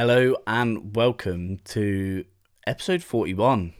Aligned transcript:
Hello 0.00 0.34
and 0.46 0.96
welcome 0.96 1.58
to 1.62 2.24
episode 2.66 3.02
41. 3.02 3.74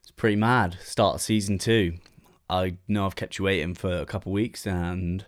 It's 0.00 0.10
pretty 0.10 0.36
mad. 0.36 0.78
Start 0.80 1.16
of 1.16 1.20
season 1.20 1.58
two. 1.58 1.98
I 2.48 2.78
know 2.88 3.04
I've 3.04 3.14
kept 3.14 3.38
you 3.38 3.44
waiting 3.44 3.74
for 3.74 3.92
a 3.92 4.06
couple 4.06 4.32
of 4.32 4.34
weeks 4.36 4.66
and 4.66 5.26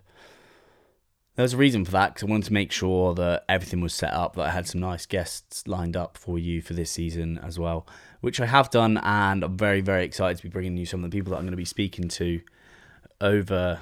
there's 1.36 1.52
a 1.52 1.58
reason 1.58 1.84
for 1.84 1.90
that 1.90 2.14
because 2.14 2.26
I 2.26 2.30
wanted 2.30 2.46
to 2.46 2.54
make 2.54 2.72
sure 2.72 3.14
that 3.16 3.44
everything 3.46 3.82
was 3.82 3.92
set 3.92 4.14
up, 4.14 4.36
that 4.36 4.46
I 4.46 4.50
had 4.52 4.66
some 4.66 4.80
nice 4.80 5.04
guests 5.04 5.68
lined 5.68 5.98
up 5.98 6.16
for 6.16 6.38
you 6.38 6.62
for 6.62 6.72
this 6.72 6.90
season 6.90 7.36
as 7.42 7.58
well, 7.58 7.86
which 8.22 8.40
I 8.40 8.46
have 8.46 8.70
done. 8.70 8.96
And 9.02 9.44
I'm 9.44 9.58
very, 9.58 9.82
very 9.82 10.06
excited 10.06 10.38
to 10.38 10.44
be 10.44 10.48
bringing 10.48 10.78
you 10.78 10.86
some 10.86 11.04
of 11.04 11.10
the 11.10 11.14
people 11.14 11.32
that 11.32 11.36
I'm 11.36 11.44
going 11.44 11.50
to 11.50 11.58
be 11.58 11.66
speaking 11.66 12.08
to 12.08 12.40
over 13.20 13.80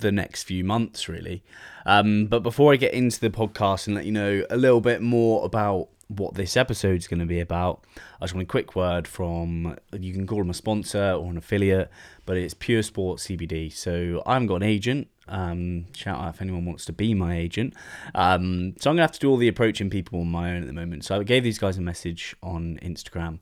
the 0.00 0.12
next 0.12 0.44
few 0.44 0.64
months, 0.64 1.08
really. 1.08 1.42
Um, 1.86 2.26
but 2.26 2.42
before 2.42 2.72
I 2.72 2.76
get 2.76 2.94
into 2.94 3.20
the 3.20 3.30
podcast 3.30 3.86
and 3.86 3.96
let 3.96 4.04
you 4.04 4.12
know 4.12 4.44
a 4.50 4.56
little 4.56 4.80
bit 4.80 5.02
more 5.02 5.44
about 5.44 5.88
what 6.08 6.34
this 6.34 6.56
episode 6.56 6.98
is 6.98 7.08
going 7.08 7.20
to 7.20 7.26
be 7.26 7.40
about, 7.40 7.84
I 8.20 8.24
just 8.24 8.34
want 8.34 8.44
a 8.44 8.50
quick 8.50 8.76
word 8.76 9.08
from 9.08 9.76
you 9.92 10.12
can 10.12 10.26
call 10.26 10.38
them 10.38 10.50
a 10.50 10.54
sponsor 10.54 11.12
or 11.12 11.30
an 11.30 11.36
affiliate, 11.36 11.90
but 12.26 12.36
it's 12.36 12.54
Pure 12.54 12.82
Sport 12.82 13.18
CBD. 13.20 13.72
So 13.72 14.22
I 14.26 14.34
haven't 14.34 14.48
got 14.48 14.56
an 14.56 14.62
agent. 14.64 15.08
Um, 15.28 15.86
shout 15.94 16.20
out 16.20 16.34
if 16.34 16.42
anyone 16.42 16.64
wants 16.64 16.84
to 16.86 16.92
be 16.92 17.14
my 17.14 17.36
agent. 17.36 17.74
Um, 18.14 18.74
so 18.78 18.90
I'm 18.90 18.96
gonna 18.96 19.02
have 19.02 19.12
to 19.12 19.20
do 19.20 19.30
all 19.30 19.36
the 19.36 19.48
approaching 19.48 19.90
people 19.90 20.20
on 20.20 20.28
my 20.28 20.52
own 20.52 20.62
at 20.62 20.66
the 20.66 20.72
moment. 20.72 21.04
So 21.04 21.20
I 21.20 21.22
gave 21.22 21.44
these 21.44 21.58
guys 21.58 21.78
a 21.78 21.82
message 21.82 22.34
on 22.42 22.78
Instagram 22.82 23.38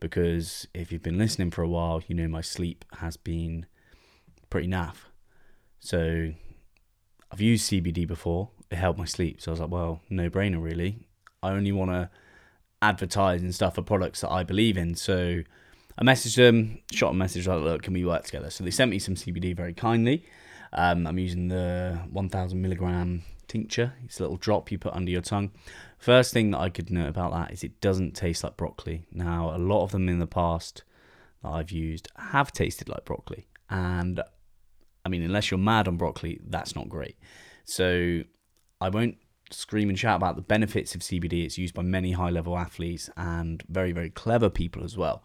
because 0.00 0.66
if 0.74 0.92
you've 0.92 1.02
been 1.02 1.18
listening 1.18 1.50
for 1.50 1.62
a 1.62 1.68
while, 1.68 2.02
you 2.06 2.14
know 2.14 2.28
my 2.28 2.40
sleep 2.40 2.84
has 2.98 3.16
been 3.16 3.66
pretty 4.50 4.68
naff. 4.68 4.96
So 5.84 6.32
I've 7.30 7.42
used 7.42 7.70
CBD 7.70 8.08
before. 8.08 8.48
It 8.70 8.76
helped 8.76 8.98
my 8.98 9.04
sleep. 9.04 9.42
So 9.42 9.50
I 9.50 9.52
was 9.52 9.60
like, 9.60 9.70
well, 9.70 10.00
no 10.08 10.30
brainer 10.30 10.62
really. 10.62 11.06
I 11.42 11.50
only 11.50 11.72
want 11.72 11.90
to 11.90 12.08
advertise 12.80 13.42
and 13.42 13.54
stuff 13.54 13.74
for 13.74 13.82
products 13.82 14.22
that 14.22 14.30
I 14.30 14.44
believe 14.44 14.78
in. 14.78 14.94
So 14.94 15.42
I 15.98 16.02
messaged 16.02 16.36
them, 16.36 16.78
shot 16.90 17.10
a 17.10 17.14
message 17.14 17.46
like, 17.46 17.60
look, 17.60 17.82
can 17.82 17.92
we 17.92 18.06
work 18.06 18.24
together? 18.24 18.48
So 18.48 18.64
they 18.64 18.70
sent 18.70 18.90
me 18.90 18.98
some 18.98 19.14
CBD 19.14 19.54
very 19.54 19.74
kindly. 19.74 20.24
Um, 20.72 21.06
I'm 21.06 21.18
using 21.18 21.48
the 21.48 22.00
1000 22.10 22.62
milligram 22.62 23.22
tincture. 23.46 23.92
It's 24.06 24.18
a 24.20 24.22
little 24.22 24.38
drop 24.38 24.72
you 24.72 24.78
put 24.78 24.94
under 24.94 25.10
your 25.10 25.20
tongue. 25.20 25.50
First 25.98 26.32
thing 26.32 26.50
that 26.52 26.60
I 26.60 26.70
could 26.70 26.90
note 26.90 27.08
about 27.08 27.32
that 27.32 27.52
is 27.52 27.62
it 27.62 27.82
doesn't 27.82 28.16
taste 28.16 28.42
like 28.42 28.56
broccoli. 28.56 29.04
Now, 29.12 29.54
a 29.54 29.58
lot 29.58 29.84
of 29.84 29.92
them 29.92 30.08
in 30.08 30.18
the 30.18 30.26
past 30.26 30.82
that 31.42 31.50
I've 31.50 31.70
used 31.70 32.08
have 32.16 32.52
tasted 32.52 32.88
like 32.88 33.04
broccoli. 33.04 33.48
And 33.68 34.22
I 35.04 35.08
mean, 35.08 35.22
unless 35.22 35.50
you're 35.50 35.58
mad 35.58 35.88
on 35.88 35.96
broccoli, 35.96 36.40
that's 36.48 36.74
not 36.74 36.88
great. 36.88 37.16
So 37.64 38.22
I 38.80 38.88
won't 38.88 39.16
scream 39.50 39.88
and 39.88 39.98
shout 39.98 40.16
about 40.16 40.36
the 40.36 40.42
benefits 40.42 40.94
of 40.94 41.00
CBD. 41.02 41.44
It's 41.44 41.58
used 41.58 41.74
by 41.74 41.82
many 41.82 42.12
high 42.12 42.30
level 42.30 42.56
athletes 42.56 43.10
and 43.16 43.62
very, 43.68 43.92
very 43.92 44.10
clever 44.10 44.50
people 44.50 44.84
as 44.84 44.96
well. 44.96 45.24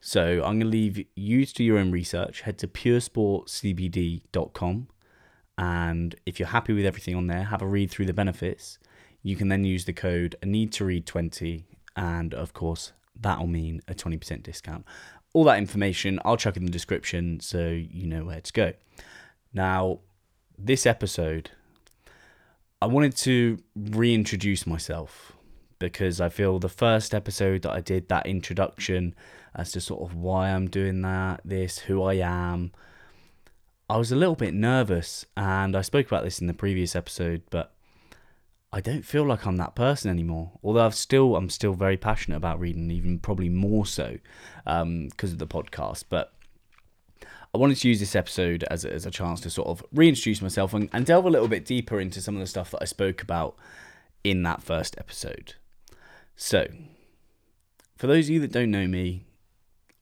So 0.00 0.42
I'm 0.44 0.58
going 0.58 0.60
to 0.60 0.66
leave 0.66 1.04
you 1.14 1.46
to 1.46 1.54
do 1.54 1.64
your 1.64 1.78
own 1.78 1.90
research. 1.90 2.42
Head 2.42 2.58
to 2.58 2.68
puresportcbd.com. 2.68 4.88
And 5.58 6.14
if 6.26 6.38
you're 6.38 6.48
happy 6.48 6.74
with 6.74 6.84
everything 6.84 7.16
on 7.16 7.28
there, 7.28 7.44
have 7.44 7.62
a 7.62 7.66
read 7.66 7.90
through 7.90 8.04
the 8.06 8.12
benefits. 8.12 8.78
You 9.22 9.36
can 9.36 9.48
then 9.48 9.64
use 9.64 9.86
the 9.86 9.94
code 9.94 10.36
need 10.44 10.70
to 10.72 10.84
read 10.84 11.06
20. 11.06 11.64
And 11.96 12.34
of 12.34 12.52
course, 12.52 12.92
that'll 13.18 13.46
mean 13.46 13.80
a 13.88 13.94
20% 13.94 14.42
discount. 14.42 14.84
All 15.36 15.44
that 15.44 15.58
information 15.58 16.18
I'll 16.24 16.38
chuck 16.38 16.56
in 16.56 16.64
the 16.64 16.72
description 16.72 17.40
so 17.40 17.68
you 17.68 18.06
know 18.06 18.24
where 18.24 18.40
to 18.40 18.52
go. 18.54 18.72
Now, 19.52 19.98
this 20.56 20.86
episode, 20.86 21.50
I 22.80 22.86
wanted 22.86 23.14
to 23.18 23.58
reintroduce 23.74 24.66
myself 24.66 25.32
because 25.78 26.22
I 26.22 26.30
feel 26.30 26.58
the 26.58 26.70
first 26.70 27.14
episode 27.14 27.60
that 27.62 27.72
I 27.72 27.82
did, 27.82 28.08
that 28.08 28.24
introduction 28.24 29.14
as 29.54 29.72
to 29.72 29.80
sort 29.82 30.08
of 30.08 30.16
why 30.16 30.48
I'm 30.48 30.68
doing 30.68 31.02
that, 31.02 31.42
this, 31.44 31.80
who 31.80 32.02
I 32.02 32.14
am, 32.14 32.72
I 33.90 33.98
was 33.98 34.10
a 34.10 34.16
little 34.16 34.36
bit 34.36 34.54
nervous. 34.54 35.26
And 35.36 35.76
I 35.76 35.82
spoke 35.82 36.06
about 36.06 36.24
this 36.24 36.40
in 36.40 36.46
the 36.46 36.54
previous 36.54 36.96
episode, 36.96 37.42
but 37.50 37.74
I 38.72 38.80
don't 38.80 39.04
feel 39.04 39.24
like 39.24 39.46
I'm 39.46 39.56
that 39.56 39.74
person 39.74 40.10
anymore. 40.10 40.52
Although 40.62 40.84
I've 40.84 40.94
still, 40.94 41.36
I'm 41.36 41.48
still 41.50 41.74
very 41.74 41.96
passionate 41.96 42.36
about 42.36 42.60
reading, 42.60 42.90
even 42.90 43.18
probably 43.18 43.48
more 43.48 43.86
so 43.86 44.18
because 44.64 44.82
um, 44.82 45.08
of 45.22 45.38
the 45.38 45.46
podcast. 45.46 46.04
But 46.08 46.32
I 47.54 47.58
wanted 47.58 47.78
to 47.78 47.88
use 47.88 48.00
this 48.00 48.16
episode 48.16 48.64
as 48.64 48.84
a, 48.84 48.92
as 48.92 49.06
a 49.06 49.10
chance 49.10 49.40
to 49.42 49.50
sort 49.50 49.68
of 49.68 49.82
reintroduce 49.92 50.42
myself 50.42 50.74
and, 50.74 50.90
and 50.92 51.06
delve 51.06 51.24
a 51.24 51.30
little 51.30 51.48
bit 51.48 51.64
deeper 51.64 52.00
into 52.00 52.20
some 52.20 52.34
of 52.34 52.40
the 52.40 52.46
stuff 52.46 52.70
that 52.72 52.82
I 52.82 52.84
spoke 52.84 53.22
about 53.22 53.56
in 54.24 54.42
that 54.42 54.62
first 54.62 54.96
episode. 54.98 55.54
So, 56.34 56.66
for 57.96 58.08
those 58.08 58.26
of 58.26 58.30
you 58.30 58.40
that 58.40 58.52
don't 58.52 58.70
know 58.70 58.86
me, 58.86 59.24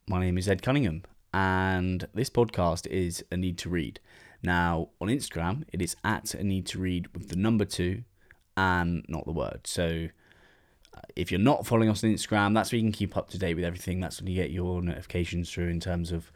my 0.08 0.18
name 0.20 0.36
is 0.36 0.48
Ed 0.48 0.62
Cunningham, 0.62 1.04
and 1.32 2.08
this 2.12 2.30
podcast 2.30 2.88
is 2.88 3.24
A 3.30 3.36
Need 3.36 3.58
to 3.58 3.68
Read. 3.68 4.00
Now, 4.42 4.88
on 5.00 5.08
Instagram, 5.08 5.64
it 5.72 5.80
is 5.80 5.94
at 6.02 6.34
A 6.34 6.42
Need 6.42 6.66
to 6.66 6.80
Read 6.80 7.14
with 7.14 7.28
the 7.28 7.36
number 7.36 7.64
two 7.64 8.02
and 8.56 9.04
not 9.08 9.24
the 9.24 9.32
word. 9.32 9.60
So, 9.64 10.08
uh, 10.96 11.00
if 11.16 11.30
you're 11.30 11.40
not 11.40 11.66
following 11.66 11.88
us 11.88 12.04
on 12.04 12.10
Instagram, 12.10 12.54
that's 12.54 12.72
where 12.72 12.78
you 12.78 12.84
can 12.84 12.92
keep 12.92 13.16
up 13.16 13.30
to 13.30 13.38
date 13.38 13.54
with 13.54 13.64
everything. 13.64 14.00
That's 14.00 14.20
when 14.20 14.28
you 14.28 14.36
get 14.36 14.50
your 14.50 14.82
notifications 14.82 15.50
through 15.50 15.68
in 15.68 15.80
terms 15.80 16.12
of 16.12 16.30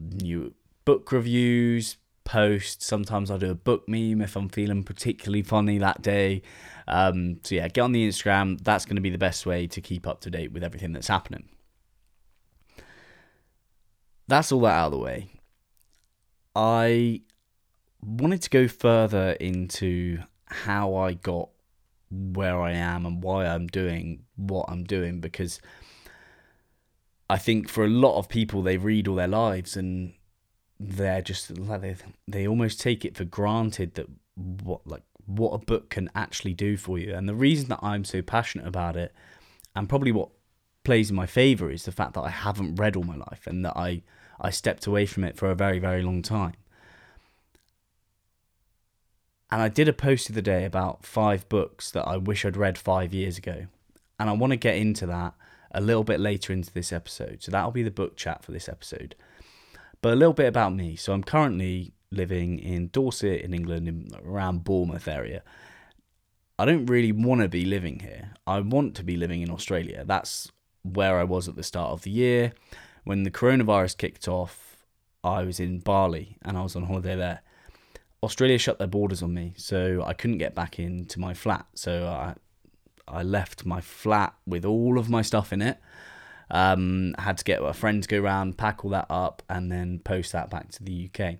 new 0.00 0.54
book 0.84 1.10
reviews, 1.12 1.96
posts. 2.28 2.86
Sometimes 2.86 3.30
I 3.30 3.38
do 3.38 3.50
a 3.50 3.54
book 3.54 3.88
meme 3.88 4.20
if 4.20 4.36
I'm 4.36 4.48
feeling 4.48 4.84
particularly 4.84 5.42
funny 5.42 5.78
that 5.78 6.02
day. 6.02 6.42
Um, 6.86 7.40
so 7.42 7.56
yeah, 7.56 7.68
get 7.68 7.80
on 7.80 7.92
the 7.92 8.06
Instagram. 8.06 8.62
That's 8.62 8.84
going 8.84 8.96
to 8.96 9.02
be 9.02 9.10
the 9.10 9.18
best 9.18 9.46
way 9.46 9.66
to 9.66 9.80
keep 9.80 10.06
up 10.06 10.20
to 10.20 10.30
date 10.30 10.52
with 10.52 10.62
everything 10.62 10.92
that's 10.92 11.08
happening. 11.08 11.48
That's 14.28 14.52
all 14.52 14.60
that 14.60 14.74
out 14.74 14.86
of 14.86 14.92
the 14.92 14.98
way. 14.98 15.30
I 16.54 17.22
wanted 18.02 18.42
to 18.42 18.50
go 18.50 18.68
further 18.68 19.32
into 19.32 20.18
how 20.50 20.94
I 20.94 21.14
got 21.14 21.50
where 22.10 22.60
I 22.60 22.72
am 22.72 23.04
and 23.04 23.22
why 23.22 23.46
I'm 23.46 23.66
doing 23.66 24.24
what 24.36 24.66
I'm 24.68 24.84
doing 24.84 25.20
because 25.20 25.60
I 27.30 27.38
think 27.38 27.68
for 27.68 27.84
a 27.84 27.88
lot 27.88 28.18
of 28.18 28.28
people, 28.28 28.62
they 28.62 28.78
read 28.78 29.06
all 29.06 29.16
their 29.16 29.28
lives 29.28 29.76
and 29.76 30.14
they're 30.80 31.22
just 31.22 31.58
like 31.58 31.80
they 31.80 31.96
they 32.26 32.46
almost 32.46 32.80
take 32.80 33.04
it 33.04 33.16
for 33.16 33.24
granted 33.24 33.94
that 33.94 34.06
what 34.36 34.86
like 34.86 35.02
what 35.26 35.50
a 35.50 35.58
book 35.58 35.90
can 35.90 36.10
actually 36.14 36.54
do 36.54 36.76
for 36.76 36.98
you. 36.98 37.14
And 37.14 37.28
the 37.28 37.34
reason 37.34 37.68
that 37.68 37.80
I'm 37.82 38.04
so 38.04 38.22
passionate 38.22 38.66
about 38.66 38.96
it, 38.96 39.12
and 39.76 39.88
probably 39.88 40.12
what 40.12 40.30
plays 40.84 41.10
in 41.10 41.16
my 41.16 41.26
favor, 41.26 41.70
is 41.70 41.84
the 41.84 41.92
fact 41.92 42.14
that 42.14 42.22
I 42.22 42.30
haven't 42.30 42.76
read 42.76 42.96
all 42.96 43.02
my 43.02 43.16
life 43.16 43.46
and 43.46 43.64
that 43.64 43.76
I 43.76 44.02
I 44.40 44.50
stepped 44.50 44.86
away 44.86 45.04
from 45.04 45.24
it 45.24 45.36
for 45.36 45.50
a 45.50 45.54
very 45.54 45.78
very 45.78 46.02
long 46.02 46.22
time. 46.22 46.54
And 49.50 49.62
I 49.62 49.68
did 49.68 49.88
a 49.88 49.92
post 49.92 50.28
the 50.28 50.34
other 50.34 50.42
day 50.42 50.64
about 50.64 51.06
five 51.06 51.48
books 51.48 51.90
that 51.92 52.06
I 52.06 52.16
wish 52.16 52.44
I'd 52.44 52.56
read 52.56 52.76
five 52.76 53.14
years 53.14 53.38
ago. 53.38 53.66
And 54.18 54.28
I 54.28 54.32
want 54.32 54.52
to 54.52 54.56
get 54.56 54.76
into 54.76 55.06
that 55.06 55.34
a 55.70 55.80
little 55.80 56.04
bit 56.04 56.20
later 56.20 56.52
into 56.52 56.72
this 56.72 56.92
episode. 56.92 57.42
So 57.42 57.50
that'll 57.50 57.70
be 57.70 57.82
the 57.82 57.90
book 57.90 58.16
chat 58.16 58.44
for 58.44 58.52
this 58.52 58.68
episode. 58.68 59.14
But 60.02 60.12
a 60.12 60.16
little 60.16 60.34
bit 60.34 60.46
about 60.46 60.74
me. 60.74 60.96
So 60.96 61.12
I'm 61.12 61.24
currently 61.24 61.92
living 62.10 62.58
in 62.58 62.88
Dorset 62.88 63.42
in 63.42 63.54
England, 63.54 63.88
in, 63.88 64.08
around 64.24 64.64
Bournemouth 64.64 65.08
area. 65.08 65.42
I 66.58 66.64
don't 66.64 66.86
really 66.86 67.12
want 67.12 67.40
to 67.40 67.48
be 67.48 67.64
living 67.64 68.00
here. 68.00 68.32
I 68.46 68.60
want 68.60 68.94
to 68.96 69.04
be 69.04 69.16
living 69.16 69.42
in 69.42 69.50
Australia. 69.50 70.04
That's 70.04 70.50
where 70.82 71.18
I 71.18 71.24
was 71.24 71.48
at 71.48 71.56
the 71.56 71.62
start 71.62 71.90
of 71.90 72.02
the 72.02 72.10
year. 72.10 72.52
When 73.04 73.22
the 73.22 73.30
coronavirus 73.30 73.96
kicked 73.96 74.28
off, 74.28 74.76
I 75.22 75.42
was 75.42 75.60
in 75.60 75.78
Bali 75.80 76.36
and 76.42 76.56
I 76.58 76.62
was 76.62 76.76
on 76.76 76.84
holiday 76.84 77.16
there. 77.16 77.42
Australia 78.22 78.58
shut 78.58 78.78
their 78.78 78.88
borders 78.88 79.22
on 79.22 79.32
me, 79.32 79.54
so 79.56 80.02
I 80.04 80.12
couldn't 80.12 80.38
get 80.38 80.54
back 80.54 80.78
into 80.78 81.20
my 81.20 81.34
flat. 81.34 81.66
So 81.74 82.06
I 82.06 82.34
I 83.06 83.22
left 83.22 83.64
my 83.64 83.80
flat 83.80 84.34
with 84.46 84.64
all 84.64 84.98
of 84.98 85.08
my 85.08 85.22
stuff 85.22 85.52
in 85.52 85.62
it. 85.62 85.78
Um, 86.50 87.14
I 87.18 87.22
had 87.22 87.38
to 87.38 87.44
get 87.44 87.62
a 87.62 87.72
friend 87.72 88.02
to 88.02 88.08
go 88.08 88.20
around, 88.20 88.58
pack 88.58 88.84
all 88.84 88.90
that 88.90 89.06
up, 89.10 89.42
and 89.48 89.70
then 89.70 89.98
post 90.00 90.32
that 90.32 90.50
back 90.50 90.70
to 90.72 90.84
the 90.84 91.10
UK. 91.10 91.36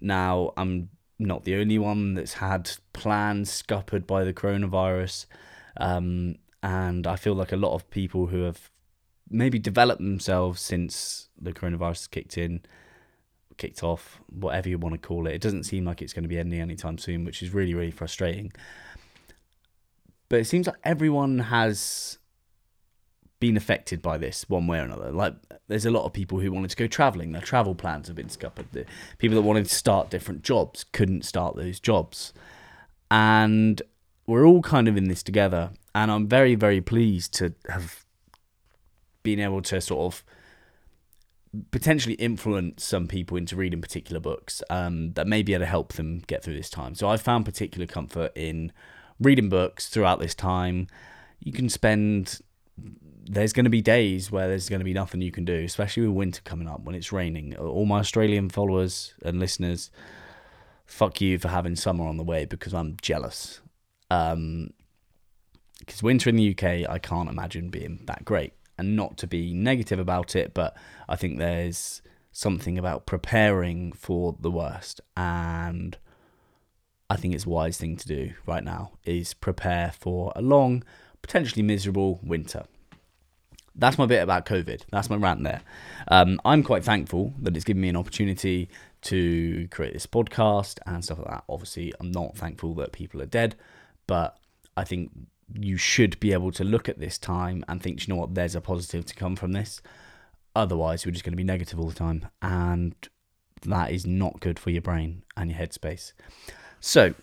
Now, 0.00 0.52
I'm 0.56 0.90
not 1.18 1.44
the 1.44 1.56
only 1.56 1.78
one 1.78 2.14
that's 2.14 2.34
had 2.34 2.70
plans 2.92 3.50
scuppered 3.50 4.06
by 4.06 4.24
the 4.24 4.32
coronavirus. 4.32 5.26
Um, 5.76 6.36
and 6.62 7.06
I 7.06 7.16
feel 7.16 7.34
like 7.34 7.52
a 7.52 7.56
lot 7.56 7.74
of 7.74 7.90
people 7.90 8.26
who 8.26 8.42
have 8.42 8.70
maybe 9.28 9.58
developed 9.58 10.00
themselves 10.00 10.60
since 10.60 11.28
the 11.40 11.52
coronavirus 11.52 12.10
kicked 12.10 12.38
in, 12.38 12.60
kicked 13.62 13.84
off, 13.84 14.20
whatever 14.26 14.68
you 14.68 14.76
want 14.76 14.92
to 14.92 14.98
call 14.98 15.28
it. 15.28 15.34
It 15.34 15.40
doesn't 15.40 15.62
seem 15.62 15.84
like 15.84 16.02
it's 16.02 16.12
going 16.12 16.24
to 16.24 16.28
be 16.28 16.38
ending 16.38 16.60
anytime 16.60 16.98
soon, 16.98 17.24
which 17.24 17.44
is 17.44 17.54
really, 17.54 17.74
really 17.74 17.92
frustrating. 17.92 18.52
But 20.28 20.40
it 20.40 20.46
seems 20.46 20.66
like 20.66 20.76
everyone 20.82 21.38
has 21.38 22.18
been 23.38 23.56
affected 23.56 24.02
by 24.02 24.18
this 24.18 24.48
one 24.48 24.66
way 24.66 24.80
or 24.80 24.82
another. 24.82 25.12
Like 25.12 25.34
there's 25.68 25.86
a 25.86 25.92
lot 25.92 26.04
of 26.04 26.12
people 26.12 26.40
who 26.40 26.50
wanted 26.50 26.70
to 26.70 26.76
go 26.76 26.88
traveling. 26.88 27.30
Their 27.30 27.40
travel 27.40 27.76
plans 27.76 28.08
have 28.08 28.16
been 28.16 28.28
scuppered. 28.28 28.66
The 28.72 28.84
people 29.18 29.36
that 29.36 29.42
wanted 29.42 29.66
to 29.66 29.74
start 29.74 30.10
different 30.10 30.42
jobs 30.42 30.84
couldn't 30.92 31.24
start 31.24 31.54
those 31.54 31.78
jobs. 31.78 32.32
And 33.12 33.80
we're 34.26 34.44
all 34.44 34.62
kind 34.62 34.88
of 34.88 34.96
in 34.96 35.04
this 35.04 35.22
together. 35.22 35.70
And 35.94 36.10
I'm 36.10 36.26
very, 36.26 36.56
very 36.56 36.80
pleased 36.80 37.32
to 37.34 37.54
have 37.68 38.04
been 39.22 39.38
able 39.38 39.62
to 39.62 39.80
sort 39.80 40.12
of 40.12 40.24
potentially 41.70 42.14
influence 42.14 42.84
some 42.84 43.06
people 43.06 43.36
into 43.36 43.56
reading 43.56 43.80
particular 43.80 44.20
books 44.20 44.62
um, 44.70 45.12
that 45.12 45.26
may 45.26 45.42
be 45.42 45.52
able 45.52 45.62
to 45.62 45.66
help 45.66 45.92
them 45.94 46.22
get 46.26 46.42
through 46.42 46.56
this 46.56 46.70
time. 46.70 46.94
So 46.94 47.08
I 47.08 47.16
found 47.16 47.44
particular 47.44 47.86
comfort 47.86 48.32
in 48.34 48.72
reading 49.20 49.48
books 49.48 49.88
throughout 49.88 50.18
this 50.18 50.34
time. 50.34 50.86
You 51.40 51.52
can 51.52 51.68
spend 51.68 52.40
there's 53.24 53.52
going 53.52 53.64
to 53.64 53.70
be 53.70 53.80
days 53.80 54.30
where 54.30 54.48
there's 54.48 54.68
going 54.68 54.80
to 54.80 54.84
be 54.84 54.94
nothing 54.94 55.20
you 55.20 55.30
can 55.30 55.44
do, 55.44 55.54
especially 55.64 56.06
with 56.06 56.16
winter 56.16 56.40
coming 56.44 56.68
up 56.68 56.82
when 56.82 56.94
it's 56.94 57.12
raining. 57.12 57.56
All 57.56 57.86
my 57.86 58.00
Australian 58.00 58.48
followers 58.48 59.14
and 59.22 59.38
listeners, 59.38 59.90
fuck 60.86 61.20
you 61.20 61.38
for 61.38 61.48
having 61.48 61.76
summer 61.76 62.06
on 62.06 62.16
the 62.16 62.24
way 62.24 62.44
because 62.44 62.74
I'm 62.74 62.96
jealous. 63.00 63.60
Um, 64.10 64.70
because 65.78 66.02
winter 66.02 66.30
in 66.30 66.36
the 66.36 66.50
UK, 66.50 66.88
I 66.88 66.98
can't 66.98 67.28
imagine 67.28 67.68
being 67.68 68.00
that 68.06 68.24
great. 68.24 68.52
And 68.78 68.96
not 68.96 69.16
to 69.18 69.26
be 69.26 69.52
negative 69.52 69.98
about 69.98 70.34
it, 70.34 70.54
but 70.54 70.76
I 71.08 71.16
think 71.16 71.38
there's 71.38 72.02
something 72.32 72.78
about 72.78 73.06
preparing 73.06 73.92
for 73.92 74.36
the 74.40 74.50
worst. 74.50 75.00
And 75.16 75.96
I 77.10 77.16
think 77.16 77.34
it's 77.34 77.44
a 77.44 77.50
wise 77.50 77.76
thing 77.76 77.96
to 77.96 78.08
do 78.08 78.32
right 78.46 78.64
now 78.64 78.92
is 79.04 79.34
prepare 79.34 79.92
for 79.98 80.32
a 80.34 80.40
long, 80.40 80.82
potentially 81.20 81.62
miserable 81.62 82.18
winter. 82.22 82.64
That's 83.74 83.98
my 83.98 84.06
bit 84.06 84.22
about 84.22 84.46
COVID. 84.46 84.82
That's 84.90 85.10
my 85.10 85.16
rant 85.16 85.44
there. 85.44 85.62
Um, 86.08 86.40
I'm 86.44 86.62
quite 86.62 86.84
thankful 86.84 87.34
that 87.40 87.56
it's 87.56 87.64
given 87.64 87.82
me 87.82 87.88
an 87.88 87.96
opportunity 87.96 88.68
to 89.02 89.68
create 89.70 89.92
this 89.92 90.06
podcast 90.06 90.78
and 90.86 91.04
stuff 91.04 91.18
like 91.18 91.28
that. 91.28 91.44
Obviously, 91.48 91.92
I'm 92.00 92.12
not 92.12 92.36
thankful 92.36 92.74
that 92.74 92.92
people 92.92 93.20
are 93.22 93.26
dead, 93.26 93.56
but 94.06 94.38
I 94.76 94.84
think 94.84 95.10
you 95.58 95.76
should 95.76 96.18
be 96.20 96.32
able 96.32 96.52
to 96.52 96.64
look 96.64 96.88
at 96.88 96.98
this 96.98 97.18
time 97.18 97.64
and 97.68 97.82
think, 97.82 98.06
you 98.06 98.14
know 98.14 98.20
what, 98.20 98.34
there's 98.34 98.54
a 98.54 98.60
positive 98.60 99.04
to 99.06 99.14
come 99.14 99.36
from 99.36 99.52
this. 99.52 99.82
Otherwise, 100.54 101.04
we're 101.04 101.12
just 101.12 101.24
going 101.24 101.32
to 101.32 101.36
be 101.36 101.44
negative 101.44 101.78
all 101.78 101.88
the 101.88 101.94
time. 101.94 102.28
And 102.40 102.94
that 103.62 103.90
is 103.90 104.06
not 104.06 104.40
good 104.40 104.58
for 104.58 104.70
your 104.70 104.82
brain 104.82 105.22
and 105.36 105.50
your 105.50 105.58
headspace. 105.58 106.12
So, 106.80 107.14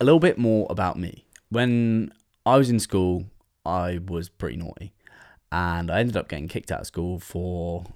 a 0.00 0.04
little 0.04 0.20
bit 0.20 0.38
more 0.38 0.66
about 0.70 0.98
me. 0.98 1.24
When 1.50 2.12
I 2.46 2.56
was 2.56 2.70
in 2.70 2.80
school, 2.80 3.26
I 3.64 4.00
was 4.06 4.28
pretty 4.28 4.56
naughty. 4.56 4.92
And 5.52 5.90
I 5.90 6.00
ended 6.00 6.16
up 6.16 6.28
getting 6.28 6.48
kicked 6.48 6.70
out 6.70 6.80
of 6.80 6.86
school 6.86 7.18
for. 7.18 7.86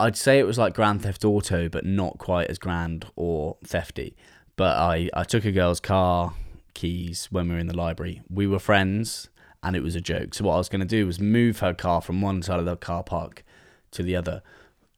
I'd 0.00 0.16
say 0.16 0.38
it 0.38 0.46
was 0.46 0.58
like 0.58 0.74
Grand 0.74 1.02
Theft 1.02 1.24
Auto, 1.24 1.68
but 1.68 1.84
not 1.84 2.18
quite 2.18 2.48
as 2.48 2.58
grand 2.58 3.06
or 3.16 3.56
thefty. 3.64 4.16
But 4.54 4.76
I, 4.76 5.08
I 5.14 5.24
took 5.24 5.44
a 5.44 5.52
girl's 5.52 5.80
car 5.80 6.34
keys 6.78 7.26
when 7.32 7.48
we 7.48 7.54
were 7.54 7.60
in 7.60 7.66
the 7.66 7.76
library. 7.76 8.22
We 8.30 8.46
were 8.46 8.60
friends 8.60 9.28
and 9.64 9.74
it 9.74 9.82
was 9.82 9.96
a 9.96 10.00
joke. 10.00 10.34
So 10.34 10.44
what 10.44 10.54
I 10.54 10.58
was 10.58 10.68
going 10.68 10.80
to 10.80 10.86
do 10.86 11.06
was 11.06 11.18
move 11.18 11.58
her 11.58 11.74
car 11.74 12.00
from 12.00 12.20
one 12.20 12.40
side 12.42 12.60
of 12.60 12.66
the 12.66 12.76
car 12.76 13.02
park 13.02 13.44
to 13.90 14.04
the 14.04 14.14
other, 14.14 14.42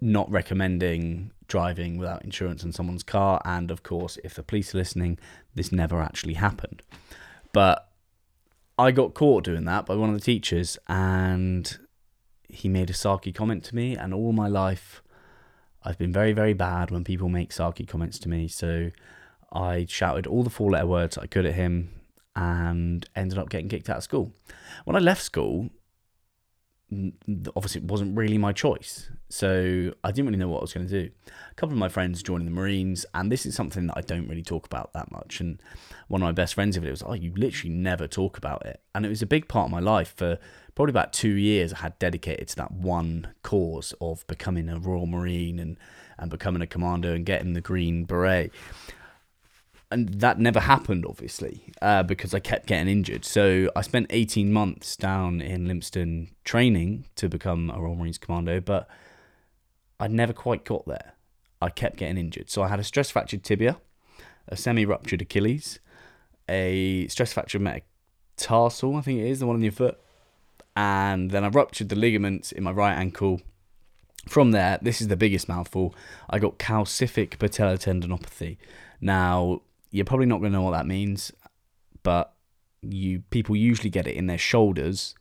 not 0.01 0.31
recommending 0.31 1.31
driving 1.49 1.97
without 1.97 2.23
insurance 2.23 2.63
in 2.63 2.73
someone's 2.73 3.03
car. 3.03 3.41
And 3.47 3.71
of 3.71 3.83
course, 3.83 4.19
if 4.23 4.35
the 4.35 4.43
police 4.43 4.75
are 4.75 4.79
listening, 4.79 5.19
this 5.55 5.73
never 5.73 6.03
actually 6.03 6.35
happened. 6.35 6.83
But 7.53 7.89
I 8.79 8.91
got 8.91 9.15
caught 9.15 9.45
doing 9.45 9.65
that 9.65 9.87
by 9.87 9.95
one 9.95 10.11
of 10.11 10.15
the 10.15 10.21
teachers, 10.21 10.79
and 10.87 11.79
he 12.49 12.69
made 12.69 12.91
a 12.91 12.95
sarky 12.95 13.35
comment 13.35 13.65
to 13.65 13.75
me. 13.75 13.97
And 13.97 14.13
all 14.13 14.33
my 14.33 14.49
life, 14.49 15.03
I've 15.83 15.99
been 15.99 16.13
very, 16.13 16.33
very 16.33 16.53
bad 16.53 16.91
when 16.91 17.05
people 17.05 17.31
make 17.31 17.51
sarky 17.51 17.89
comments 17.89 18.19
to 18.21 18.29
me. 18.29 18.49
So 18.49 18.91
I 19.53 19.87
shouted 19.89 20.27
all 20.27 20.43
the 20.43 20.51
four 20.51 20.71
letter 20.71 20.87
words 20.87 21.19
I 21.19 21.27
could 21.27 21.47
at 21.47 21.55
him 21.55 21.91
and 22.37 23.09
ended 23.17 23.39
up 23.39 23.51
getting 23.51 23.69
kicked 23.69 23.91
out 23.91 23.99
of 23.99 24.03
school. 24.05 24.33
When 24.85 24.97
I 24.97 25.01
left 25.01 25.23
school, 25.23 25.71
obviously 27.55 27.81
it 27.81 27.87
wasn't 27.87 28.17
really 28.17 28.39
my 28.39 28.53
choice. 28.53 29.11
So 29.29 29.93
I 30.03 30.11
didn't 30.11 30.27
really 30.27 30.39
know 30.39 30.49
what 30.49 30.59
I 30.59 30.63
was 30.63 30.73
going 30.73 30.89
to 30.89 31.03
do. 31.05 31.11
A 31.51 31.55
couple 31.55 31.75
of 31.75 31.79
my 31.79 31.89
friends 31.89 32.23
joining 32.23 32.47
the 32.47 32.53
Marines, 32.53 33.07
and 33.15 33.31
this 33.31 33.47
is 33.47 33.55
something 33.55 33.87
that 33.87 33.97
I 33.97 34.01
don't 34.01 34.29
really 34.29 34.43
talk 34.43 34.67
about 34.67 34.93
that 34.93 35.11
much. 35.13 35.41
And 35.41 35.63
one 36.09 36.21
of 36.21 36.27
my 36.27 36.33
best 36.33 36.55
friends 36.55 36.77
of 36.77 36.85
it 36.85 36.91
was, 36.91 37.03
oh, 37.03 37.13
you 37.13 37.33
literally 37.37 37.75
never 37.75 38.09
talk 38.09 38.37
about 38.37 38.67
it. 38.67 38.81
And 38.95 39.07
it 39.07 39.09
was 39.09 39.23
a 39.23 39.27
big 39.27 39.47
part 39.47 39.67
of 39.67 39.71
my 39.71 39.81
life 39.81 40.15
for 40.17 40.39
probably 40.75 40.91
about 40.91 41.13
two 41.13 41.35
years. 41.35 41.73
I 41.73 41.79
had 41.79 41.99
dedicated 41.99 42.49
to 42.49 42.57
that 42.57 42.73
one 42.73 43.35
cause 43.43 43.95
of 44.01 44.27
becoming 44.27 44.69
a 44.69 44.79
Royal 44.79 45.07
Marine 45.07 45.59
and, 45.61 45.77
and 46.19 46.31
becoming 46.31 46.63
a 46.63 46.67
commando 46.67 47.15
and 47.15 47.25
getting 47.25 47.53
the 47.53 47.61
Green 47.61 48.05
Beret 48.05 48.53
and 49.91 50.09
that 50.21 50.39
never 50.39 50.61
happened, 50.61 51.05
obviously, 51.05 51.65
uh, 51.83 52.05
because 52.05 52.33
I 52.33 52.39
kept 52.39 52.67
getting 52.67 52.89
injured. 52.89 53.25
So 53.25 53.71
I 53.75 53.83
spent 53.83 54.07
18 54.11 54.53
months 54.53 54.97
down 54.97 55.41
in 55.41 55.67
Lympstone 55.67 56.31
training 56.45 57.07
to 57.17 57.29
become 57.29 57.71
a 57.71 57.81
Royal 57.81 57.97
Marines 57.97 58.19
Commando, 58.19 58.61
but 58.61 58.89
I 59.99 60.07
never 60.07 60.33
quite 60.33 60.65
got 60.65 60.87
there. 60.87 61.15
I 61.61 61.71
kept 61.71 61.97
getting 61.97 62.19
injured. 62.19 62.51
So 62.51 62.63
I 62.63 62.69
had 62.69 62.79
a 62.79 62.85
stress 62.85 63.11
fractured 63.11 63.43
tibia, 63.43 63.79
a 64.47 64.57
semi 64.57 64.85
ruptured 64.85 65.23
Achilles, 65.23 65.81
a 66.49 67.09
stress 67.09 67.33
fractured 67.33 67.61
metatarsal, 67.61 68.97
I 68.97 69.01
think 69.01 69.21
it 69.21 69.27
is, 69.27 69.41
the 69.41 69.47
one 69.47 69.57
on 69.57 69.63
your 69.63 69.73
foot, 69.73 69.99
and 70.77 71.33
then 71.33 71.45
I 71.45 71.49
ruptured 71.49 71.89
the 71.89 71.97
ligaments 71.97 72.53
in 72.53 72.63
my 72.63 72.71
right 72.71 72.95
ankle. 72.95 73.41
From 74.29 74.53
there, 74.53 74.79
this 74.81 75.01
is 75.01 75.09
the 75.09 75.17
biggest 75.17 75.49
mouthful. 75.49 75.95
I 76.29 76.39
got 76.39 76.59
calcific 76.59 77.39
patellar 77.39 77.79
tendinopathy. 77.79 78.59
Now, 79.01 79.63
you're 79.91 80.05
probably 80.05 80.27
not 80.27 80.41
going 80.41 80.53
to 80.53 80.59
know 80.59 80.65
what 80.65 80.73
that 80.73 80.87
means, 80.87 81.33
but 82.03 82.35
you 82.83 83.21
people 83.31 83.57
usually 83.57 83.91
get 83.91 84.07
it 84.07 84.17
in 84.17 84.27
their 84.27 84.39
shoulders, 84.39 85.15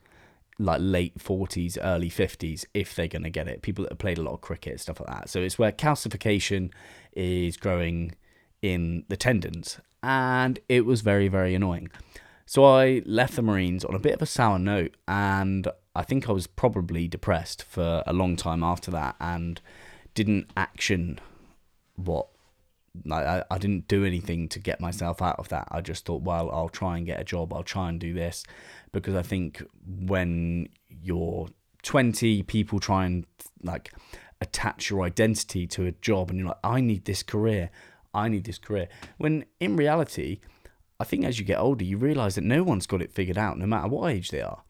like 0.57 0.80
late 0.81 1.18
40s, 1.18 1.77
early 1.81 2.10
50s, 2.10 2.66
if 2.74 2.95
they're 2.95 3.07
going 3.07 3.24
to 3.24 3.30
get 3.30 3.48
it. 3.48 3.62
People 3.62 3.83
that 3.83 3.92
have 3.92 4.00
played 4.00 4.18
a 4.18 4.21
lot 4.21 4.33
of 4.33 4.42
cricket, 4.42 4.80
stuff 4.80 5.00
like 5.00 5.10
that. 5.10 5.30
So 5.30 5.39
it's 5.42 5.57
where 5.57 5.71
calcification 5.71 6.71
is 7.13 7.57
growing 7.57 8.16
in 8.62 9.06
the 9.07 9.18
tendons, 9.18 9.80
and 10.04 10.60
it 10.68 10.86
was 10.86 11.01
very, 11.01 11.27
very 11.27 11.56
annoying. 11.56 11.89
So 12.45 12.65
I 12.65 13.01
left 13.06 13.36
the 13.36 13.42
Marines 13.42 13.86
on 13.86 13.95
a 13.95 14.00
bit 14.00 14.13
of 14.13 14.22
a 14.22 14.25
sour 14.25 14.60
note, 14.60 14.95
and 15.07 15.68
I 15.95 16.04
think 16.04 16.27
I 16.27 16.31
was 16.31 16.48
probably 16.48 17.07
depressed 17.07 17.63
for 17.63 18.04
a 18.06 18.13
long 18.13 18.36
time 18.36 18.63
after 18.63 18.92
that, 18.92 19.15
and 19.19 19.62
didn't 20.13 20.50
action 20.57 21.19
what 21.95 22.27
I, 23.12 23.44
I 23.50 23.57
didn't 23.57 23.88
do 23.88 24.06
anything 24.06 24.50
to 24.50 24.59
get 24.59 24.80
myself 24.81 25.21
out 25.21 25.38
of 25.39 25.50
that. 25.50 25.68
I 25.71 25.81
just 25.81 26.06
thought, 26.06 26.21
well, 26.21 26.50
I'll 26.51 26.69
try 26.69 26.97
and 26.97 27.06
get 27.06 27.19
a 27.19 27.24
job. 27.24 27.53
I'll 27.53 27.63
try 27.63 27.89
and 27.89 28.00
do 28.00 28.13
this 28.13 28.44
because 28.91 29.15
I 29.15 29.21
think 29.21 29.63
when 29.86 30.69
you're 30.89 31.48
20, 31.84 32.43
people 32.43 32.79
try 32.79 33.05
and 33.05 33.25
like 33.63 33.93
attach 34.41 34.89
your 34.89 35.03
identity 35.03 35.67
to 35.67 35.86
a 35.86 35.91
job, 35.91 36.29
and 36.29 36.39
you're 36.39 36.48
like, 36.50 36.58
I 36.63 36.81
need 36.81 37.05
this 37.05 37.24
career. 37.24 37.69
I 38.13 38.27
need 38.27 38.46
this 38.46 38.58
career. 38.58 38.88
When 39.17 39.46
in 39.60 39.75
reality, 39.75 40.39
I 41.00 41.03
think 41.03 41.25
as 41.25 41.39
you 41.39 41.46
get 41.46 41.60
older, 41.60 41.84
you 41.84 41.98
realize 41.98 42.36
that 42.36 42.43
no 42.43 42.63
one's 42.63 42.88
got 42.88 43.01
it 43.01 43.12
figured 43.12 43.38
out, 43.38 43.58
no 43.58 43.65
matter 43.65 43.88
what 43.88 44.12
age 44.12 44.29
they 44.29 44.41
are 44.41 44.63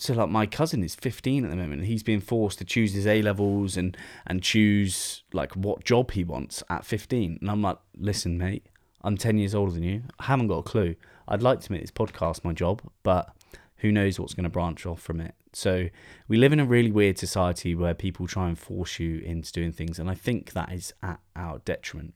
so 0.00 0.14
like 0.14 0.30
my 0.30 0.46
cousin 0.46 0.82
is 0.82 0.94
15 0.94 1.44
at 1.44 1.50
the 1.50 1.56
moment 1.56 1.80
and 1.80 1.86
he's 1.86 2.02
being 2.02 2.20
forced 2.20 2.58
to 2.58 2.64
choose 2.64 2.94
his 2.94 3.06
A 3.06 3.22
levels 3.22 3.76
and 3.76 3.96
and 4.26 4.42
choose 4.42 5.22
like 5.32 5.54
what 5.54 5.84
job 5.84 6.12
he 6.12 6.24
wants 6.24 6.62
at 6.70 6.84
15 6.84 7.38
and 7.40 7.50
I'm 7.50 7.62
like 7.62 7.78
listen 7.96 8.38
mate 8.38 8.66
I'm 9.02 9.16
10 9.16 9.38
years 9.38 9.54
older 9.54 9.72
than 9.72 9.82
you. 9.82 10.02
I 10.18 10.24
haven't 10.24 10.48
got 10.48 10.58
a 10.58 10.62
clue. 10.62 10.94
I'd 11.26 11.40
like 11.40 11.60
to 11.60 11.72
make 11.72 11.80
this 11.80 11.90
podcast 11.90 12.44
my 12.44 12.52
job 12.52 12.82
but 13.02 13.30
who 13.76 13.90
knows 13.92 14.18
what's 14.18 14.34
going 14.34 14.44
to 14.44 14.50
branch 14.50 14.84
off 14.84 15.00
from 15.00 15.20
it. 15.20 15.34
So 15.52 15.88
we 16.28 16.36
live 16.36 16.52
in 16.52 16.60
a 16.60 16.66
really 16.66 16.90
weird 16.90 17.18
society 17.18 17.74
where 17.74 17.94
people 17.94 18.26
try 18.26 18.48
and 18.48 18.58
force 18.58 18.98
you 18.98 19.20
into 19.20 19.52
doing 19.52 19.72
things 19.72 19.98
and 19.98 20.10
I 20.10 20.14
think 20.14 20.52
that 20.52 20.72
is 20.72 20.92
at 21.02 21.20
our 21.34 21.58
detriment. 21.58 22.14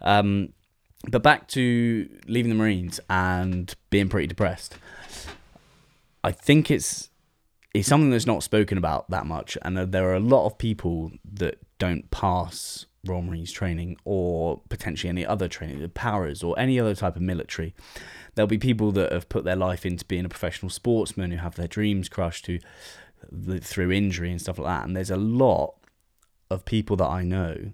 Um, 0.00 0.52
but 1.10 1.22
back 1.22 1.48
to 1.48 2.08
leaving 2.26 2.50
the 2.50 2.56
Marines 2.56 3.00
and 3.10 3.74
being 3.90 4.08
pretty 4.08 4.28
depressed 4.28 4.76
I 6.24 6.32
think 6.32 6.70
it's 6.70 7.10
it's 7.74 7.88
something 7.88 8.10
that's 8.10 8.26
not 8.26 8.42
spoken 8.42 8.76
about 8.76 9.08
that 9.10 9.26
much, 9.26 9.56
and 9.62 9.76
there 9.76 10.08
are 10.10 10.14
a 10.14 10.20
lot 10.20 10.46
of 10.46 10.58
people 10.58 11.10
that 11.24 11.58
don't 11.78 12.10
pass 12.10 12.86
Royal 13.04 13.22
Marines 13.22 13.50
training 13.50 13.96
or 14.04 14.60
potentially 14.68 15.08
any 15.08 15.26
other 15.26 15.48
training, 15.48 15.80
the 15.80 15.88
powers 15.88 16.42
or 16.42 16.58
any 16.58 16.78
other 16.78 16.94
type 16.94 17.16
of 17.16 17.22
military. 17.22 17.74
There'll 18.34 18.46
be 18.46 18.58
people 18.58 18.92
that 18.92 19.10
have 19.10 19.28
put 19.28 19.44
their 19.44 19.56
life 19.56 19.84
into 19.84 20.04
being 20.04 20.24
a 20.24 20.28
professional 20.28 20.70
sportsman 20.70 21.30
who 21.32 21.38
have 21.38 21.56
their 21.56 21.66
dreams 21.66 22.08
crushed 22.08 22.46
who, 22.46 22.58
through 23.58 23.90
injury 23.90 24.30
and 24.30 24.40
stuff 24.40 24.58
like 24.58 24.68
that. 24.68 24.86
And 24.86 24.96
there's 24.96 25.10
a 25.10 25.16
lot 25.16 25.74
of 26.50 26.64
people 26.64 26.96
that 26.96 27.08
I 27.08 27.24
know 27.24 27.72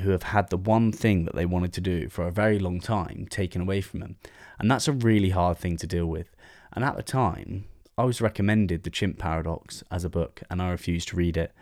who 0.00 0.10
have 0.10 0.24
had 0.24 0.48
the 0.48 0.56
one 0.56 0.90
thing 0.90 1.24
that 1.24 1.34
they 1.34 1.46
wanted 1.46 1.72
to 1.74 1.80
do 1.80 2.08
for 2.08 2.26
a 2.26 2.32
very 2.32 2.58
long 2.58 2.80
time 2.80 3.26
taken 3.28 3.60
away 3.60 3.80
from 3.80 4.00
them. 4.00 4.16
And 4.58 4.70
that's 4.70 4.88
a 4.88 4.92
really 4.92 5.30
hard 5.30 5.58
thing 5.58 5.76
to 5.76 5.86
deal 5.86 6.06
with. 6.06 6.33
And 6.74 6.84
at 6.84 6.96
the 6.96 7.02
time, 7.02 7.66
I 7.96 8.04
was 8.04 8.20
recommended 8.20 8.82
The 8.82 8.90
Chimp 8.90 9.18
Paradox 9.18 9.84
as 9.90 10.04
a 10.04 10.10
book, 10.10 10.42
and 10.50 10.60
I 10.60 10.70
refused 10.70 11.08
to 11.08 11.16
read 11.16 11.36
it. 11.36 11.52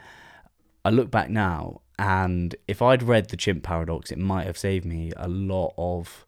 I 0.84 0.90
look 0.90 1.10
back 1.10 1.30
now, 1.30 1.82
and 1.98 2.54
if 2.66 2.80
I'd 2.80 3.02
read 3.02 3.28
The 3.28 3.36
Chimp 3.36 3.62
Paradox, 3.62 4.10
it 4.10 4.18
might 4.18 4.46
have 4.46 4.58
saved 4.58 4.84
me 4.84 5.12
a 5.16 5.28
lot 5.28 5.74
of 5.76 6.26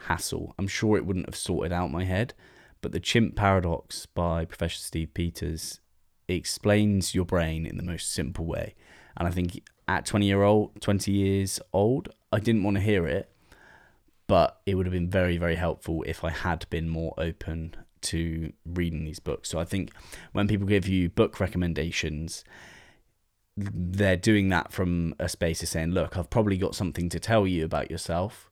hassle. 0.00 0.54
I'm 0.58 0.68
sure 0.68 0.96
it 0.96 1.06
wouldn't 1.06 1.26
have 1.26 1.36
sorted 1.36 1.72
out 1.72 1.90
my 1.90 2.04
head, 2.04 2.34
but 2.80 2.92
the 2.92 3.00
chimp 3.00 3.36
paradox 3.36 4.06
by 4.06 4.44
Professor 4.44 4.78
Steve 4.78 5.14
Peters 5.14 5.80
explains 6.28 7.14
your 7.14 7.24
brain 7.24 7.66
in 7.66 7.76
the 7.76 7.82
most 7.82 8.12
simple 8.12 8.44
way. 8.44 8.74
And 9.16 9.26
I 9.26 9.30
think 9.30 9.62
at 9.88 10.06
20 10.06 10.26
year 10.26 10.42
old, 10.42 10.80
20 10.80 11.10
years 11.10 11.60
old, 11.72 12.10
I 12.32 12.40
didn't 12.40 12.64
want 12.64 12.76
to 12.76 12.82
hear 12.82 13.06
it, 13.06 13.30
but 14.26 14.60
it 14.66 14.74
would 14.74 14.86
have 14.86 14.92
been 14.92 15.10
very, 15.10 15.38
very 15.38 15.56
helpful 15.56 16.02
if 16.06 16.24
I 16.24 16.30
had 16.30 16.66
been 16.70 16.88
more 16.88 17.14
open 17.16 17.76
to 18.06 18.52
reading 18.64 19.04
these 19.04 19.18
books. 19.20 19.48
So 19.48 19.58
I 19.58 19.64
think 19.64 19.92
when 20.32 20.48
people 20.48 20.66
give 20.66 20.88
you 20.88 21.08
book 21.08 21.38
recommendations, 21.40 22.44
they're 23.56 24.16
doing 24.16 24.48
that 24.50 24.72
from 24.72 25.14
a 25.18 25.28
space 25.28 25.62
of 25.62 25.68
saying, 25.68 25.92
look, 25.92 26.16
I've 26.16 26.30
probably 26.30 26.58
got 26.58 26.74
something 26.74 27.08
to 27.08 27.20
tell 27.20 27.46
you 27.46 27.64
about 27.64 27.90
yourself, 27.90 28.50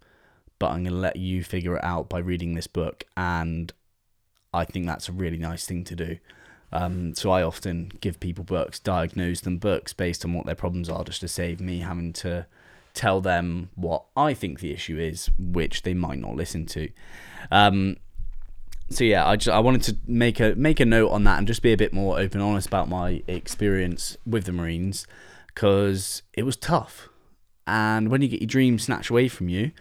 but 0.58 0.68
I'm 0.70 0.84
going 0.84 0.94
to 0.94 0.98
let 0.98 1.16
you 1.16 1.44
figure 1.44 1.76
it 1.76 1.84
out 1.84 2.08
by 2.08 2.18
reading 2.18 2.54
this 2.54 2.66
book. 2.66 3.04
And 3.16 3.72
I 4.52 4.64
think 4.64 4.86
that's 4.86 5.08
a 5.08 5.12
really 5.12 5.38
nice 5.38 5.66
thing 5.66 5.84
to 5.84 5.94
do. 5.94 6.18
Um, 6.72 7.14
so 7.14 7.30
I 7.30 7.42
often 7.42 7.92
give 8.00 8.18
people 8.18 8.44
books, 8.44 8.80
diagnose 8.80 9.40
them 9.40 9.58
books 9.58 9.92
based 9.92 10.24
on 10.24 10.32
what 10.32 10.46
their 10.46 10.54
problems 10.54 10.88
are, 10.88 11.04
just 11.04 11.20
to 11.20 11.28
save 11.28 11.60
me 11.60 11.80
having 11.80 12.12
to 12.14 12.46
tell 12.94 13.20
them 13.20 13.70
what 13.74 14.04
I 14.16 14.34
think 14.34 14.60
the 14.60 14.72
issue 14.72 14.98
is, 14.98 15.30
which 15.38 15.82
they 15.82 15.94
might 15.94 16.18
not 16.18 16.34
listen 16.34 16.66
to. 16.66 16.88
Um, 17.50 17.96
so 18.90 19.04
yeah, 19.04 19.26
I 19.26 19.36
just 19.36 19.54
I 19.54 19.60
wanted 19.60 19.82
to 19.84 19.96
make 20.06 20.40
a 20.40 20.54
make 20.56 20.80
a 20.80 20.84
note 20.84 21.10
on 21.10 21.24
that 21.24 21.38
and 21.38 21.46
just 21.46 21.62
be 21.62 21.72
a 21.72 21.76
bit 21.76 21.92
more 21.92 22.18
open, 22.18 22.40
honest 22.40 22.66
about 22.68 22.88
my 22.88 23.22
experience 23.26 24.16
with 24.26 24.44
the 24.44 24.52
Marines, 24.52 25.06
because 25.46 26.22
it 26.34 26.42
was 26.42 26.56
tough. 26.56 27.08
And 27.66 28.10
when 28.10 28.20
you 28.20 28.28
get 28.28 28.40
your 28.40 28.48
dreams 28.48 28.84
snatched 28.84 29.10
away 29.10 29.28
from 29.28 29.48
you, 29.48 29.72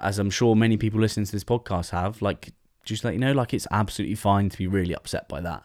as 0.00 0.18
I'm 0.18 0.30
sure 0.30 0.56
many 0.56 0.76
people 0.76 1.00
listening 1.00 1.26
to 1.26 1.32
this 1.32 1.44
podcast 1.44 1.90
have, 1.90 2.22
like 2.22 2.52
just 2.84 3.04
let 3.04 3.12
you 3.12 3.20
know, 3.20 3.32
like 3.32 3.52
it's 3.52 3.66
absolutely 3.70 4.16
fine 4.16 4.48
to 4.48 4.56
be 4.56 4.66
really 4.66 4.94
upset 4.94 5.28
by 5.28 5.40
that. 5.42 5.64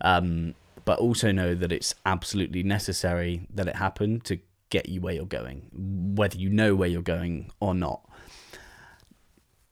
Um, 0.00 0.54
but 0.86 0.98
also 0.98 1.30
know 1.30 1.54
that 1.54 1.72
it's 1.72 1.94
absolutely 2.06 2.62
necessary 2.62 3.46
that 3.54 3.68
it 3.68 3.76
happened 3.76 4.24
to 4.24 4.38
get 4.70 4.88
you 4.88 5.00
where 5.00 5.14
you're 5.14 5.26
going, 5.26 6.14
whether 6.16 6.36
you 6.36 6.48
know 6.48 6.74
where 6.74 6.88
you're 6.88 7.02
going 7.02 7.50
or 7.60 7.74
not 7.74 8.08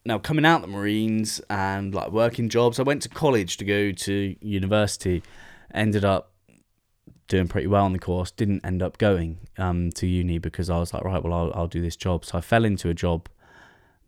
now 0.04 0.18
coming 0.18 0.44
out 0.44 0.62
the 0.62 0.68
Marines 0.68 1.40
and 1.48 1.94
like 1.94 2.10
working 2.10 2.48
jobs, 2.48 2.78
I 2.78 2.82
went 2.82 3.02
to 3.02 3.08
college 3.08 3.56
to 3.58 3.64
go 3.64 3.92
to 3.92 4.36
university. 4.40 5.22
Ended 5.72 6.04
up 6.04 6.32
doing 7.28 7.48
pretty 7.48 7.66
well 7.66 7.84
on 7.84 7.92
the 7.92 7.98
course. 7.98 8.30
Didn't 8.30 8.64
end 8.64 8.82
up 8.82 8.98
going 8.98 9.38
um, 9.58 9.90
to 9.92 10.06
uni 10.06 10.38
because 10.38 10.68
I 10.68 10.78
was 10.78 10.92
like, 10.92 11.04
right, 11.04 11.22
well, 11.22 11.32
I'll, 11.32 11.52
I'll 11.54 11.66
do 11.68 11.80
this 11.80 11.96
job. 11.96 12.24
So 12.24 12.38
I 12.38 12.40
fell 12.40 12.64
into 12.64 12.88
a 12.88 12.94
job 12.94 13.28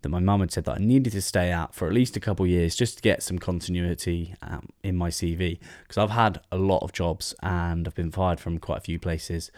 that 0.03 0.11
my 0.11 0.21
mum 0.21 0.41
had 0.41 0.53
said 0.53 0.65
that 0.65 0.79
I 0.79 0.85
needed 0.85 1.13
to 1.15 1.23
stay 1.23 1.51
at 1.51 1.75
for 1.75 1.87
at 1.87 1.95
least 1.95 2.17
a 2.17 2.21
couple 2.21 2.45
of 2.45 2.51
years 2.51 2.77
just 2.77 2.97
to 2.97 3.03
get 3.03 3.23
some 3.23 3.39
continuity 3.39 4.35
um, 4.43 4.69
in 4.83 4.97
my 4.97 5.09
CV 5.09 5.59
because 5.83 5.97
I've 5.97 6.11
had 6.11 6.41
a 6.53 6.59
lot 6.59 6.83
of 6.83 6.93
jobs 6.93 7.35
and 7.43 7.89
I've 7.89 7.95
been 7.95 8.11
fired 8.11 8.39
from 8.39 8.59
quite 8.59 8.79
a 8.79 8.83
few 8.83 8.99
places. 8.99 9.51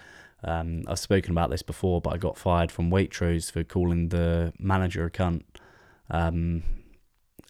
Um, 0.45 0.85
I've 0.87 1.01
spoken 1.01 1.33
about 1.33 1.51
this 1.51 1.63
before, 1.63 2.01
but 2.01 2.15
I 2.15 2.19
got 2.19 2.39
fired 2.39 2.71
from 2.71 2.91
Waitrose 2.91 3.51
for 3.51 3.65
calling 3.65 4.11
the 4.11 4.53
manager 4.59 5.05
a 5.05 5.11
cunt. 5.11 5.43
Um, 6.11 6.63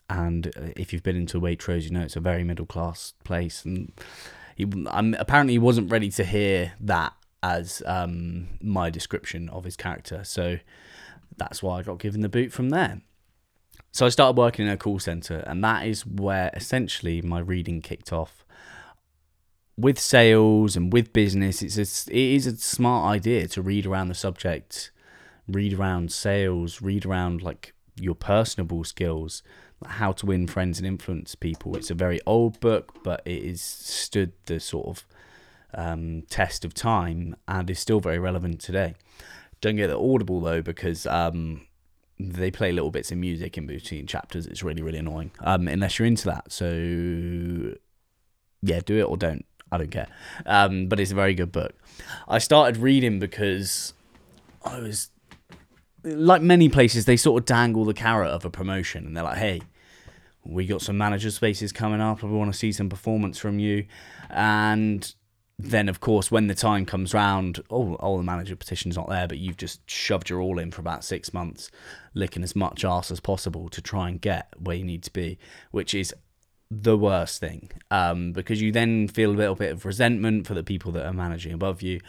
and 0.08 0.52
if 0.76 0.92
you've 0.92 1.02
been 1.02 1.16
into 1.16 1.40
Waitrose, 1.40 1.84
you 1.84 1.90
know 1.90 2.02
it's 2.02 2.16
a 2.16 2.20
very 2.20 2.44
middle 2.44 2.66
class 2.66 3.14
place. 3.24 3.64
And 3.64 3.92
he, 4.56 4.66
um, 4.88 5.16
apparently, 5.18 5.54
he 5.54 5.58
wasn't 5.58 5.90
ready 5.90 6.10
to 6.10 6.24
hear 6.24 6.72
that 6.80 7.12
as 7.42 7.82
um, 7.86 8.48
my 8.60 8.90
description 8.90 9.48
of 9.50 9.64
his 9.64 9.76
character. 9.76 10.22
So 10.24 10.58
that's 11.36 11.62
why 11.62 11.78
I 11.78 11.82
got 11.82 11.98
given 11.98 12.20
the 12.20 12.28
boot 12.28 12.52
from 12.52 12.70
there. 12.70 13.02
So 13.92 14.06
I 14.06 14.10
started 14.10 14.36
working 14.36 14.66
in 14.66 14.72
a 14.72 14.76
call 14.76 14.98
center, 14.98 15.38
and 15.46 15.62
that 15.64 15.86
is 15.86 16.06
where 16.06 16.50
essentially 16.54 17.22
my 17.22 17.40
reading 17.40 17.80
kicked 17.80 18.12
off. 18.12 18.44
With 19.78 19.98
sales 19.98 20.76
and 20.76 20.92
with 20.92 21.12
business, 21.12 21.62
it's 21.62 21.76
a, 21.76 22.10
it 22.10 22.34
is 22.34 22.46
a 22.46 22.56
smart 22.56 23.06
idea 23.06 23.46
to 23.48 23.62
read 23.62 23.86
around 23.86 24.08
the 24.08 24.14
subject, 24.14 24.90
read 25.48 25.74
around 25.74 26.12
sales, 26.12 26.80
read 26.80 27.04
around 27.04 27.42
like 27.42 27.74
your 27.96 28.14
personable 28.14 28.84
skills, 28.84 29.42
how 29.86 30.12
to 30.12 30.26
win 30.26 30.46
friends 30.46 30.78
and 30.78 30.86
influence 30.86 31.34
people. 31.34 31.76
It's 31.76 31.90
a 31.90 31.94
very 31.94 32.20
old 32.26 32.60
book, 32.60 33.02
but 33.02 33.22
it 33.24 33.42
is 33.42 33.60
stood 33.60 34.32
the 34.46 34.60
sort 34.60 34.86
of 34.86 35.06
um, 35.74 36.22
test 36.30 36.64
of 36.64 36.74
time 36.74 37.36
and 37.46 37.68
is 37.68 37.78
still 37.78 38.00
very 38.00 38.18
relevant 38.18 38.60
today. 38.60 38.94
Don't 39.60 39.76
get 39.76 39.88
the 39.88 39.98
Audible 39.98 40.40
though 40.40 40.62
because 40.62 41.06
um, 41.06 41.66
they 42.18 42.50
play 42.50 42.72
little 42.72 42.90
bits 42.90 43.10
of 43.10 43.18
music 43.18 43.58
in 43.58 43.66
between 43.66 44.06
chapters. 44.06 44.46
It's 44.46 44.62
really 44.62 44.82
really 44.82 44.98
annoying 44.98 45.30
um, 45.40 45.68
unless 45.68 45.98
you're 45.98 46.06
into 46.06 46.26
that. 46.26 46.52
So 46.52 47.74
yeah, 48.62 48.80
do 48.84 48.98
it 48.98 49.04
or 49.04 49.16
don't. 49.16 49.44
I 49.72 49.78
don't 49.78 49.90
care. 49.90 50.08
Um, 50.44 50.86
but 50.86 51.00
it's 51.00 51.10
a 51.10 51.14
very 51.14 51.34
good 51.34 51.50
book. 51.50 51.74
I 52.28 52.38
started 52.38 52.76
reading 52.76 53.18
because 53.18 53.94
I 54.64 54.78
was 54.78 55.10
like 56.06 56.42
many 56.42 56.68
places, 56.68 57.04
they 57.04 57.16
sort 57.16 57.42
of 57.42 57.46
dangle 57.46 57.84
the 57.84 57.94
carrot 57.94 58.30
of 58.30 58.44
a 58.44 58.50
promotion, 58.50 59.06
and 59.06 59.16
they're 59.16 59.24
like, 59.24 59.38
"Hey, 59.38 59.62
we 60.44 60.66
got 60.66 60.82
some 60.82 60.96
manager 60.96 61.30
spaces 61.30 61.72
coming 61.72 62.00
up. 62.00 62.22
We 62.22 62.30
want 62.30 62.52
to 62.52 62.58
see 62.58 62.72
some 62.72 62.88
performance 62.88 63.38
from 63.38 63.58
you." 63.58 63.86
And 64.30 65.12
then, 65.58 65.88
of 65.88 66.00
course, 66.00 66.30
when 66.30 66.48
the 66.48 66.54
time 66.54 66.84
comes 66.84 67.14
round, 67.14 67.62
oh, 67.70 67.96
oh, 68.00 68.18
the 68.18 68.22
manager 68.22 68.54
petition's 68.56 68.96
not 68.96 69.08
there, 69.08 69.26
but 69.26 69.38
you've 69.38 69.56
just 69.56 69.88
shoved 69.90 70.28
your 70.28 70.40
all 70.40 70.58
in 70.58 70.70
for 70.70 70.82
about 70.82 71.02
six 71.02 71.32
months, 71.32 71.70
licking 72.14 72.42
as 72.42 72.54
much 72.54 72.84
ass 72.84 73.10
as 73.10 73.20
possible 73.20 73.68
to 73.70 73.80
try 73.80 74.08
and 74.08 74.20
get 74.20 74.52
where 74.58 74.76
you 74.76 74.84
need 74.84 75.02
to 75.04 75.12
be, 75.12 75.38
which 75.70 75.94
is 75.94 76.14
the 76.70 76.98
worst 76.98 77.38
thing 77.40 77.70
um, 77.92 78.32
because 78.32 78.60
you 78.60 78.72
then 78.72 79.06
feel 79.08 79.30
a 79.30 79.32
little 79.32 79.54
bit 79.54 79.70
of 79.70 79.84
resentment 79.84 80.46
for 80.46 80.54
the 80.54 80.64
people 80.64 80.90
that 80.92 81.06
are 81.06 81.12
managing 81.12 81.52
above 81.52 81.80
you, 81.80 82.00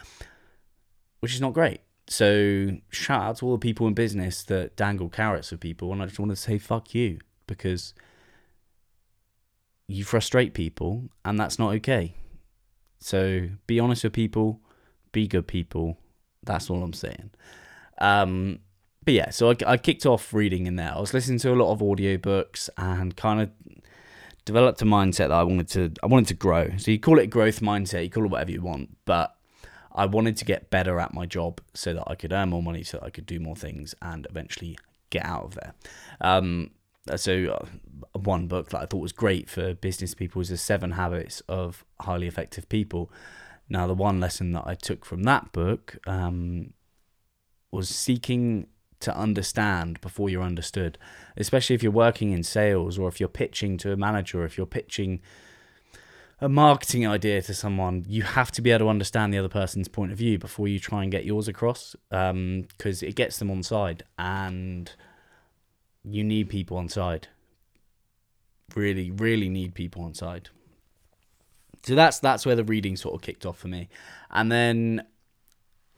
which 1.19 1.33
is 1.33 1.41
not 1.41 1.53
great. 1.53 1.81
So 2.07 2.69
shout 2.89 3.21
out 3.21 3.37
to 3.37 3.45
all 3.45 3.51
the 3.53 3.59
people 3.59 3.87
in 3.87 3.93
business 3.93 4.43
that 4.43 4.75
dangle 4.75 5.09
carrots 5.09 5.49
for 5.49 5.57
people, 5.57 5.91
and 5.91 6.01
I 6.01 6.05
just 6.05 6.19
want 6.19 6.31
to 6.31 6.35
say 6.35 6.57
fuck 6.57 6.95
you 6.95 7.19
because 7.47 7.93
you 9.87 10.03
frustrate 10.03 10.53
people, 10.53 11.09
and 11.25 11.39
that's 11.39 11.59
not 11.59 11.73
okay. 11.75 12.13
So 12.99 13.49
be 13.67 13.79
honest 13.79 14.03
with 14.03 14.13
people, 14.13 14.61
be 15.11 15.27
good 15.27 15.47
people. 15.47 15.97
That's 16.43 16.69
all 16.69 16.81
I'm 16.83 16.93
saying. 16.93 17.31
Um, 17.99 18.59
but 19.03 19.13
yeah, 19.13 19.29
so 19.29 19.51
I, 19.51 19.55
I 19.65 19.77
kicked 19.77 20.05
off 20.05 20.33
reading 20.33 20.67
in 20.67 20.75
there. 20.75 20.93
I 20.93 20.99
was 20.99 21.13
listening 21.13 21.39
to 21.39 21.53
a 21.53 21.55
lot 21.55 21.71
of 21.71 21.79
audiobooks 21.79 22.69
and 22.77 23.15
kind 23.15 23.41
of 23.41 23.51
developed 24.43 24.81
a 24.81 24.85
mindset 24.85 25.29
that 25.29 25.31
I 25.31 25.43
wanted 25.43 25.67
to 25.69 25.93
I 26.03 26.07
wanted 26.07 26.27
to 26.27 26.33
grow. 26.33 26.71
So 26.77 26.91
you 26.91 26.99
call 26.99 27.19
it 27.19 27.27
growth 27.27 27.59
mindset, 27.59 28.03
you 28.03 28.09
call 28.09 28.25
it 28.25 28.31
whatever 28.31 28.51
you 28.51 28.61
want, 28.61 28.97
but 29.05 29.37
I 29.97 30.05
wanted 30.05 30.37
to 30.37 30.45
get 30.45 30.69
better 30.69 30.99
at 30.99 31.13
my 31.13 31.25
job 31.25 31.59
so 31.73 31.93
that 31.93 32.03
I 32.07 32.15
could 32.15 32.31
earn 32.31 32.49
more 32.49 32.61
money, 32.61 32.83
so 32.83 32.97
that 32.97 33.05
I 33.05 33.09
could 33.09 33.25
do 33.25 33.39
more 33.39 33.55
things 33.55 33.95
and 34.01 34.27
eventually 34.29 34.77
get 35.09 35.25
out 35.25 35.43
of 35.43 35.55
there. 35.55 35.73
Um, 36.21 36.71
so, 37.15 37.59
uh, 38.13 38.17
one 38.19 38.47
book 38.47 38.69
that 38.69 38.81
I 38.81 38.85
thought 38.85 38.99
was 38.99 39.13
great 39.13 39.49
for 39.49 39.73
business 39.73 40.13
people 40.13 40.39
was 40.39 40.49
The 40.49 40.57
Seven 40.57 40.91
Habits 40.91 41.41
of 41.47 41.83
Highly 42.01 42.27
Effective 42.27 42.69
People. 42.69 43.11
Now, 43.69 43.87
the 43.87 43.93
one 43.93 44.19
lesson 44.19 44.51
that 44.53 44.63
I 44.65 44.75
took 44.75 45.03
from 45.03 45.23
that 45.23 45.51
book 45.51 45.97
um, 46.05 46.73
was 47.71 47.89
seeking 47.89 48.67
to 48.99 49.15
understand 49.15 50.01
before 50.01 50.29
you're 50.29 50.43
understood, 50.43 50.97
especially 51.37 51.75
if 51.75 51.83
you're 51.83 51.91
working 51.91 52.31
in 52.31 52.43
sales 52.43 52.97
or 52.97 53.07
if 53.07 53.19
you're 53.19 53.29
pitching 53.29 53.77
to 53.77 53.91
a 53.91 53.97
manager, 53.97 54.43
if 54.43 54.57
you're 54.57 54.65
pitching 54.65 55.21
a 56.39 56.48
marketing 56.48 57.08
idea 57.08 57.41
to 57.41 57.53
someone, 57.53 58.06
you 58.08 58.22
have 58.22 58.51
to 58.51 58.62
be 58.62 58.72
able 58.72 58.86
to 58.86 58.89
understand 58.89 59.34
the 59.34 59.39
other 59.39 59.50
person's 59.50 59.88
point 59.88 60.12
of 60.12 60.17
view 60.17 60.38
before 60.38 60.67
you 60.67 60.79
try 60.79 61.01
and 61.01 61.12
get 61.12 61.25
yours 61.25 61.48
across, 61.48 61.96
because 62.10 62.32
um, 62.32 62.67
it 63.08 63.15
gets 63.15 63.39
them 63.39 63.50
on 63.50 63.63
side, 63.63 64.03
and 64.20 64.91
you 66.03 66.24
need 66.24 66.50
people 66.50 66.77
on 66.77 66.89
side. 66.89 67.27
Really, 68.75 69.10
really 69.10 69.50
need 69.50 69.74
people 69.74 70.03
on 70.03 70.13
side. 70.13 70.50
So 71.84 71.96
that's 71.96 72.20
that's 72.20 72.46
where 72.46 72.56
the 72.56 72.63
reading 72.63 72.98
sort 72.98 73.15
of 73.15 73.22
kicked 73.22 73.46
off 73.46 73.58
for 73.58 73.70
me, 73.70 73.89
and 74.29 74.51
then 74.51 75.06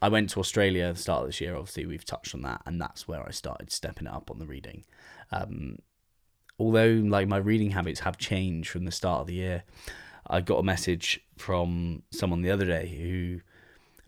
I 0.01 0.07
went 0.07 0.29
to 0.31 0.39
Australia 0.39 0.85
at 0.85 0.95
the 0.95 1.01
start 1.01 1.23
of 1.23 1.27
this 1.27 1.41
year. 1.41 1.55
Obviously, 1.55 1.85
we've 1.85 2.05
touched 2.05 2.33
on 2.33 2.43
that, 2.43 2.61
and 2.65 2.79
that's 2.79 3.07
where 3.07 3.25
I 3.25 3.31
started 3.31 3.71
stepping 3.71 4.07
it 4.07 4.13
up 4.13 4.31
on 4.31 4.39
the 4.39 4.45
reading. 4.45 4.85
Um, 5.33 5.79
although, 6.57 7.01
like 7.05 7.27
my 7.27 7.37
reading 7.37 7.71
habits 7.71 8.01
have 8.01 8.17
changed 8.17 8.69
from 8.69 8.85
the 8.85 8.91
start 8.91 9.21
of 9.21 9.27
the 9.27 9.33
year. 9.33 9.63
I 10.29 10.41
got 10.41 10.59
a 10.59 10.63
message 10.63 11.21
from 11.37 12.03
someone 12.11 12.41
the 12.41 12.51
other 12.51 12.65
day 12.65 12.87
who 12.87 13.41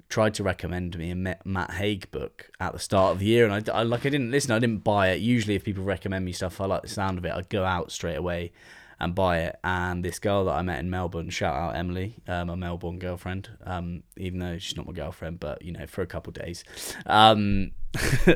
tried 0.09 0.33
to 0.35 0.43
recommend 0.43 0.97
me 0.97 1.09
a 1.09 1.15
Matt 1.15 1.71
Haig 1.71 2.11
book 2.11 2.51
at 2.59 2.73
the 2.73 2.79
start 2.79 3.13
of 3.13 3.19
the 3.19 3.25
year, 3.25 3.47
and 3.47 3.69
I, 3.69 3.79
I, 3.79 3.83
like 3.83 4.05
I 4.05 4.09
didn't 4.09 4.29
listen. 4.29 4.51
I 4.51 4.59
didn't 4.59 4.83
buy 4.83 5.09
it. 5.09 5.21
Usually, 5.21 5.55
if 5.55 5.63
people 5.63 5.83
recommend 5.83 6.25
me 6.25 6.33
stuff, 6.33 6.61
I 6.61 6.65
like 6.65 6.83
the 6.83 6.89
sound 6.89 7.17
of 7.17 7.25
it. 7.25 7.33
I'd 7.33 7.49
go 7.49 7.63
out 7.63 7.91
straight 7.91 8.17
away 8.17 8.51
and 8.99 9.15
buy 9.15 9.39
it. 9.39 9.57
And 9.63 10.05
this 10.05 10.19
girl 10.19 10.45
that 10.45 10.51
I 10.51 10.61
met 10.61 10.79
in 10.79 10.91
Melbourne, 10.91 11.31
shout 11.31 11.55
out 11.55 11.75
Emily, 11.75 12.17
um, 12.27 12.47
my 12.47 12.55
Melbourne 12.55 12.99
girlfriend, 12.99 13.49
um, 13.65 14.03
even 14.15 14.39
though 14.39 14.59
she's 14.59 14.77
not 14.77 14.85
my 14.85 14.93
girlfriend, 14.93 15.39
but 15.39 15.63
you 15.63 15.71
know, 15.71 15.87
for 15.87 16.03
a 16.03 16.07
couple 16.07 16.31
days. 16.31 16.63
Um, 17.07 17.71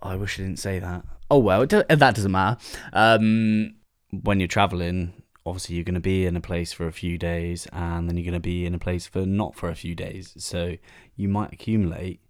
I 0.00 0.16
wish 0.16 0.38
I 0.38 0.42
didn't 0.44 0.60
say 0.60 0.78
that. 0.78 1.04
Oh 1.30 1.40
well, 1.40 1.66
do, 1.66 1.82
that 1.88 2.14
doesn't 2.14 2.32
matter. 2.32 2.58
Um, 2.94 3.74
when 4.10 4.40
you're 4.40 4.48
traveling, 4.48 5.22
obviously 5.44 5.76
you're 5.76 5.84
going 5.84 5.94
to 5.94 6.00
be 6.00 6.26
in 6.26 6.36
a 6.36 6.40
place 6.40 6.72
for 6.72 6.86
a 6.86 6.92
few 6.92 7.18
days, 7.18 7.66
and 7.72 8.08
then 8.08 8.16
you're 8.16 8.24
going 8.24 8.34
to 8.34 8.40
be 8.40 8.66
in 8.66 8.74
a 8.74 8.78
place 8.78 9.06
for 9.06 9.26
not 9.26 9.54
for 9.54 9.68
a 9.68 9.74
few 9.74 9.94
days. 9.94 10.34
So 10.38 10.76
you 11.16 11.28
might 11.28 11.52
accumulate 11.52 12.20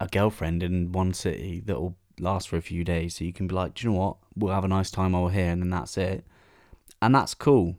a 0.00 0.08
girlfriend 0.08 0.62
in 0.62 0.92
one 0.92 1.12
city 1.12 1.62
that 1.66 1.80
will 1.80 1.96
last 2.18 2.48
for 2.48 2.56
a 2.56 2.62
few 2.62 2.84
days. 2.84 3.16
So 3.16 3.24
you 3.24 3.32
can 3.32 3.46
be 3.46 3.54
like, 3.54 3.74
do 3.74 3.86
you 3.86 3.92
know 3.92 3.98
what? 3.98 4.16
We'll 4.36 4.54
have 4.54 4.64
a 4.64 4.68
nice 4.68 4.90
time 4.90 5.14
over 5.14 5.30
here, 5.30 5.50
and 5.50 5.62
then 5.62 5.70
that's 5.70 5.96
it. 5.96 6.24
And 7.00 7.14
that's 7.14 7.34
cool. 7.34 7.76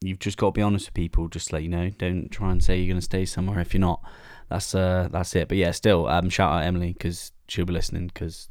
You've 0.00 0.18
just 0.18 0.38
got 0.38 0.48
to 0.48 0.52
be 0.52 0.62
honest 0.62 0.88
with 0.88 0.94
people. 0.94 1.28
Just 1.28 1.52
let 1.52 1.62
you 1.62 1.68
know. 1.68 1.90
Don't 1.90 2.28
try 2.30 2.50
and 2.50 2.62
say 2.62 2.78
you're 2.78 2.92
going 2.92 2.98
to 2.98 3.02
stay 3.02 3.24
somewhere 3.24 3.60
if 3.60 3.72
you're 3.72 3.80
not. 3.80 4.02
That's 4.48 4.74
uh, 4.74 5.08
that's 5.10 5.34
it. 5.34 5.48
But 5.48 5.56
yeah, 5.58 5.70
still, 5.70 6.08
um, 6.08 6.28
shout 6.28 6.52
out 6.52 6.64
Emily 6.64 6.92
because 6.92 7.32
she'll 7.48 7.64
be 7.64 7.72
listening 7.72 8.08
because 8.08 8.48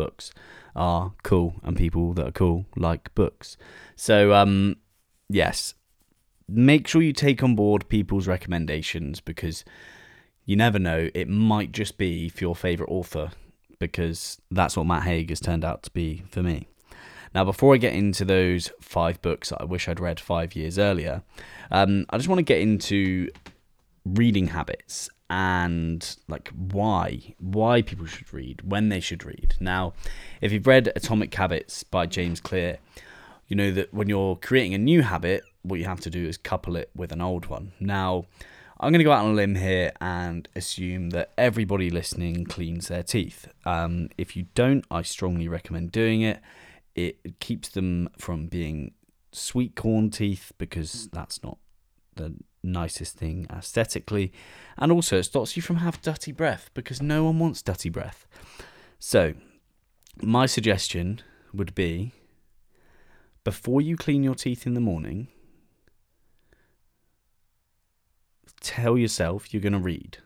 books 0.00 0.32
are 0.74 1.12
cool 1.22 1.56
and 1.62 1.76
people 1.76 2.14
that 2.14 2.26
are 2.26 2.32
cool 2.32 2.64
like 2.74 3.14
books. 3.14 3.58
So 3.96 4.32
um, 4.32 4.76
yes, 5.28 5.74
make 6.48 6.88
sure 6.88 7.02
you 7.02 7.12
take 7.12 7.42
on 7.42 7.54
board 7.54 7.88
people's 7.88 8.26
recommendations 8.26 9.20
because 9.20 9.62
you 10.46 10.56
never 10.56 10.78
know. 10.78 11.10
It 11.14 11.28
might 11.28 11.72
just 11.72 11.98
be 11.98 12.30
for 12.30 12.44
your 12.44 12.56
favorite 12.56 12.90
author 12.90 13.30
because 13.78 14.40
that's 14.50 14.76
what 14.76 14.86
Matt 14.86 15.02
Haig 15.02 15.28
has 15.28 15.40
turned 15.40 15.64
out 15.64 15.82
to 15.82 15.90
be 15.90 16.24
for 16.30 16.42
me. 16.42 16.66
Now, 17.34 17.44
before 17.44 17.74
I 17.74 17.76
get 17.76 17.94
into 17.94 18.24
those 18.24 18.72
five 18.80 19.20
books 19.22 19.50
that 19.50 19.60
I 19.60 19.64
wish 19.64 19.86
I'd 19.86 20.00
read 20.00 20.18
five 20.18 20.56
years 20.56 20.78
earlier, 20.78 21.22
um, 21.70 22.06
I 22.10 22.16
just 22.16 22.28
want 22.28 22.38
to 22.40 22.52
get 22.54 22.60
into 22.60 23.30
reading 24.04 24.48
habits 24.48 25.10
and 25.30 26.16
like 26.26 26.48
why 26.48 27.34
why 27.38 27.80
people 27.80 28.04
should 28.04 28.32
read 28.34 28.60
when 28.68 28.88
they 28.88 29.00
should 29.00 29.24
read. 29.24 29.54
Now 29.60 29.94
if 30.40 30.52
you've 30.52 30.66
read 30.66 30.92
atomic 30.96 31.32
habits 31.32 31.84
by 31.84 32.06
james 32.06 32.40
clear 32.40 32.78
you 33.46 33.56
know 33.56 33.70
that 33.70 33.94
when 33.94 34.08
you're 34.08 34.36
creating 34.36 34.74
a 34.74 34.78
new 34.78 35.02
habit 35.02 35.44
what 35.62 35.78
you 35.78 35.84
have 35.84 36.00
to 36.00 36.10
do 36.10 36.26
is 36.26 36.36
couple 36.36 36.76
it 36.76 36.90
with 36.94 37.12
an 37.12 37.20
old 37.20 37.46
one. 37.46 37.72
Now 37.78 38.26
i'm 38.80 38.92
going 38.92 38.98
to 38.98 39.04
go 39.04 39.12
out 39.12 39.24
on 39.24 39.30
a 39.30 39.34
limb 39.34 39.54
here 39.54 39.92
and 40.00 40.48
assume 40.56 41.10
that 41.10 41.30
everybody 41.38 41.90
listening 41.90 42.44
cleans 42.44 42.88
their 42.88 43.04
teeth. 43.04 43.46
Um, 43.64 44.08
if 44.18 44.36
you 44.36 44.46
don't 44.56 44.84
i 44.90 45.02
strongly 45.02 45.48
recommend 45.48 45.92
doing 45.92 46.22
it. 46.22 46.40
It 46.96 47.38
keeps 47.38 47.68
them 47.68 48.10
from 48.18 48.48
being 48.48 48.94
sweet 49.30 49.76
corn 49.76 50.10
teeth 50.10 50.52
because 50.58 51.08
that's 51.12 51.40
not 51.42 51.58
the 52.16 52.34
nicest 52.62 53.16
thing 53.16 53.46
aesthetically, 53.50 54.32
and 54.76 54.92
also 54.92 55.18
it 55.18 55.24
stops 55.24 55.56
you 55.56 55.62
from 55.62 55.76
having 55.76 56.00
dirty 56.02 56.32
breath 56.32 56.70
because 56.74 57.00
no 57.00 57.24
one 57.24 57.38
wants 57.38 57.62
dirty 57.62 57.88
breath. 57.88 58.26
So, 58.98 59.34
my 60.22 60.46
suggestion 60.46 61.22
would 61.52 61.74
be 61.74 62.12
before 63.44 63.80
you 63.80 63.96
clean 63.96 64.22
your 64.22 64.34
teeth 64.34 64.66
in 64.66 64.74
the 64.74 64.80
morning, 64.80 65.28
tell 68.60 68.98
yourself 68.98 69.52
you're 69.52 69.62
going 69.62 69.72
to 69.72 69.78
read. 69.78 70.18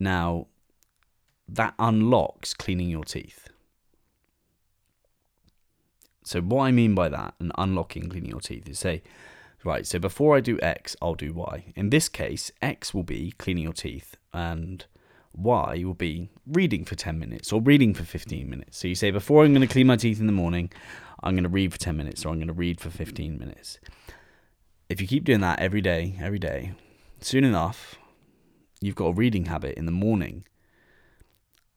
Now, 0.00 0.48
that 1.48 1.74
unlocks 1.78 2.54
cleaning 2.54 2.88
your 2.88 3.04
teeth. 3.04 3.48
So, 6.24 6.40
what 6.40 6.64
I 6.64 6.72
mean 6.72 6.94
by 6.94 7.08
that 7.08 7.34
and 7.38 7.52
unlocking 7.58 8.08
cleaning 8.08 8.30
your 8.30 8.40
teeth 8.40 8.68
is 8.68 8.78
say, 8.78 9.02
Right, 9.64 9.86
so 9.86 9.98
before 9.98 10.36
I 10.36 10.40
do 10.40 10.58
X, 10.60 10.96
I'll 11.00 11.14
do 11.14 11.32
Y. 11.32 11.72
In 11.76 11.90
this 11.90 12.08
case, 12.08 12.50
X 12.60 12.92
will 12.92 13.04
be 13.04 13.32
cleaning 13.38 13.62
your 13.62 13.72
teeth, 13.72 14.16
and 14.32 14.84
Y 15.34 15.82
will 15.84 15.94
be 15.94 16.30
reading 16.46 16.84
for 16.84 16.94
10 16.94 17.18
minutes 17.18 17.52
or 17.52 17.60
reading 17.60 17.94
for 17.94 18.04
15 18.04 18.48
minutes. 18.48 18.78
So 18.78 18.88
you 18.88 18.94
say, 18.94 19.10
before 19.10 19.44
I'm 19.44 19.52
going 19.52 19.66
to 19.66 19.72
clean 19.72 19.86
my 19.86 19.96
teeth 19.96 20.20
in 20.20 20.26
the 20.26 20.32
morning, 20.32 20.70
I'm 21.22 21.34
going 21.34 21.44
to 21.44 21.48
read 21.48 21.72
for 21.72 21.78
10 21.78 21.96
minutes 21.96 22.24
or 22.24 22.30
I'm 22.30 22.38
going 22.38 22.48
to 22.48 22.52
read 22.52 22.80
for 22.80 22.90
15 22.90 23.38
minutes. 23.38 23.78
If 24.88 25.00
you 25.00 25.06
keep 25.06 25.24
doing 25.24 25.40
that 25.40 25.60
every 25.60 25.80
day, 25.80 26.16
every 26.20 26.38
day, 26.38 26.72
soon 27.20 27.44
enough, 27.44 27.94
you've 28.80 28.96
got 28.96 29.06
a 29.06 29.12
reading 29.12 29.46
habit 29.46 29.78
in 29.78 29.86
the 29.86 29.92
morning. 29.92 30.44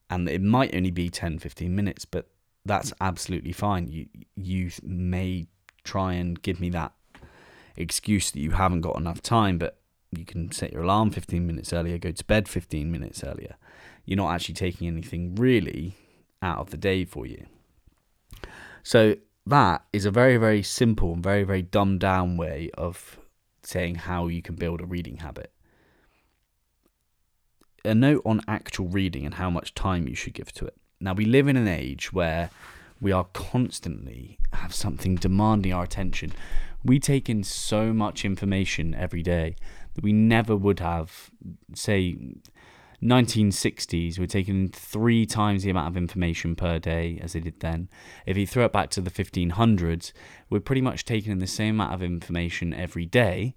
And 0.09 0.27
it 0.27 0.41
might 0.41 0.75
only 0.75 0.91
be 0.91 1.09
10, 1.09 1.39
15 1.39 1.73
minutes, 1.73 2.05
but 2.05 2.27
that's 2.65 2.93
absolutely 2.99 3.51
fine. 3.51 3.87
You, 3.87 4.07
you 4.35 4.71
may 4.83 5.47
try 5.83 6.13
and 6.13 6.41
give 6.41 6.59
me 6.59 6.69
that 6.71 6.93
excuse 7.77 8.31
that 8.31 8.39
you 8.39 8.51
haven't 8.51 8.81
got 8.81 8.97
enough 8.97 9.21
time, 9.21 9.57
but 9.57 9.77
you 10.11 10.25
can 10.25 10.51
set 10.51 10.71
your 10.71 10.83
alarm 10.83 11.11
15 11.11 11.45
minutes 11.45 11.73
earlier, 11.73 11.97
go 11.97 12.11
to 12.11 12.25
bed 12.25 12.47
15 12.47 12.91
minutes 12.91 13.23
earlier. 13.23 13.55
You're 14.05 14.17
not 14.17 14.33
actually 14.33 14.55
taking 14.55 14.87
anything 14.87 15.35
really 15.35 15.95
out 16.41 16.59
of 16.59 16.69
the 16.69 16.77
day 16.77 17.05
for 17.05 17.25
you. 17.25 17.45
So, 18.83 19.15
that 19.47 19.85
is 19.93 20.05
a 20.05 20.11
very, 20.11 20.37
very 20.37 20.63
simple 20.63 21.13
and 21.13 21.23
very, 21.23 21.43
very 21.43 21.61
dumbed 21.61 21.99
down 21.99 22.37
way 22.37 22.71
of 22.75 23.19
saying 23.61 23.95
how 23.95 24.27
you 24.27 24.41
can 24.41 24.55
build 24.55 24.81
a 24.81 24.85
reading 24.85 25.17
habit. 25.17 25.51
A 27.83 27.93
note 27.93 28.23
on 28.25 28.41
actual 28.47 28.87
reading 28.87 29.25
and 29.25 29.35
how 29.35 29.51
much 29.51 29.75
time 29.75 30.07
you 30.07 30.15
should 30.15 30.33
give 30.33 30.51
to 30.53 30.65
it. 30.65 30.75
Now, 30.99 31.13
we 31.13 31.25
live 31.25 31.47
in 31.47 31.57
an 31.57 31.67
age 31.67 32.11
where 32.11 32.49
we 32.99 33.11
are 33.11 33.25
constantly 33.33 34.39
have 34.53 34.73
something 34.73 35.15
demanding 35.15 35.73
our 35.73 35.83
attention 35.83 36.31
we 36.85 36.99
take 36.99 37.29
in 37.29 37.43
so 37.43 37.91
much 37.91 38.23
information 38.23 38.93
every 38.93 39.23
day 39.23 39.55
that 39.95 40.03
we 40.03 40.13
never 40.13 40.55
would 40.55 40.79
have, 40.79 41.31
say, 41.73 42.17
1960s, 43.01 44.17
we're 44.19 44.27
taking 44.27 44.69
three 44.69 45.25
times 45.25 45.63
the 45.63 45.69
amount 45.69 45.87
of 45.87 45.97
information 45.97 46.55
per 46.55 46.79
day 46.79 47.19
as 47.21 47.33
they 47.33 47.39
did 47.39 47.59
then. 47.59 47.89
If 48.25 48.37
you 48.37 48.47
throw 48.47 48.65
it 48.65 48.73
back 48.73 48.89
to 48.91 49.01
the 49.01 49.11
1500s, 49.11 50.11
we're 50.49 50.59
pretty 50.59 50.81
much 50.81 51.05
taking 51.05 51.31
in 51.31 51.39
the 51.39 51.47
same 51.47 51.75
amount 51.75 51.93
of 51.93 52.03
information 52.03 52.73
every 52.73 53.05
day 53.05 53.55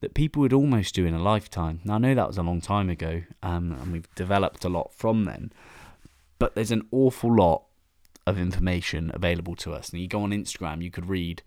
that 0.00 0.14
people 0.14 0.40
would 0.40 0.52
almost 0.52 0.94
do 0.94 1.04
in 1.04 1.14
a 1.14 1.22
lifetime. 1.22 1.80
Now, 1.84 1.96
I 1.96 1.98
know 1.98 2.14
that 2.14 2.26
was 2.26 2.38
a 2.38 2.42
long 2.42 2.60
time 2.60 2.88
ago, 2.88 3.22
um, 3.42 3.72
and 3.72 3.92
we've 3.92 4.14
developed 4.14 4.64
a 4.64 4.70
lot 4.70 4.92
from 4.94 5.24
then, 5.24 5.52
but 6.38 6.54
there's 6.54 6.70
an 6.70 6.86
awful 6.90 7.34
lot 7.34 7.64
of 8.26 8.38
information 8.38 9.10
available 9.12 9.56
to 9.56 9.74
us. 9.74 9.90
And 9.90 10.00
you 10.00 10.08
go 10.08 10.22
on 10.22 10.30
Instagram, 10.30 10.82
you 10.82 10.90
could 10.90 11.08
read 11.08 11.42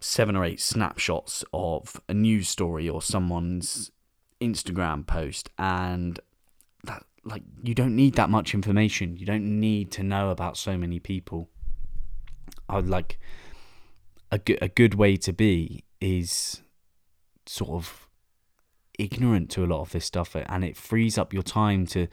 seven 0.00 0.34
or 0.34 0.44
eight 0.44 0.60
snapshots 0.60 1.44
of 1.52 2.00
a 2.08 2.14
news 2.14 2.48
story 2.48 2.88
or 2.88 3.02
someone's 3.02 3.90
Instagram 4.40 5.06
post 5.06 5.50
and 5.58 6.18
that 6.84 7.04
like 7.24 7.42
you 7.62 7.74
don't 7.74 7.94
need 7.94 8.14
that 8.14 8.30
much 8.30 8.54
information. 8.54 9.16
You 9.16 9.26
don't 9.26 9.60
need 9.60 9.92
to 9.92 10.02
know 10.02 10.30
about 10.30 10.56
so 10.56 10.76
many 10.78 10.98
people. 10.98 11.48
I'd 12.68 12.86
like 12.86 13.18
a 14.32 14.38
good 14.38 14.58
a 14.62 14.68
good 14.68 14.94
way 14.94 15.16
to 15.18 15.32
be 15.32 15.84
is 16.00 16.62
sort 17.46 17.70
of 17.70 18.08
ignorant 18.98 19.50
to 19.50 19.64
a 19.64 19.66
lot 19.66 19.80
of 19.80 19.92
this 19.92 20.04
stuff 20.04 20.34
and 20.34 20.64
it 20.64 20.76
frees 20.76 21.18
up 21.18 21.32
your 21.32 21.42
time 21.42 21.86
to 21.86 22.06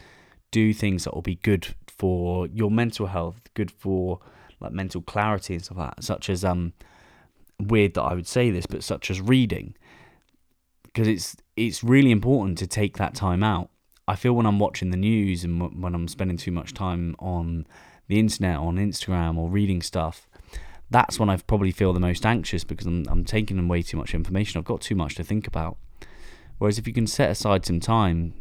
do 0.51 0.73
things 0.73 1.03
that 1.03 1.13
will 1.13 1.21
be 1.21 1.35
good 1.35 1.75
for 1.87 2.47
your 2.47 2.71
mental 2.71 3.07
health, 3.07 3.41
good 3.53 3.71
for 3.71 4.19
like 4.59 4.71
mental 4.71 5.01
clarity 5.01 5.55
and 5.55 5.63
stuff 5.63 5.77
like 5.77 5.95
that, 5.95 6.03
such 6.03 6.29
as 6.29 6.43
um 6.43 6.73
weird 7.59 7.93
that 7.95 8.03
I 8.03 8.13
would 8.13 8.27
say 8.27 8.51
this, 8.51 8.65
but 8.65 8.83
such 8.83 9.09
as 9.09 9.21
reading, 9.21 9.75
because 10.83 11.07
it's 11.07 11.35
it's 11.55 11.83
really 11.83 12.11
important 12.11 12.57
to 12.59 12.67
take 12.67 12.97
that 12.97 13.15
time 13.15 13.43
out. 13.43 13.69
I 14.07 14.15
feel 14.15 14.33
when 14.33 14.45
I'm 14.45 14.59
watching 14.59 14.91
the 14.91 14.97
news 14.97 15.43
and 15.43 15.81
when 15.81 15.93
I'm 15.93 16.07
spending 16.07 16.37
too 16.37 16.51
much 16.51 16.73
time 16.73 17.15
on 17.19 17.67
the 18.07 18.19
internet, 18.19 18.57
on 18.57 18.77
Instagram, 18.77 19.37
or 19.37 19.49
reading 19.49 19.81
stuff, 19.81 20.27
that's 20.89 21.19
when 21.19 21.29
I 21.29 21.37
probably 21.37 21.71
feel 21.71 21.93
the 21.93 21.99
most 21.99 22.25
anxious 22.25 22.63
because 22.63 22.85
I'm 22.85 23.05
I'm 23.09 23.25
taking 23.25 23.57
in 23.57 23.67
way 23.67 23.81
too 23.81 23.97
much 23.97 24.13
information. 24.13 24.59
I've 24.59 24.65
got 24.65 24.81
too 24.81 24.95
much 24.95 25.15
to 25.15 25.23
think 25.23 25.47
about. 25.47 25.77
Whereas 26.57 26.79
if 26.79 26.87
you 26.87 26.93
can 26.93 27.07
set 27.07 27.29
aside 27.29 27.65
some 27.65 27.79
time, 27.79 28.33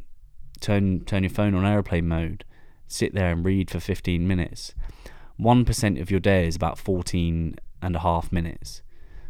turn 0.61 1.05
turn 1.05 1.23
your 1.23 1.31
phone 1.31 1.55
on 1.55 1.67
airplane 1.67 2.09
mode, 2.09 2.45
sit 2.87 3.15
there 3.15 3.33
and 3.33 3.45
read 3.45 3.71
for 3.71 3.81
15 3.81 4.27
minutes. 4.27 4.75
1% 5.39 6.01
of 6.01 6.11
your 6.11 6.21
day 6.21 6.47
is 6.47 6.57
about 6.57 6.79
14 6.79 7.57
and 7.83 7.97
a 7.97 7.99
half 7.99 8.33
minutes. 8.33 8.81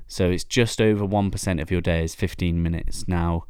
So 0.06 0.30
it's 0.30 0.44
just 0.44 0.80
over 0.80 1.04
1% 1.04 1.62
of 1.62 1.70
your 1.70 1.80
day 1.80 2.04
is 2.04 2.14
15 2.14 2.62
minutes. 2.62 3.06
Now, 3.08 3.46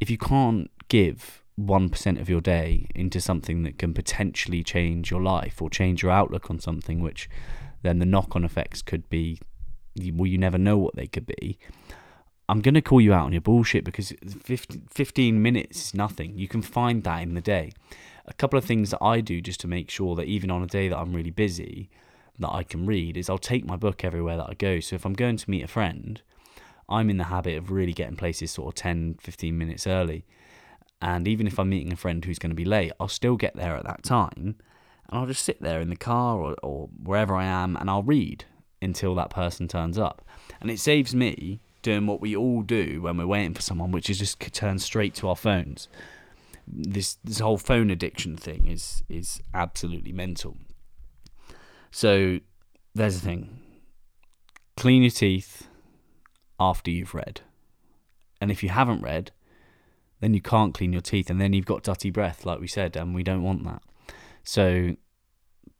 if 0.00 0.10
you 0.10 0.18
can't 0.18 0.70
give 0.88 1.42
1% 1.58 2.20
of 2.20 2.28
your 2.28 2.40
day 2.40 2.86
into 2.94 3.20
something 3.20 3.62
that 3.62 3.78
can 3.78 3.94
potentially 3.94 4.62
change 4.62 5.10
your 5.10 5.22
life 5.22 5.62
or 5.62 5.70
change 5.70 6.02
your 6.02 6.12
outlook 6.12 6.50
on 6.50 6.58
something, 6.58 7.00
which 7.00 7.30
then 7.82 7.98
the 7.98 8.06
knock 8.06 8.34
on 8.36 8.44
effects 8.44 8.82
could 8.82 9.08
be, 9.08 9.40
well, 10.12 10.26
you 10.26 10.36
never 10.36 10.58
know 10.58 10.76
what 10.76 10.96
they 10.96 11.06
could 11.06 11.26
be. 11.26 11.58
I'm 12.48 12.60
going 12.60 12.74
to 12.74 12.82
call 12.82 13.00
you 13.00 13.14
out 13.14 13.24
on 13.24 13.32
your 13.32 13.40
bullshit 13.40 13.84
because 13.84 14.12
15 14.90 15.40
minutes 15.42 15.86
is 15.86 15.94
nothing. 15.94 16.36
You 16.36 16.48
can 16.48 16.60
find 16.60 17.02
that 17.04 17.22
in 17.22 17.34
the 17.34 17.40
day. 17.40 17.72
A 18.26 18.34
couple 18.34 18.58
of 18.58 18.64
things 18.66 18.90
that 18.90 19.02
I 19.02 19.20
do 19.22 19.40
just 19.40 19.60
to 19.60 19.68
make 19.68 19.88
sure 19.88 20.14
that 20.16 20.26
even 20.26 20.50
on 20.50 20.62
a 20.62 20.66
day 20.66 20.88
that 20.88 20.98
I'm 20.98 21.14
really 21.14 21.30
busy, 21.30 21.88
that 22.38 22.50
I 22.50 22.62
can 22.62 22.86
read 22.86 23.16
is 23.16 23.30
I'll 23.30 23.38
take 23.38 23.64
my 23.64 23.76
book 23.76 24.04
everywhere 24.04 24.36
that 24.36 24.50
I 24.50 24.54
go. 24.54 24.80
So 24.80 24.96
if 24.96 25.04
I'm 25.04 25.12
going 25.12 25.36
to 25.36 25.50
meet 25.50 25.64
a 25.64 25.68
friend, 25.68 26.20
I'm 26.88 27.10
in 27.10 27.18
the 27.18 27.24
habit 27.24 27.56
of 27.56 27.70
really 27.70 27.92
getting 27.92 28.16
places 28.16 28.50
sort 28.50 28.68
of 28.68 28.74
10, 28.74 29.18
15 29.20 29.56
minutes 29.56 29.86
early. 29.86 30.24
And 31.00 31.28
even 31.28 31.46
if 31.46 31.58
I'm 31.58 31.68
meeting 31.68 31.92
a 31.92 31.96
friend 31.96 32.24
who's 32.24 32.38
going 32.38 32.50
to 32.50 32.56
be 32.56 32.64
late, 32.64 32.92
I'll 32.98 33.08
still 33.08 33.36
get 33.36 33.54
there 33.54 33.76
at 33.76 33.84
that 33.84 34.02
time 34.02 34.56
and 35.08 35.18
I'll 35.18 35.26
just 35.26 35.44
sit 35.44 35.60
there 35.60 35.80
in 35.80 35.90
the 35.90 35.96
car 35.96 36.38
or, 36.38 36.56
or 36.62 36.88
wherever 37.02 37.34
I 37.34 37.44
am 37.44 37.76
and 37.76 37.90
I'll 37.90 38.02
read 38.02 38.44
until 38.80 39.14
that 39.14 39.30
person 39.30 39.68
turns 39.68 39.98
up. 39.98 40.22
And 40.60 40.70
it 40.70 40.80
saves 40.80 41.14
me 41.14 41.60
doing 41.82 42.06
what 42.06 42.20
we 42.20 42.34
all 42.34 42.62
do 42.62 43.02
when 43.02 43.16
we're 43.16 43.26
waiting 43.26 43.54
for 43.54 43.62
someone, 43.62 43.92
which 43.92 44.10
is 44.10 44.18
just 44.18 44.40
turn 44.52 44.78
straight 44.78 45.14
to 45.16 45.28
our 45.28 45.36
phones. 45.36 45.88
This 46.66 47.18
this 47.22 47.40
whole 47.40 47.58
phone 47.58 47.90
addiction 47.90 48.36
thing 48.36 48.66
is 48.66 49.02
is 49.08 49.42
absolutely 49.52 50.12
mental. 50.12 50.56
So 51.94 52.40
there's 52.92 53.20
the 53.20 53.24
thing. 53.24 53.60
Clean 54.76 55.02
your 55.02 55.12
teeth 55.12 55.68
after 56.58 56.90
you've 56.90 57.14
read. 57.14 57.42
And 58.40 58.50
if 58.50 58.64
you 58.64 58.68
haven't 58.70 59.00
read, 59.00 59.30
then 60.18 60.34
you 60.34 60.40
can't 60.40 60.74
clean 60.74 60.92
your 60.92 61.00
teeth 61.00 61.30
and 61.30 61.40
then 61.40 61.52
you've 61.52 61.66
got 61.66 61.84
dirty 61.84 62.10
breath, 62.10 62.44
like 62.44 62.58
we 62.58 62.66
said, 62.66 62.96
and 62.96 63.14
we 63.14 63.22
don't 63.22 63.44
want 63.44 63.62
that. 63.66 63.80
So 64.42 64.96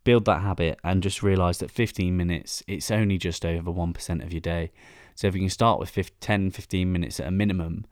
build 0.04 0.24
that 0.26 0.42
habit 0.42 0.78
and 0.84 1.02
just 1.02 1.20
realize 1.20 1.58
that 1.58 1.70
15 1.72 2.16
minutes, 2.16 2.62
it's 2.68 2.92
only 2.92 3.18
just 3.18 3.44
over 3.44 3.72
1% 3.72 4.24
of 4.24 4.32
your 4.32 4.40
day. 4.40 4.70
So 5.16 5.26
if 5.26 5.34
you 5.34 5.40
can 5.40 5.50
start 5.50 5.80
with 5.80 6.20
10, 6.20 6.52
15 6.52 6.92
minutes 6.92 7.18
at 7.18 7.26
a 7.26 7.32
minimum, 7.32 7.86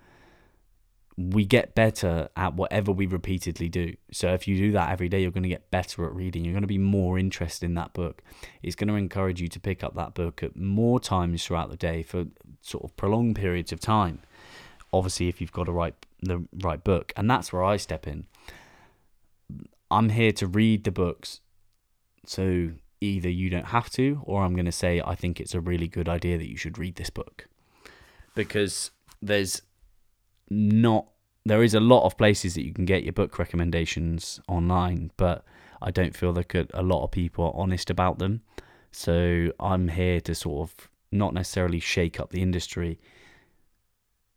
we 1.30 1.44
get 1.44 1.74
better 1.74 2.28
at 2.36 2.54
whatever 2.54 2.92
we 2.92 3.06
repeatedly 3.06 3.68
do. 3.68 3.94
So 4.12 4.32
if 4.32 4.48
you 4.48 4.56
do 4.56 4.72
that 4.72 4.90
every 4.90 5.08
day, 5.08 5.20
you're 5.20 5.30
going 5.30 5.42
to 5.42 5.48
get 5.48 5.70
better 5.70 6.06
at 6.06 6.14
reading. 6.14 6.44
You're 6.44 6.54
going 6.54 6.62
to 6.62 6.68
be 6.68 6.78
more 6.78 7.18
interested 7.18 7.66
in 7.66 7.74
that 7.74 7.92
book. 7.92 8.22
It's 8.62 8.76
going 8.76 8.88
to 8.88 8.94
encourage 8.94 9.40
you 9.40 9.48
to 9.48 9.60
pick 9.60 9.84
up 9.84 9.94
that 9.94 10.14
book 10.14 10.42
at 10.42 10.56
more 10.56 11.00
times 11.00 11.44
throughout 11.44 11.70
the 11.70 11.76
day 11.76 12.02
for 12.02 12.26
sort 12.60 12.84
of 12.84 12.96
prolonged 12.96 13.36
periods 13.36 13.72
of 13.72 13.80
time. 13.80 14.20
Obviously, 14.92 15.28
if 15.28 15.40
you've 15.40 15.52
got 15.52 15.68
a 15.68 15.72
right 15.72 15.94
the 16.20 16.44
right 16.62 16.82
book, 16.82 17.12
and 17.16 17.30
that's 17.30 17.52
where 17.52 17.64
I 17.64 17.76
step 17.76 18.06
in. 18.06 18.26
I'm 19.90 20.10
here 20.10 20.32
to 20.32 20.46
read 20.46 20.84
the 20.84 20.90
books. 20.90 21.40
So 22.24 22.70
either 23.00 23.28
you 23.28 23.50
don't 23.50 23.66
have 23.66 23.90
to, 23.90 24.22
or 24.24 24.42
I'm 24.42 24.54
going 24.54 24.66
to 24.66 24.72
say 24.72 25.02
I 25.04 25.14
think 25.14 25.40
it's 25.40 25.54
a 25.54 25.60
really 25.60 25.88
good 25.88 26.08
idea 26.08 26.38
that 26.38 26.48
you 26.48 26.56
should 26.56 26.78
read 26.78 26.96
this 26.96 27.10
book. 27.10 27.48
Because 28.34 28.92
there's 29.20 29.60
not, 30.48 31.08
there 31.44 31.62
is 31.62 31.74
a 31.74 31.80
lot 31.80 32.04
of 32.04 32.16
places 32.16 32.54
that 32.54 32.64
you 32.64 32.72
can 32.72 32.84
get 32.84 33.02
your 33.02 33.12
book 33.12 33.38
recommendations 33.38 34.40
online, 34.48 35.10
but 35.16 35.44
I 35.80 35.90
don't 35.90 36.16
feel 36.16 36.32
like 36.32 36.54
a 36.54 36.82
lot 36.82 37.02
of 37.02 37.10
people 37.10 37.46
are 37.46 37.56
honest 37.56 37.90
about 37.90 38.18
them. 38.18 38.42
So 38.92 39.50
I'm 39.58 39.88
here 39.88 40.20
to 40.20 40.34
sort 40.34 40.70
of 40.70 40.88
not 41.10 41.34
necessarily 41.34 41.80
shake 41.80 42.20
up 42.20 42.30
the 42.30 42.42
industry 42.42 42.98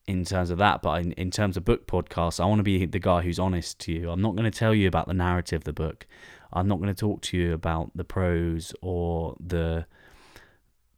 in 0.08 0.24
terms 0.24 0.50
of 0.50 0.58
that, 0.60 0.82
but 0.82 1.02
in, 1.02 1.12
in 1.14 1.32
terms 1.32 1.58
of 1.58 1.66
book 1.66 1.88
podcasts, 1.88 2.40
I 2.40 2.46
want 2.46 2.60
to 2.60 2.64
be 2.64 2.86
the 2.86 3.00
guy 3.00 3.22
who's 3.22 3.40
honest 3.40 3.80
to 3.80 3.92
you. 3.92 4.12
I'm 4.12 4.22
not 4.22 4.36
going 4.36 4.50
to 4.50 4.58
tell 4.58 4.74
you 4.74 4.88
about 4.88 5.08
the 5.08 5.14
narrative 5.14 5.62
of 5.62 5.64
the 5.64 5.74
book. 5.74 6.06
I'm 6.54 6.68
not 6.68 6.80
going 6.80 6.94
to 6.94 7.00
talk 7.00 7.22
to 7.24 7.38
you 7.38 7.54
about 7.54 7.92
the 7.96 8.04
prose 8.04 8.74
or 8.82 9.36
the 9.40 9.86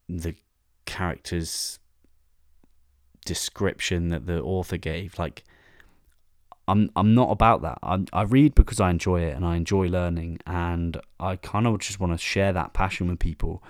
the 0.10 0.36
characters 0.86 1.80
description 3.26 4.10
that 4.10 4.26
the 4.26 4.42
author 4.42 4.78
gave. 4.78 5.20
Like 5.20 5.44
I'm 6.68 6.90
I'm 6.96 7.14
not 7.16 7.32
about 7.32 7.62
that. 7.62 7.80
I 7.82 8.04
I 8.14 8.24
read 8.24 8.56
because 8.56 8.80
I 8.80 8.90
enjoy 8.90 9.22
it 9.22 9.36
and 9.36 9.46
I 9.46 9.56
enjoy 9.56 9.88
learning 9.88 10.40
and 10.46 11.00
I 11.20 11.38
kind 11.38 11.66
of 11.66 11.80
just 11.80 12.00
want 12.00 12.14
to 12.14 12.18
share 12.18 12.52
that 12.54 12.74
passion 12.74 13.08
with 13.08 13.20
people 13.20 13.64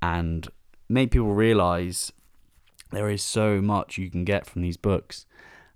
and 0.00 0.48
make 0.88 1.10
people 1.10 1.34
realize 1.34 2.12
there 2.90 3.08
is 3.08 3.22
so 3.22 3.60
much 3.60 3.98
you 3.98 4.10
can 4.10 4.24
get 4.24 4.46
from 4.46 4.62
these 4.62 4.76
books, 4.76 5.26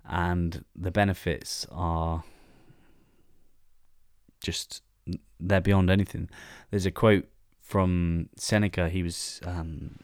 and 0.07 0.65
the 0.75 0.91
benefits 0.91 1.65
are 1.71 2.23
just 4.41 4.83
they're 5.39 5.61
beyond 5.61 5.89
anything. 5.89 6.29
There's 6.71 6.85
a 6.85 6.91
quote 6.91 7.27
from 7.61 8.29
Seneca. 8.35 8.89
He 8.89 9.03
was 9.03 9.39
um, 9.45 9.99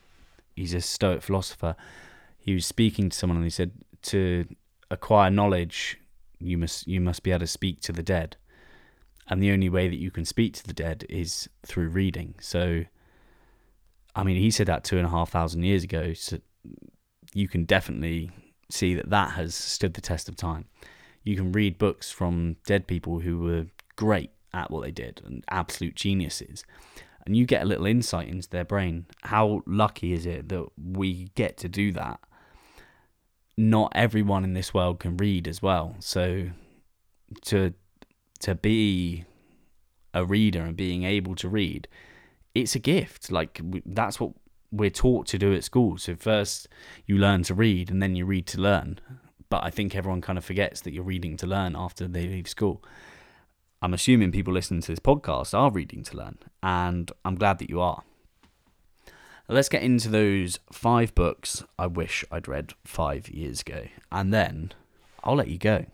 he's 0.56 0.74
a 0.74 0.82
Stoic 0.82 1.22
philosopher. 1.22 1.76
He 2.38 2.54
was 2.54 2.66
speaking 2.66 3.10
to 3.10 3.18
someone 3.18 3.38
and 3.38 3.46
he 3.46 3.52
said, 3.52 3.72
"To 4.04 4.46
acquire 4.90 5.30
knowledge, 5.30 6.00
you 6.42 6.58
must 6.58 6.88
you 6.88 7.02
must 7.02 7.24
be 7.24 7.32
able 7.32 7.42
to 7.42 7.48
speak 7.48 7.82
to 7.82 7.92
the 7.92 8.04
dead, 8.04 8.38
and 9.28 9.42
the 9.42 9.52
only 9.52 9.70
way 9.70 9.88
that 9.88 10.00
you 10.00 10.12
can 10.12 10.26
speak 10.26 10.54
to 10.56 10.64
the 10.64 10.74
dead 10.74 11.06
is 11.10 11.50
through 11.66 11.90
reading." 11.90 12.36
So, 12.40 12.86
I 14.16 14.24
mean, 14.24 14.38
he 14.38 14.52
said 14.52 14.68
that 14.68 14.84
two 14.84 14.98
and 14.98 15.06
a 15.06 15.10
half 15.10 15.30
thousand 15.30 15.64
years 15.64 15.84
ago. 15.84 16.14
So 16.14 16.40
you 17.34 17.48
can 17.48 17.66
definitely 17.66 18.32
see 18.70 18.94
that 18.96 19.10
that 19.10 19.32
has 19.32 19.56
stood 19.56 19.94
the 19.94 20.02
test 20.02 20.30
of 20.30 20.36
time. 20.36 20.66
You 21.24 21.36
can 21.36 21.52
read 21.52 21.78
books 21.78 22.12
from 22.12 22.58
dead 22.66 22.88
people 22.88 23.20
who 23.20 23.40
were 23.40 23.68
great 23.96 24.32
at 24.54 24.72
what 24.72 24.84
they 24.84 24.92
did 24.92 25.22
and 25.26 25.44
absolute 25.50 25.96
geniuses, 25.96 26.64
and 27.26 27.38
you 27.38 27.46
get 27.46 27.62
a 27.62 27.66
little 27.66 27.86
insight 27.86 28.28
into 28.28 28.50
their 28.50 28.66
brain. 28.66 29.06
How 29.22 29.62
lucky 29.66 30.14
is 30.14 30.26
it 30.26 30.50
that 30.50 30.68
we 30.78 31.30
get 31.36 31.58
to 31.58 31.70
do 31.70 31.92
that? 31.94 32.20
Not 33.58 33.92
everyone 33.96 34.44
in 34.44 34.54
this 34.54 34.74
world 34.74 35.00
can 35.00 35.18
read 35.18 35.48
as 35.48 35.62
well, 35.62 35.96
so 36.00 36.50
to 37.46 37.74
to 38.40 38.56
be 38.56 39.26
a 40.14 40.26
reader 40.26 40.62
and 40.62 40.76
being 40.76 41.04
able 41.04 41.36
to 41.36 41.48
read, 41.48 41.88
it's 42.56 42.76
a 42.76 42.80
gift. 42.80 43.32
Like 43.32 43.62
that's 43.86 44.20
what 44.20 44.34
we're 44.72 44.90
taught 44.90 45.28
to 45.28 45.38
do 45.38 45.54
at 45.54 45.64
school. 45.64 45.98
So 45.98 46.16
first 46.16 46.68
you 47.06 47.18
learn 47.18 47.44
to 47.44 47.54
read 47.54 47.92
and 47.92 48.02
then 48.02 48.16
you 48.16 48.26
read 48.26 48.48
to 48.48 48.62
learn. 48.62 49.00
But 49.50 49.64
I 49.64 49.70
think 49.70 49.96
everyone 49.96 50.22
kind 50.22 50.38
of 50.38 50.46
forgets 50.46 50.82
that 50.82 50.94
you're 50.94 51.04
reading 51.04 51.36
to 51.38 51.48
learn 51.48 51.76
after 51.76 52.08
they 52.08 52.26
leave 52.26 52.48
school. 52.48 52.82
I'm 53.82 53.94
assuming 53.94 54.32
people 54.32 54.54
listening 54.54 54.82
to 54.82 54.92
this 54.92 55.00
podcast 55.00 55.58
are 55.58 55.72
reading 55.72 56.04
to 56.04 56.18
learn, 56.18 56.38
and 56.62 57.12
I'm 57.26 57.36
glad 57.36 57.58
that 57.60 57.70
you 57.70 57.82
are. 57.82 58.04
Let's 59.52 59.68
get 59.68 59.84
into 59.84 60.08
those 60.08 60.60
five 60.72 61.14
books 61.14 61.66
I 61.78 61.86
wish 61.86 62.24
I'd 62.32 62.48
read 62.48 62.72
five 62.86 63.28
years 63.28 63.60
ago, 63.60 63.88
and 64.10 64.34
then 64.34 64.72
I'll 65.26 65.36
let 65.36 65.50
you 65.50 65.58
go. 65.58 65.88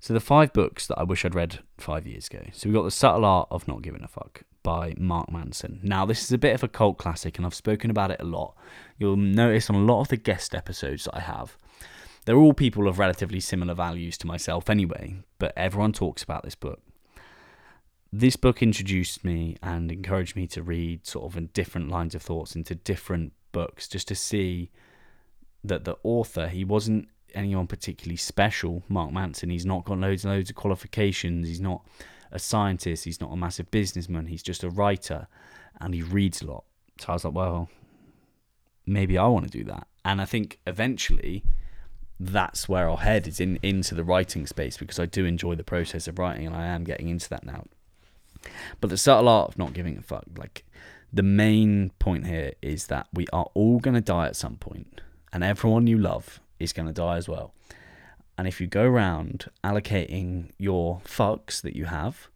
So, 0.00 0.14
the 0.14 0.20
five 0.20 0.54
books 0.54 0.86
that 0.86 0.98
I 0.98 1.02
wish 1.02 1.26
I'd 1.26 1.34
read 1.34 1.58
five 1.76 2.06
years 2.06 2.26
ago. 2.26 2.46
So, 2.54 2.66
we've 2.66 2.74
got 2.74 2.84
The 2.84 2.90
Subtle 2.90 3.26
Art 3.26 3.48
of 3.50 3.68
Not 3.68 3.82
Giving 3.82 4.02
a 4.02 4.08
Fuck, 4.08 4.44
by 4.62 4.94
Mark 4.96 5.30
Manson. 5.30 5.78
Now, 5.82 6.06
this 6.06 6.22
is 6.22 6.32
a 6.32 6.38
bit 6.38 6.54
of 6.54 6.62
a 6.62 6.68
cult 6.68 6.96
classic, 6.96 7.36
and 7.36 7.44
I've 7.44 7.52
spoken 7.52 7.90
about 7.90 8.12
it 8.12 8.20
a 8.20 8.24
lot. 8.24 8.54
You'll 8.96 9.16
notice 9.16 9.68
on 9.68 9.76
a 9.76 9.80
lot 9.80 10.00
of 10.00 10.08
the 10.08 10.16
guest 10.16 10.54
episodes 10.54 11.04
that 11.04 11.16
I 11.16 11.20
have, 11.20 11.58
they're 12.24 12.38
all 12.38 12.54
people 12.54 12.88
of 12.88 12.98
relatively 12.98 13.40
similar 13.40 13.74
values 13.74 14.16
to 14.18 14.26
myself 14.26 14.70
anyway, 14.70 15.16
but 15.38 15.52
everyone 15.54 15.92
talks 15.92 16.22
about 16.22 16.44
this 16.44 16.54
book. 16.54 16.80
This 18.12 18.36
book 18.36 18.62
introduced 18.62 19.22
me 19.22 19.56
and 19.62 19.92
encouraged 19.92 20.34
me 20.34 20.46
to 20.48 20.62
read 20.62 21.06
sort 21.06 21.30
of 21.30 21.36
in 21.36 21.48
different 21.48 21.90
lines 21.90 22.14
of 22.14 22.22
thoughts 22.22 22.56
into 22.56 22.74
different 22.74 23.32
books 23.52 23.86
just 23.86 24.08
to 24.08 24.14
see 24.14 24.70
that 25.62 25.84
the 25.84 25.96
author, 26.02 26.48
he 26.48 26.64
wasn't 26.64 27.08
anyone 27.34 27.66
particularly 27.66 28.16
special, 28.16 28.82
Mark 28.88 29.12
Manson. 29.12 29.50
He's 29.50 29.66
not 29.66 29.84
got 29.84 29.98
loads 29.98 30.24
and 30.24 30.32
loads 30.32 30.48
of 30.48 30.56
qualifications. 30.56 31.46
He's 31.46 31.60
not 31.60 31.84
a 32.32 32.38
scientist, 32.38 33.04
he's 33.04 33.20
not 33.20 33.32
a 33.32 33.36
massive 33.36 33.70
businessman, 33.70 34.26
he's 34.26 34.42
just 34.42 34.62
a 34.62 34.70
writer 34.70 35.28
and 35.80 35.94
he 35.94 36.02
reads 36.02 36.42
a 36.42 36.46
lot. 36.46 36.64
So 37.00 37.10
I 37.10 37.12
was 37.12 37.24
like, 37.24 37.34
well, 37.34 37.68
maybe 38.86 39.18
I 39.18 39.26
want 39.26 39.50
to 39.50 39.58
do 39.58 39.64
that. 39.64 39.86
And 40.04 40.20
I 40.20 40.24
think 40.24 40.58
eventually 40.66 41.44
that's 42.18 42.68
where 42.68 42.88
I'll 42.88 42.96
head 42.96 43.28
is 43.28 43.38
in 43.38 43.58
into 43.62 43.94
the 43.94 44.02
writing 44.02 44.46
space 44.46 44.76
because 44.76 44.98
I 44.98 45.06
do 45.06 45.24
enjoy 45.24 45.54
the 45.54 45.64
process 45.64 46.08
of 46.08 46.18
writing 46.18 46.46
and 46.46 46.56
I 46.56 46.66
am 46.66 46.84
getting 46.84 47.08
into 47.08 47.28
that 47.28 47.44
now. 47.44 47.64
But 48.80 48.90
the 48.90 48.96
subtle 48.96 49.28
art 49.28 49.50
of 49.50 49.58
not 49.58 49.72
giving 49.72 49.96
a 49.98 50.02
fuck, 50.02 50.24
like 50.36 50.64
the 51.12 51.22
main 51.22 51.90
point 51.98 52.26
here 52.26 52.52
is 52.62 52.86
that 52.86 53.08
we 53.12 53.26
are 53.32 53.48
all 53.54 53.78
going 53.78 53.94
to 53.94 54.00
die 54.00 54.26
at 54.26 54.36
some 54.36 54.56
point 54.56 55.00
and 55.32 55.44
everyone 55.44 55.86
you 55.86 55.98
love 55.98 56.40
is 56.58 56.72
going 56.72 56.88
to 56.88 56.92
die 56.92 57.16
as 57.16 57.28
well. 57.28 57.54
And 58.36 58.46
if 58.46 58.60
you 58.60 58.66
go 58.66 58.84
around 58.84 59.50
allocating 59.64 60.50
your 60.58 61.00
fucks 61.04 61.60
that 61.62 61.74
you 61.74 61.86
have, 61.86 62.28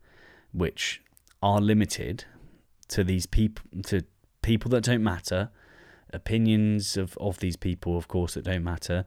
which 0.53 1.01
are 1.43 1.61
limited 1.61 2.25
to 2.89 3.05
these 3.05 3.27
people, 3.27 3.65
to 3.85 4.03
people 4.43 4.69
that 4.71 4.83
don't 4.85 5.03
matter, 5.03 5.51
opinions 6.13 6.97
of, 6.97 7.17
of 7.19 7.39
these 7.39 7.57
people, 7.57 7.97
of 7.97 8.09
course, 8.09 8.35
that 8.35 8.45
don't 8.45 8.65
matter, 8.65 9.05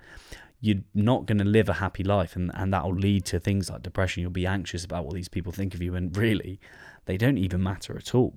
you're 0.61 0.83
not 0.93 1.25
going 1.25 1.37
to 1.37 1.43
live 1.43 1.67
a 1.69 1.73
happy 1.73 2.03
life. 2.03 2.35
And, 2.35 2.49
and 2.55 2.73
that 2.73 2.85
will 2.85 2.95
lead 2.95 3.25
to 3.25 3.39
things 3.39 3.69
like 3.69 3.83
depression. 3.83 4.21
You'll 4.21 4.31
be 4.31 4.47
anxious 4.47 4.85
about 4.85 5.05
what 5.05 5.13
these 5.13 5.29
people 5.29 5.51
think 5.51 5.75
of 5.75 5.81
you. 5.81 5.95
And 5.95 6.15
really, 6.15 6.59
they 7.05 7.17
don't 7.17 7.37
even 7.37 7.61
matter 7.61 7.97
at 7.97 8.13
all. 8.15 8.35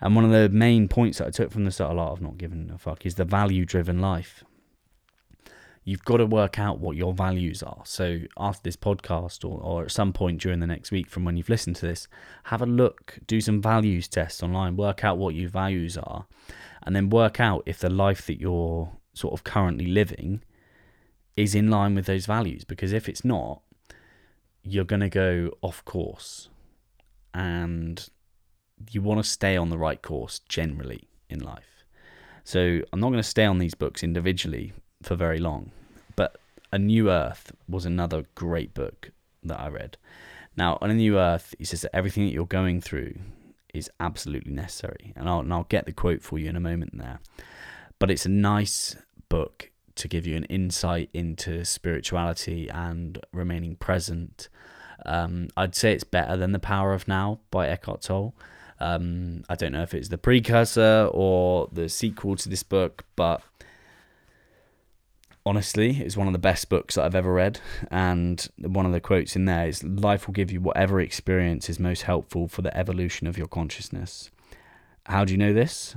And 0.00 0.14
one 0.14 0.24
of 0.24 0.30
the 0.30 0.48
main 0.48 0.88
points 0.88 1.18
that 1.18 1.26
I 1.26 1.30
took 1.30 1.50
from 1.50 1.64
the 1.64 1.70
subtle 1.70 1.98
art 1.98 2.12
of 2.12 2.22
not 2.22 2.38
giving 2.38 2.70
a 2.72 2.78
fuck 2.78 3.04
is 3.04 3.16
the 3.16 3.24
value 3.24 3.64
driven 3.64 4.00
life 4.00 4.44
you've 5.88 6.04
got 6.04 6.18
to 6.18 6.26
work 6.26 6.58
out 6.58 6.80
what 6.80 6.98
your 6.98 7.14
values 7.14 7.62
are. 7.62 7.80
So 7.86 8.18
after 8.36 8.60
this 8.62 8.76
podcast 8.76 9.42
or, 9.42 9.58
or 9.62 9.84
at 9.84 9.90
some 9.90 10.12
point 10.12 10.38
during 10.38 10.60
the 10.60 10.66
next 10.66 10.90
week 10.90 11.08
from 11.08 11.24
when 11.24 11.38
you've 11.38 11.48
listened 11.48 11.76
to 11.76 11.86
this, 11.86 12.06
have 12.44 12.60
a 12.60 12.66
look, 12.66 13.18
do 13.26 13.40
some 13.40 13.62
values 13.62 14.06
tests 14.06 14.42
online, 14.42 14.76
work 14.76 15.02
out 15.02 15.16
what 15.16 15.34
your 15.34 15.48
values 15.48 15.96
are, 15.96 16.26
and 16.82 16.94
then 16.94 17.08
work 17.08 17.40
out 17.40 17.62
if 17.64 17.78
the 17.78 17.88
life 17.88 18.26
that 18.26 18.38
you're 18.38 18.92
sort 19.14 19.32
of 19.32 19.44
currently 19.44 19.86
living 19.86 20.42
is 21.38 21.54
in 21.54 21.70
line 21.70 21.94
with 21.94 22.04
those 22.04 22.26
values. 22.26 22.64
Because 22.64 22.92
if 22.92 23.08
it's 23.08 23.24
not, 23.24 23.62
you're 24.62 24.84
going 24.84 25.00
to 25.00 25.08
go 25.08 25.52
off 25.62 25.82
course 25.86 26.50
and 27.38 28.08
you 28.90 29.00
want 29.00 29.22
to 29.22 29.30
stay 29.30 29.56
on 29.56 29.70
the 29.70 29.78
right 29.78 30.02
course 30.02 30.40
generally 30.48 31.08
in 31.30 31.38
life. 31.38 31.84
So 32.42 32.80
I'm 32.92 32.98
not 32.98 33.10
going 33.10 33.22
to 33.22 33.28
stay 33.28 33.44
on 33.44 33.58
these 33.58 33.74
books 33.74 34.02
individually 34.02 34.72
for 35.02 35.14
very 35.14 35.38
long, 35.38 35.70
but 36.16 36.40
A 36.72 36.78
New 36.78 37.10
Earth 37.10 37.52
was 37.68 37.86
another 37.86 38.24
great 38.34 38.74
book 38.74 39.12
that 39.44 39.60
I 39.60 39.68
read. 39.68 39.96
Now, 40.56 40.78
on 40.80 40.90
A 40.90 40.94
New 40.94 41.16
Earth, 41.16 41.54
he 41.58 41.64
says 41.64 41.82
that 41.82 41.94
everything 41.94 42.26
that 42.26 42.32
you're 42.32 42.44
going 42.44 42.80
through 42.80 43.14
is 43.72 43.88
absolutely 44.00 44.52
necessary. 44.52 45.12
And 45.14 45.28
I'll, 45.28 45.40
and 45.40 45.52
I'll 45.52 45.64
get 45.64 45.86
the 45.86 45.92
quote 45.92 46.22
for 46.22 46.40
you 46.40 46.48
in 46.48 46.56
a 46.56 46.60
moment 46.60 46.98
there. 46.98 47.20
But 48.00 48.10
it's 48.10 48.26
a 48.26 48.30
nice 48.30 48.96
book 49.28 49.70
to 49.94 50.08
give 50.08 50.26
you 50.26 50.36
an 50.36 50.44
insight 50.44 51.10
into 51.12 51.64
spirituality 51.64 52.68
and 52.68 53.20
remaining 53.32 53.76
present. 53.76 54.48
Um, 55.06 55.48
I'd 55.56 55.74
say 55.74 55.92
it's 55.92 56.04
better 56.04 56.36
than 56.36 56.52
The 56.52 56.58
Power 56.58 56.92
of 56.92 57.08
Now 57.08 57.40
by 57.50 57.68
Eckhart 57.68 58.02
Tolle. 58.02 58.34
Um, 58.80 59.44
I 59.48 59.54
don't 59.54 59.72
know 59.72 59.82
if 59.82 59.94
it's 59.94 60.08
the 60.08 60.18
precursor 60.18 61.08
or 61.12 61.68
the 61.72 61.88
sequel 61.88 62.36
to 62.36 62.48
this 62.48 62.62
book, 62.62 63.04
but 63.16 63.42
honestly, 65.44 65.98
it's 66.00 66.16
one 66.16 66.26
of 66.26 66.32
the 66.32 66.38
best 66.38 66.68
books 66.68 66.94
that 66.94 67.04
I've 67.04 67.14
ever 67.14 67.32
read. 67.32 67.60
And 67.90 68.46
one 68.58 68.86
of 68.86 68.92
the 68.92 69.00
quotes 69.00 69.34
in 69.34 69.46
there 69.46 69.66
is 69.66 69.82
Life 69.82 70.26
will 70.26 70.34
give 70.34 70.52
you 70.52 70.60
whatever 70.60 71.00
experience 71.00 71.68
is 71.68 71.80
most 71.80 72.02
helpful 72.02 72.48
for 72.48 72.62
the 72.62 72.76
evolution 72.76 73.26
of 73.26 73.38
your 73.38 73.48
consciousness. 73.48 74.30
How 75.06 75.24
do 75.24 75.32
you 75.32 75.38
know 75.38 75.52
this? 75.54 75.96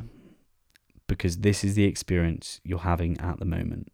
Because 1.08 1.40
this 1.40 1.64
is 1.64 1.76
the 1.76 1.84
experience 1.84 2.62
you're 2.64 2.80
having 2.80 3.20
at 3.20 3.40
the 3.40 3.46
moment. 3.46 3.92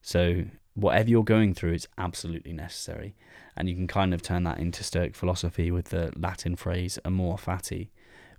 So, 0.00 0.44
whatever 0.74 1.08
you're 1.08 1.24
going 1.24 1.54
through 1.54 1.72
is 1.72 1.88
absolutely 1.98 2.52
necessary. 2.52 3.14
And 3.56 3.68
you 3.68 3.74
can 3.74 3.86
kind 3.86 4.12
of 4.12 4.22
turn 4.22 4.44
that 4.44 4.58
into 4.58 4.82
Stoic 4.82 5.14
philosophy 5.14 5.70
with 5.70 5.86
the 5.86 6.12
Latin 6.16 6.56
phrase 6.56 6.98
amor 7.04 7.36
fati, 7.36 7.88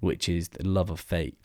which 0.02 0.28
is 0.28 0.50
the 0.50 0.68
love 0.68 0.90
of 0.90 1.00
fate. 1.00 1.38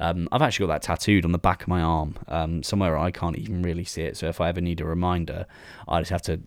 Um, 0.00 0.28
I've 0.32 0.40
actually 0.40 0.66
got 0.66 0.72
that 0.74 0.82
tattooed 0.82 1.26
on 1.26 1.32
the 1.32 1.38
back 1.38 1.62
of 1.62 1.68
my 1.68 1.82
arm, 1.82 2.16
um, 2.28 2.62
somewhere 2.62 2.96
I 2.96 3.10
can't 3.10 3.36
even 3.36 3.62
really 3.62 3.84
see 3.84 4.02
it. 4.02 4.16
So 4.16 4.26
if 4.28 4.40
I 4.40 4.48
ever 4.48 4.62
need 4.62 4.80
a 4.80 4.86
reminder, 4.86 5.46
I 5.86 6.00
just 6.00 6.10
have 6.10 6.22
to 6.22 6.40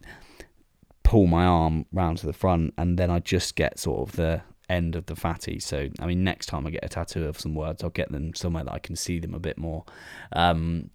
pull 1.04 1.28
my 1.28 1.46
arm 1.46 1.86
round 1.92 2.18
to 2.20 2.26
the 2.26 2.34
front, 2.34 2.74
and 2.78 2.98
then 2.98 3.12
I 3.12 3.20
just 3.20 3.56
get 3.56 3.78
sort 3.78 4.10
of 4.10 4.16
the 4.16 4.42
end 4.68 4.96
of 4.96 5.06
the 5.06 5.16
fatty. 5.16 5.60
So 5.60 5.90
I 6.00 6.08
mean, 6.08 6.24
next 6.24 6.48
time 6.48 6.66
I 6.66 6.72
get 6.72 6.84
a 6.84 6.90
tattoo 6.90 7.28
of 7.28 7.40
some 7.40 7.54
words, 7.54 7.84
I'll 7.84 7.92
get 7.92 8.12
them 8.12 8.34
somewhere 8.34 8.64
that 8.64 8.74
I 8.74 8.80
can 8.80 8.96
see 8.96 9.20
them 9.20 9.36
a 9.36 9.40
bit 9.40 9.58
more. 9.58 9.86
Um, 10.34 10.90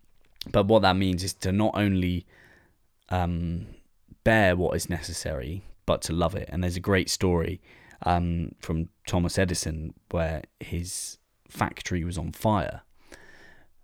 but 0.51 0.66
what 0.66 0.83
that 0.83 0.97
means 0.97 1.23
is 1.23 1.35
to 1.35 1.53
not 1.53 1.73
only 1.75 2.27
um, 3.09 3.66
bear 4.25 4.57
what 4.57 4.77
is 4.77 4.90
necessary, 4.90 5.64
but 5.87 6.03
to 6.03 6.12
love 6.12 6.35
it. 6.35 6.49
And 6.53 6.62
there's 6.62 6.77
a 6.77 6.81
great 6.81 7.11
story 7.11 7.61
um, 8.05 8.53
from 8.61 8.88
Thomas 9.07 9.38
Edison 9.38 9.95
where 10.11 10.42
his 10.61 11.19
factory 11.49 12.05
was 12.05 12.19
on 12.19 12.33
fire. 12.33 12.83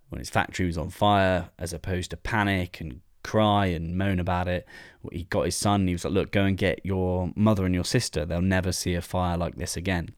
When 0.09 0.19
his 0.19 0.31
factory 0.31 0.67
was 0.67 0.77
on 0.77 0.91
fire, 0.91 1.51
as 1.59 1.73
opposed 1.73 2.11
to 2.11 2.17
panic 2.17 2.81
and 2.81 3.01
cry 3.23 3.67
and 3.67 3.97
moan 3.97 4.19
about 4.19 4.49
it, 4.49 4.67
he 5.11 5.25
got 5.25 5.45
his 5.45 5.57
son. 5.57 5.87
He 5.87 5.95
was 5.95 6.05
like, 6.05 6.13
"Look, 6.13 6.33
go 6.33 6.45
and 6.45 6.57
get 6.57 6.85
your 6.85 7.33
mother 7.35 7.65
and 7.65 7.75
your 7.75 7.85
sister. 7.85 8.27
They'll 8.27 8.43
never 8.43 8.73
see 8.73 8.95
a 8.95 9.01
fire 9.01 9.39
like 9.39 9.57
this 9.57 9.77
again." 9.77 10.11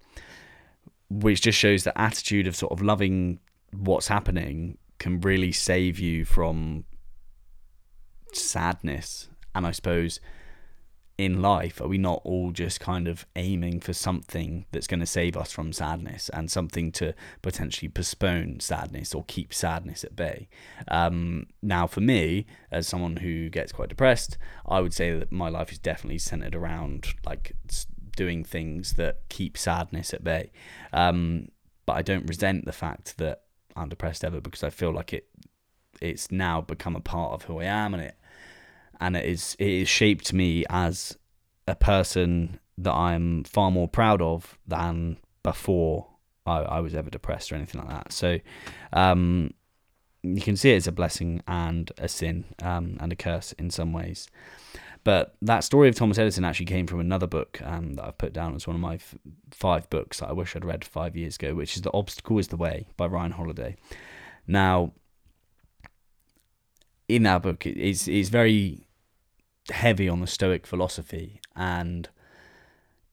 Which 1.11 1.43
just 1.43 1.59
shows 1.59 1.85
the 1.85 1.97
attitude 2.01 2.47
of 2.47 2.57
sort 2.57 2.73
of 2.73 2.83
loving 2.83 3.39
what's 3.73 4.09
happening 4.09 4.79
can 4.99 5.21
really 5.21 5.53
save 5.53 5.99
you 5.99 6.25
from 6.25 6.85
sadness. 8.37 9.29
And 9.55 9.67
I 9.67 9.71
suppose 9.71 10.21
in 11.17 11.41
life 11.41 11.81
are 11.81 11.87
we 11.87 11.99
not 11.99 12.21
all 12.25 12.51
just 12.51 12.81
kind 12.81 13.07
of 13.07 13.25
aiming 13.37 13.79
for 13.79 13.93
something 13.93 14.67
that's 14.73 14.89
going 14.89 14.99
to 14.99 15.07
save 15.07 15.37
us 15.37 15.53
from 15.53 15.73
sadness 15.73 16.29
and 16.31 16.51
something 16.51 16.91
to 16.91 17.15
potentially 17.41 17.89
postpone 17.89 18.59
sadness 18.59 19.15
or 19.15 19.25
keep 19.29 19.55
sadness 19.55 20.03
at 20.03 20.17
bay 20.17 20.49
um, 20.89 21.47
now 21.63 21.87
for 21.87 22.01
me 22.01 22.47
as 22.73 22.89
someone 22.89 23.17
who 23.17 23.49
gets 23.49 23.71
quite 23.71 23.89
depressed 23.89 24.37
i 24.67 24.81
would 24.81 24.93
say 24.93 25.17
that 25.17 25.31
my 25.31 25.49
life 25.49 25.71
is 25.71 25.79
definitely 25.79 26.19
centered 26.19 26.55
around 26.55 27.15
like 27.25 27.53
doing 28.17 28.43
things 28.43 28.95
that 28.95 29.21
keep 29.29 29.57
sadness 29.57 30.13
at 30.13 30.25
bay 30.25 30.51
um, 30.93 31.47
but 31.87 31.93
i 31.93 32.03
don't 32.03 32.27
resent 32.27 32.65
the 32.65 32.73
fact 32.73 33.17
that 33.19 33.43
i'm 33.77 33.89
depressed 33.89 34.25
ever 34.25 34.41
because 34.41 34.65
i 34.65 34.71
feel 34.71 34.93
like 34.93 35.13
it 35.13 35.29
it's 36.01 36.33
now 36.33 36.61
become 36.61 36.97
a 36.97 37.01
part 37.01 37.33
of 37.33 37.45
who 37.45 37.61
i 37.61 37.65
am 37.65 37.95
and 37.95 38.03
it 38.03 38.17
and 39.01 39.17
it 39.17 39.25
is 39.25 39.57
it 39.59 39.69
is 39.69 39.89
shaped 39.89 40.33
me 40.33 40.65
as 40.71 41.17
a 41.67 41.75
person 41.75 42.59
that 42.79 42.93
I'm 42.93 43.45
far 43.45 43.71
more 43.71 43.89
proud 43.89 44.21
of 44.21 44.59
than 44.67 45.19
before 45.43 46.07
I, 46.47 46.59
I 46.59 46.81
was 46.81 46.95
ever 46.95 47.11
depressed 47.11 47.53
or 47.53 47.55
anything 47.57 47.81
like 47.81 47.91
that. 47.91 48.13
So 48.13 48.39
um, 48.93 49.53
you 50.23 50.41
can 50.41 50.57
see 50.57 50.73
it 50.73 50.77
as 50.77 50.87
a 50.87 50.93
blessing 50.93 51.43
and 51.47 51.91
a 51.99 52.09
sin 52.09 52.45
um, 52.63 52.97
and 53.01 53.13
a 53.13 53.17
curse 53.17 53.53
in 53.53 53.71
some 53.71 53.93
ways. 53.93 54.29
But 55.05 55.37
that 55.43 55.65
story 55.65 55.91
of 55.91 55.95
Thomas 55.95 56.19
Edison 56.19 56.47
actually 56.47 56.67
came 56.67 56.87
from 56.87 56.99
another 56.99 57.27
book 57.27 57.61
um, 57.63 57.95
that 57.95 58.05
I've 58.07 58.19
put 58.19 58.33
down 58.33 58.55
as 58.55 58.67
one 58.67 58.75
of 58.75 58.81
my 58.81 58.95
f- 58.95 59.15
five 59.51 59.89
books 59.91 60.21
that 60.21 60.31
I 60.31 60.33
wish 60.33 60.57
I'd 60.57 60.65
read 60.65 60.83
five 60.83 61.15
years 61.15 61.37
ago, 61.37 61.55
which 61.55 61.77
is 61.77 61.83
The 61.83 61.93
Obstacle 61.93 62.39
is 62.39 62.49
the 62.49 62.57
Way 62.57 62.89
by 62.97 63.07
Ryan 63.07 63.33
Holiday. 63.33 63.77
Now, 64.47 64.93
in 67.09 67.25
that 67.25 67.43
book, 67.43 67.67
it's, 67.67 68.09
it's 68.09 68.29
very 68.29 68.87
heavy 69.71 70.09
on 70.09 70.21
the 70.21 70.27
Stoic 70.27 70.67
philosophy, 70.67 71.41
and 71.57 72.09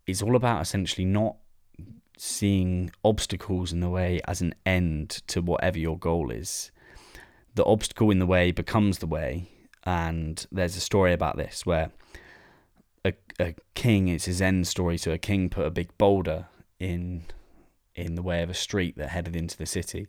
it's 0.08 0.22
all 0.22 0.36
about 0.36 0.62
essentially 0.62 1.06
not 1.06 1.36
seeing 2.18 2.92
obstacles 3.04 3.74
in 3.74 3.80
the 3.80 3.90
way 3.90 4.22
as 4.28 4.42
an 4.42 4.54
end 4.66 5.10
to 5.28 5.42
whatever 5.42 5.80
your 5.80 5.98
goal 5.98 6.32
is. 6.32 6.72
The 7.56 7.66
obstacle 7.66 8.12
in 8.12 8.20
the 8.20 8.26
way 8.26 8.52
becomes 8.52 9.00
the 9.00 9.08
way, 9.08 9.50
and 9.84 10.46
there's 10.52 10.78
a 10.78 10.82
story 10.82 11.14
about 11.14 11.38
this 11.38 11.66
where 11.66 11.92
a, 13.04 13.14
a 13.40 13.56
king, 13.74 14.08
it's 14.08 14.26
his 14.26 14.42
end 14.42 14.68
story. 14.68 14.98
So 14.98 15.12
a 15.12 15.18
king 15.18 15.50
put 15.50 15.66
a 15.66 15.72
big 15.72 15.98
boulder 15.98 16.48
in 16.80 17.24
in 17.94 18.16
the 18.16 18.22
way 18.22 18.42
of 18.42 18.50
a 18.50 18.54
street 18.54 18.96
that 18.98 19.10
headed 19.10 19.36
into 19.36 19.58
the 19.58 19.66
city, 19.66 20.08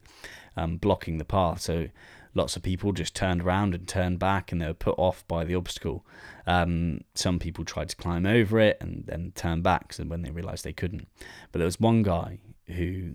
um, 0.56 0.76
blocking 0.76 1.18
the 1.18 1.24
path. 1.24 1.60
So 1.60 1.88
lots 2.34 2.56
of 2.56 2.62
people 2.62 2.92
just 2.92 3.14
turned 3.14 3.42
around 3.42 3.74
and 3.74 3.86
turned 3.86 4.18
back 4.18 4.52
and 4.52 4.60
they 4.60 4.66
were 4.66 4.74
put 4.74 4.98
off 4.98 5.26
by 5.28 5.44
the 5.44 5.54
obstacle. 5.54 6.06
Um, 6.46 7.02
some 7.14 7.38
people 7.38 7.64
tried 7.64 7.90
to 7.90 7.96
climb 7.96 8.26
over 8.26 8.58
it 8.58 8.78
and 8.80 9.04
then 9.06 9.32
turn 9.34 9.62
back 9.62 9.94
when 10.06 10.22
they 10.22 10.30
realized 10.30 10.64
they 10.64 10.72
couldn't. 10.72 11.08
But 11.50 11.58
there 11.58 11.66
was 11.66 11.80
one 11.80 12.02
guy 12.02 12.38
who 12.66 13.12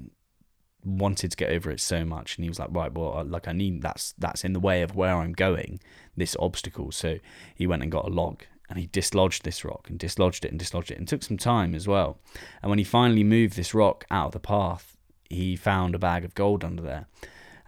wanted 0.84 1.32
to 1.32 1.38
get 1.38 1.50
over 1.50 1.70
it 1.70 1.80
so 1.80 2.06
much 2.06 2.38
and 2.38 2.44
he 2.46 2.50
was 2.50 2.60
like 2.60 2.70
right 2.72 2.94
well 2.94 3.26
like 3.26 3.48
I 3.48 3.52
need 3.52 3.82
that's 3.82 4.14
that's 4.18 4.46
in 4.46 4.54
the 4.54 4.60
way 4.60 4.82
of 4.82 4.96
where 4.96 5.16
I'm 5.16 5.34
going 5.34 5.82
this 6.16 6.36
obstacle 6.40 6.92
so 6.92 7.18
he 7.56 7.68
went 7.68 7.84
and 7.84 7.92
got 7.92 8.06
a 8.06 8.10
log 8.10 8.44
and 8.70 8.80
he 8.80 8.88
dislodged 8.88 9.44
this 9.44 9.66
rock 9.66 9.90
and 9.90 10.00
dislodged 10.00 10.46
it 10.46 10.52
and 10.52 10.60
dislodged 10.60 10.92
it 10.92 10.98
and 10.98 11.08
took 11.08 11.24
some 11.24 11.38
time 11.38 11.76
as 11.76 11.88
well 11.88 12.20
and 12.62 12.70
when 12.70 12.78
he 12.78 12.86
finally 12.86 13.24
moved 13.24 13.58
this 13.58 13.74
rock 13.74 14.06
out 14.10 14.28
of 14.28 14.32
the 14.32 14.40
path 14.40 14.96
he 15.30 15.58
found 15.58 15.94
a 15.94 16.00
bag 16.00 16.24
of 16.24 16.36
gold 16.36 16.64
under 16.64 16.84
there 16.84 17.08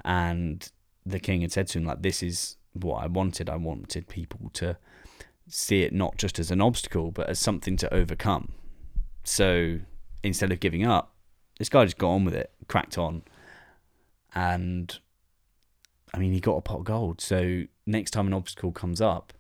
and 0.06 0.72
the 1.06 1.20
king 1.20 1.42
had 1.42 1.52
said 1.52 1.68
to 1.68 1.80
him 1.80 1.86
like 1.86 2.02
this 2.02 2.22
is 2.22 2.58
what 2.74 3.04
I 3.04 3.08
wanted. 3.08 3.50
I 3.50 3.56
wanted 3.56 4.08
people 4.08 4.50
to 4.54 4.78
see 5.48 5.82
it 5.82 5.94
not 5.94 6.18
just 6.18 6.38
as 6.38 6.52
an 6.52 6.62
obstacle 6.62 7.12
but 7.12 7.28
as 7.28 7.40
something 7.40 7.78
to 7.78 7.94
overcome. 7.94 8.54
So 9.24 9.80
instead 10.24 10.52
of 10.52 10.60
giving 10.60 10.86
up, 10.86 11.16
this 11.58 11.70
guy 11.70 11.86
just 11.86 11.98
got 11.98 12.12
on 12.12 12.26
with 12.26 12.36
it, 12.36 12.52
cracked 12.68 12.98
on, 12.98 13.24
and 14.34 14.98
I 16.14 16.20
mean 16.20 16.34
he 16.34 16.40
got 16.40 16.58
a 16.58 16.62
pot 16.62 16.80
of 16.80 16.86
gold. 16.86 17.22
So 17.22 17.64
next 17.86 18.12
time 18.12 18.28
an 18.28 18.34
obstacle 18.34 18.72
comes 18.72 19.02
up, 19.02 19.34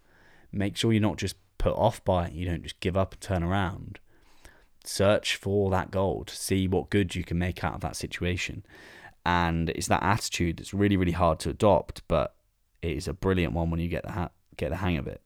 make 0.52 0.76
sure 0.76 0.92
you're 0.92 1.02
not 1.02 1.18
just 1.18 1.36
put 1.58 1.76
off 1.76 2.04
by 2.04 2.28
it. 2.28 2.34
You 2.34 2.46
don't 2.46 2.64
just 2.64 2.80
give 2.80 2.98
up 2.98 3.14
and 3.14 3.22
turn 3.22 3.44
around. 3.44 4.00
Search 4.84 5.36
for 5.36 5.70
that 5.72 5.92
gold. 5.92 6.30
See 6.30 6.68
what 6.68 6.90
good 6.90 7.16
you 7.16 7.24
can 7.24 7.38
make 7.38 7.64
out 7.64 7.76
of 7.76 7.82
that 7.82 7.96
situation 7.96 8.64
and 9.30 9.70
it's 9.70 9.88
that 9.88 10.02
attitude 10.02 10.58
that's 10.58 10.74
really 10.74 10.98
really 10.98 11.12
hard 11.12 11.40
to 11.40 11.52
adopt, 11.52 12.02
but 12.08 12.36
it 12.82 12.98
is 12.98 13.08
a 13.08 13.14
brilliant 13.14 13.54
one 13.54 13.70
when 13.70 13.80
you 13.80 13.88
get 13.88 14.04
the 14.04 14.12
ha- 14.12 14.32
get 14.58 14.70
the 14.70 14.78
hang 14.78 14.98
of 14.98 15.08
it. 15.08 15.22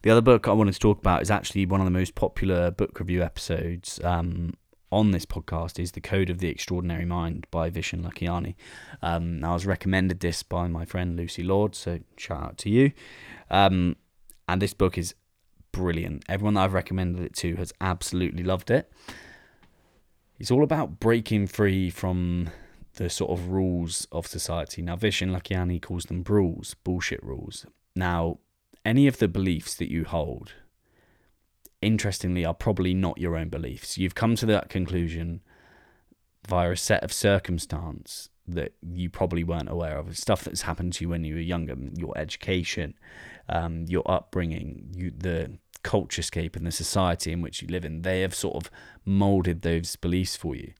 The 0.00 0.10
other 0.10 0.22
book 0.22 0.48
I 0.48 0.52
wanted 0.52 0.72
to 0.72 0.80
talk 0.80 0.98
about 0.98 1.20
is 1.20 1.30
actually 1.30 1.66
one 1.66 1.80
of 1.80 1.84
the 1.84 1.90
most 1.90 2.14
popular 2.14 2.70
book 2.70 2.98
review 2.98 3.22
episodes 3.22 4.00
um, 4.02 4.54
on 4.90 5.10
this 5.10 5.26
podcast 5.26 5.78
is 5.78 5.92
The 5.92 6.00
Code 6.00 6.30
of 6.30 6.38
the 6.38 6.48
Extraordinary 6.48 7.04
Mind 7.04 7.46
by 7.50 7.70
Vishen 7.70 8.02
Lakhiani. 8.02 8.54
Um, 9.02 9.44
I 9.44 9.52
was 9.52 9.66
recommended 9.66 10.20
this 10.20 10.42
by 10.42 10.66
my 10.66 10.84
friend 10.86 11.16
Lucy 11.16 11.42
Lord, 11.42 11.74
so 11.74 12.00
shout 12.16 12.42
out 12.42 12.58
to 12.58 12.70
you. 12.70 12.92
Um, 13.50 13.96
and 14.48 14.62
this 14.62 14.74
book 14.74 14.96
is 14.96 15.14
brilliant. 15.72 16.24
Everyone 16.28 16.54
that 16.54 16.62
I've 16.62 16.74
recommended 16.74 17.22
it 17.22 17.34
to 17.36 17.54
has 17.56 17.72
absolutely 17.80 18.42
loved 18.42 18.70
it. 18.70 18.90
It's 20.40 20.50
all 20.50 20.64
about 20.64 20.98
breaking 20.98 21.46
free 21.46 21.88
from 21.88 22.50
the 22.96 23.08
sort 23.08 23.30
of 23.30 23.48
rules 23.48 24.06
of 24.12 24.26
society. 24.26 24.82
Now, 24.82 24.96
Vishen 24.96 25.30
Lakhiani 25.30 25.80
calls 25.80 26.04
them 26.04 26.24
rules, 26.28 26.74
bullshit 26.84 27.22
rules. 27.22 27.66
Now, 27.96 28.38
any 28.84 29.06
of 29.06 29.18
the 29.18 29.28
beliefs 29.28 29.74
that 29.76 29.90
you 29.90 30.04
hold, 30.04 30.52
interestingly, 31.80 32.44
are 32.44 32.54
probably 32.54 32.94
not 32.94 33.18
your 33.18 33.36
own 33.36 33.48
beliefs. 33.48 33.98
You've 33.98 34.14
come 34.14 34.36
to 34.36 34.46
that 34.46 34.68
conclusion 34.68 35.40
via 36.46 36.72
a 36.72 36.76
set 36.76 37.02
of 37.02 37.12
circumstance 37.12 38.28
that 38.46 38.74
you 38.82 39.08
probably 39.08 39.44
weren't 39.44 39.70
aware 39.70 39.98
of. 39.98 40.16
Stuff 40.18 40.44
that's 40.44 40.62
happened 40.62 40.92
to 40.94 41.04
you 41.04 41.08
when 41.08 41.24
you 41.24 41.34
were 41.34 41.40
younger, 41.40 41.76
your 41.96 42.16
education, 42.18 42.94
um, 43.48 43.84
your 43.88 44.02
upbringing, 44.10 44.92
you, 44.94 45.12
the 45.16 45.58
culture 45.82 46.22
scape 46.22 46.56
and 46.56 46.66
the 46.66 46.72
society 46.72 47.32
in 47.32 47.40
which 47.40 47.62
you 47.62 47.68
live 47.68 47.84
in. 47.84 48.02
They 48.02 48.20
have 48.22 48.34
sort 48.34 48.56
of 48.56 48.70
molded 49.04 49.62
those 49.62 49.96
beliefs 49.96 50.36
for 50.36 50.54
you. 50.54 50.72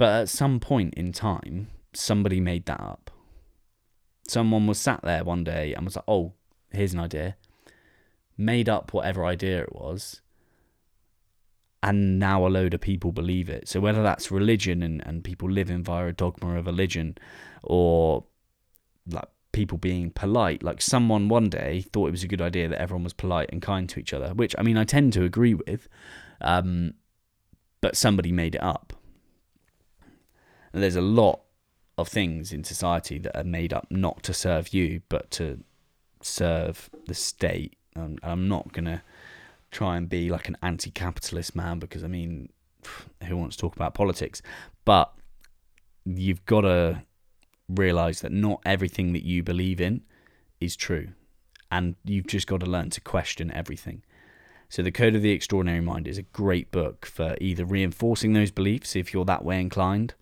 But 0.00 0.22
at 0.22 0.28
some 0.30 0.60
point 0.60 0.94
in 0.94 1.12
time, 1.12 1.66
somebody 1.92 2.40
made 2.40 2.64
that 2.64 2.80
up. 2.80 3.10
Someone 4.26 4.66
was 4.66 4.78
sat 4.78 5.02
there 5.02 5.24
one 5.24 5.44
day 5.44 5.74
and 5.74 5.84
was 5.84 5.94
like, 5.94 6.06
oh, 6.08 6.32
here's 6.70 6.94
an 6.94 7.00
idea. 7.00 7.36
Made 8.34 8.66
up 8.66 8.94
whatever 8.94 9.26
idea 9.26 9.60
it 9.60 9.74
was. 9.74 10.22
And 11.82 12.18
now 12.18 12.46
a 12.46 12.48
load 12.48 12.72
of 12.72 12.80
people 12.80 13.12
believe 13.12 13.50
it. 13.50 13.68
So 13.68 13.78
whether 13.78 14.02
that's 14.02 14.30
religion 14.30 14.82
and, 14.82 15.06
and 15.06 15.22
people 15.22 15.50
living 15.50 15.84
via 15.84 16.06
a 16.06 16.12
dogma 16.14 16.56
of 16.56 16.64
religion 16.64 17.18
or 17.62 18.24
like 19.06 19.28
people 19.52 19.76
being 19.76 20.12
polite, 20.12 20.62
like 20.62 20.80
someone 20.80 21.28
one 21.28 21.50
day 21.50 21.82
thought 21.92 22.08
it 22.08 22.12
was 22.12 22.24
a 22.24 22.28
good 22.28 22.40
idea 22.40 22.68
that 22.68 22.80
everyone 22.80 23.04
was 23.04 23.12
polite 23.12 23.50
and 23.52 23.60
kind 23.60 23.86
to 23.90 24.00
each 24.00 24.14
other, 24.14 24.32
which 24.32 24.54
I 24.56 24.62
mean 24.62 24.78
I 24.78 24.84
tend 24.84 25.12
to 25.12 25.24
agree 25.24 25.52
with. 25.52 25.90
Um, 26.40 26.94
but 27.82 27.98
somebody 27.98 28.32
made 28.32 28.54
it 28.54 28.62
up. 28.62 28.94
And 30.72 30.82
there's 30.82 30.96
a 30.96 31.00
lot 31.00 31.40
of 31.98 32.08
things 32.08 32.52
in 32.52 32.64
society 32.64 33.18
that 33.18 33.36
are 33.36 33.44
made 33.44 33.72
up 33.72 33.86
not 33.90 34.22
to 34.24 34.32
serve 34.32 34.72
you, 34.72 35.02
but 35.08 35.30
to 35.32 35.62
serve 36.22 36.90
the 37.06 37.14
state. 37.14 37.76
And 37.94 38.18
I'm 38.22 38.48
not 38.48 38.72
going 38.72 38.86
to 38.86 39.02
try 39.70 39.96
and 39.96 40.08
be 40.08 40.30
like 40.30 40.48
an 40.48 40.56
anti 40.62 40.90
capitalist 40.90 41.54
man 41.54 41.78
because, 41.78 42.04
I 42.04 42.08
mean, 42.08 42.50
who 43.26 43.36
wants 43.36 43.56
to 43.56 43.60
talk 43.60 43.76
about 43.76 43.94
politics? 43.94 44.42
But 44.84 45.12
you've 46.04 46.44
got 46.46 46.62
to 46.62 47.02
realize 47.68 48.20
that 48.20 48.32
not 48.32 48.60
everything 48.64 49.12
that 49.12 49.24
you 49.24 49.42
believe 49.42 49.80
in 49.80 50.02
is 50.60 50.76
true. 50.76 51.08
And 51.70 51.94
you've 52.04 52.26
just 52.26 52.46
got 52.46 52.60
to 52.60 52.66
learn 52.66 52.90
to 52.90 53.00
question 53.00 53.50
everything. 53.52 54.02
So, 54.68 54.82
The 54.82 54.92
Code 54.92 55.16
of 55.16 55.22
the 55.22 55.32
Extraordinary 55.32 55.80
Mind 55.80 56.06
is 56.06 56.18
a 56.18 56.22
great 56.22 56.70
book 56.70 57.04
for 57.04 57.36
either 57.40 57.64
reinforcing 57.64 58.32
those 58.32 58.52
beliefs 58.52 58.94
if 58.94 59.12
you're 59.12 59.24
that 59.24 59.44
way 59.44 59.60
inclined, 59.60 60.14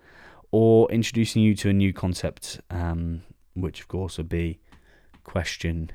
or 0.50 0.90
introducing 0.90 1.42
you 1.42 1.54
to 1.56 1.68
a 1.68 1.72
new 1.72 1.92
concept, 1.92 2.60
um, 2.70 3.22
which 3.54 3.80
of 3.80 3.88
course 3.88 4.18
would 4.18 4.28
be 4.28 4.60
question 5.24 5.90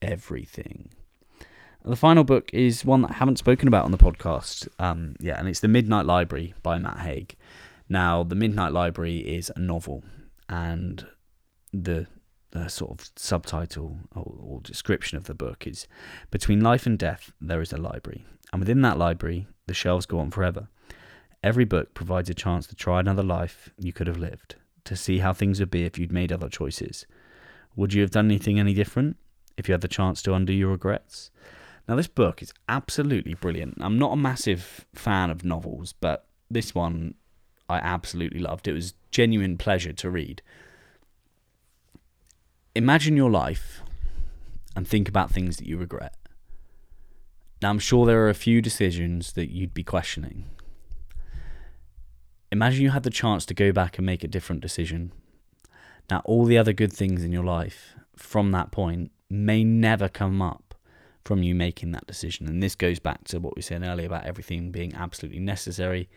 everything. 0.00 0.90
The 1.84 1.96
final 1.96 2.24
book 2.24 2.50
is 2.52 2.84
one 2.84 3.02
that 3.02 3.12
I 3.12 3.14
haven't 3.14 3.38
spoken 3.38 3.68
about 3.68 3.84
on 3.84 3.92
the 3.92 3.98
podcast. 3.98 4.68
Um, 4.78 5.14
yeah, 5.20 5.38
and 5.38 5.48
it's 5.48 5.60
The 5.60 5.68
Midnight 5.68 6.06
Library 6.06 6.54
by 6.62 6.78
Matt 6.78 6.98
Haig. 6.98 7.36
Now, 7.88 8.22
The 8.22 8.34
Midnight 8.34 8.72
Library 8.72 9.18
is 9.18 9.50
a 9.54 9.60
novel, 9.60 10.02
and 10.48 11.06
the, 11.72 12.06
the 12.50 12.68
sort 12.68 13.00
of 13.00 13.10
subtitle 13.16 13.98
or, 14.14 14.34
or 14.38 14.60
description 14.60 15.16
of 15.16 15.24
the 15.24 15.34
book 15.34 15.66
is 15.66 15.86
Between 16.30 16.60
Life 16.60 16.84
and 16.84 16.98
Death, 16.98 17.32
there 17.40 17.60
is 17.60 17.72
a 17.72 17.78
library. 17.78 18.24
And 18.52 18.60
within 18.60 18.82
that 18.82 18.98
library, 18.98 19.46
the 19.66 19.74
shelves 19.74 20.06
go 20.06 20.18
on 20.18 20.30
forever. 20.30 20.68
Every 21.42 21.64
book 21.64 21.94
provides 21.94 22.28
a 22.28 22.34
chance 22.34 22.66
to 22.66 22.74
try 22.74 22.98
another 22.98 23.22
life 23.22 23.70
you 23.78 23.92
could 23.92 24.08
have 24.08 24.18
lived, 24.18 24.56
to 24.84 24.96
see 24.96 25.18
how 25.18 25.32
things 25.32 25.60
would 25.60 25.70
be 25.70 25.84
if 25.84 25.98
you'd 25.98 26.12
made 26.12 26.32
other 26.32 26.48
choices. 26.48 27.06
Would 27.76 27.94
you 27.94 28.02
have 28.02 28.10
done 28.10 28.26
anything 28.26 28.58
any 28.58 28.74
different 28.74 29.16
if 29.56 29.68
you 29.68 29.72
had 29.72 29.82
the 29.82 29.88
chance 29.88 30.20
to 30.22 30.34
undo 30.34 30.52
your 30.52 30.70
regrets? 30.70 31.30
Now, 31.88 31.94
this 31.96 32.08
book 32.08 32.42
is 32.42 32.52
absolutely 32.68 33.34
brilliant. 33.34 33.78
I'm 33.80 33.98
not 33.98 34.12
a 34.12 34.16
massive 34.16 34.84
fan 34.94 35.30
of 35.30 35.44
novels, 35.44 35.92
but 35.92 36.26
this 36.50 36.74
one 36.74 37.14
I 37.68 37.76
absolutely 37.78 38.40
loved. 38.40 38.66
It 38.66 38.72
was 38.72 38.94
genuine 39.10 39.56
pleasure 39.56 39.92
to 39.92 40.10
read. 40.10 40.42
Imagine 42.74 43.16
your 43.16 43.30
life 43.30 43.80
and 44.76 44.86
think 44.86 45.08
about 45.08 45.30
things 45.30 45.56
that 45.56 45.66
you 45.66 45.78
regret. 45.78 46.14
Now, 47.62 47.70
I'm 47.70 47.78
sure 47.78 48.06
there 48.06 48.24
are 48.24 48.28
a 48.28 48.34
few 48.34 48.60
decisions 48.60 49.32
that 49.32 49.50
you'd 49.50 49.74
be 49.74 49.82
questioning. 49.82 50.44
Imagine 52.50 52.82
you 52.82 52.90
had 52.90 53.02
the 53.02 53.10
chance 53.10 53.44
to 53.46 53.54
go 53.54 53.72
back 53.72 53.98
and 53.98 54.06
make 54.06 54.24
a 54.24 54.28
different 54.28 54.62
decision. 54.62 55.12
Now, 56.10 56.22
all 56.24 56.44
the 56.44 56.58
other 56.58 56.72
good 56.72 56.92
things 56.92 57.22
in 57.22 57.32
your 57.32 57.44
life 57.44 57.94
from 58.16 58.52
that 58.52 58.70
point 58.70 59.10
may 59.28 59.62
never 59.64 60.08
come 60.08 60.40
up 60.40 60.74
from 61.24 61.42
you 61.42 61.54
making 61.54 61.92
that 61.92 62.06
decision. 62.06 62.48
And 62.48 62.62
this 62.62 62.74
goes 62.74 62.98
back 62.98 63.24
to 63.24 63.38
what 63.38 63.54
we 63.54 63.60
said 63.60 63.82
earlier 63.82 64.06
about 64.06 64.24
everything 64.24 64.70
being 64.70 64.94
absolutely 64.94 65.40
necessary 65.40 66.08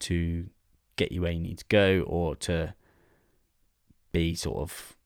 to 0.00 0.50
get 0.96 1.12
you 1.12 1.22
where 1.22 1.32
you 1.32 1.40
need 1.40 1.58
to 1.58 1.64
go 1.68 2.04
or 2.06 2.36
to 2.36 2.74
be 4.12 4.34
sort 4.34 4.58
of 4.58 4.96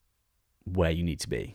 where 0.64 0.90
you 0.90 1.04
need 1.04 1.20
to 1.20 1.28
be. 1.28 1.54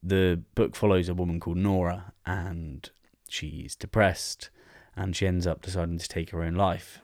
The 0.00 0.40
book 0.54 0.76
follows 0.76 1.08
a 1.08 1.14
woman 1.14 1.40
called 1.40 1.56
Nora 1.56 2.12
and 2.24 2.88
she's 3.28 3.74
depressed 3.74 4.50
and 4.94 5.16
she 5.16 5.26
ends 5.26 5.44
up 5.44 5.62
deciding 5.62 5.98
to 5.98 6.08
take 6.08 6.30
her 6.30 6.42
own 6.44 6.54
life. 6.54 7.00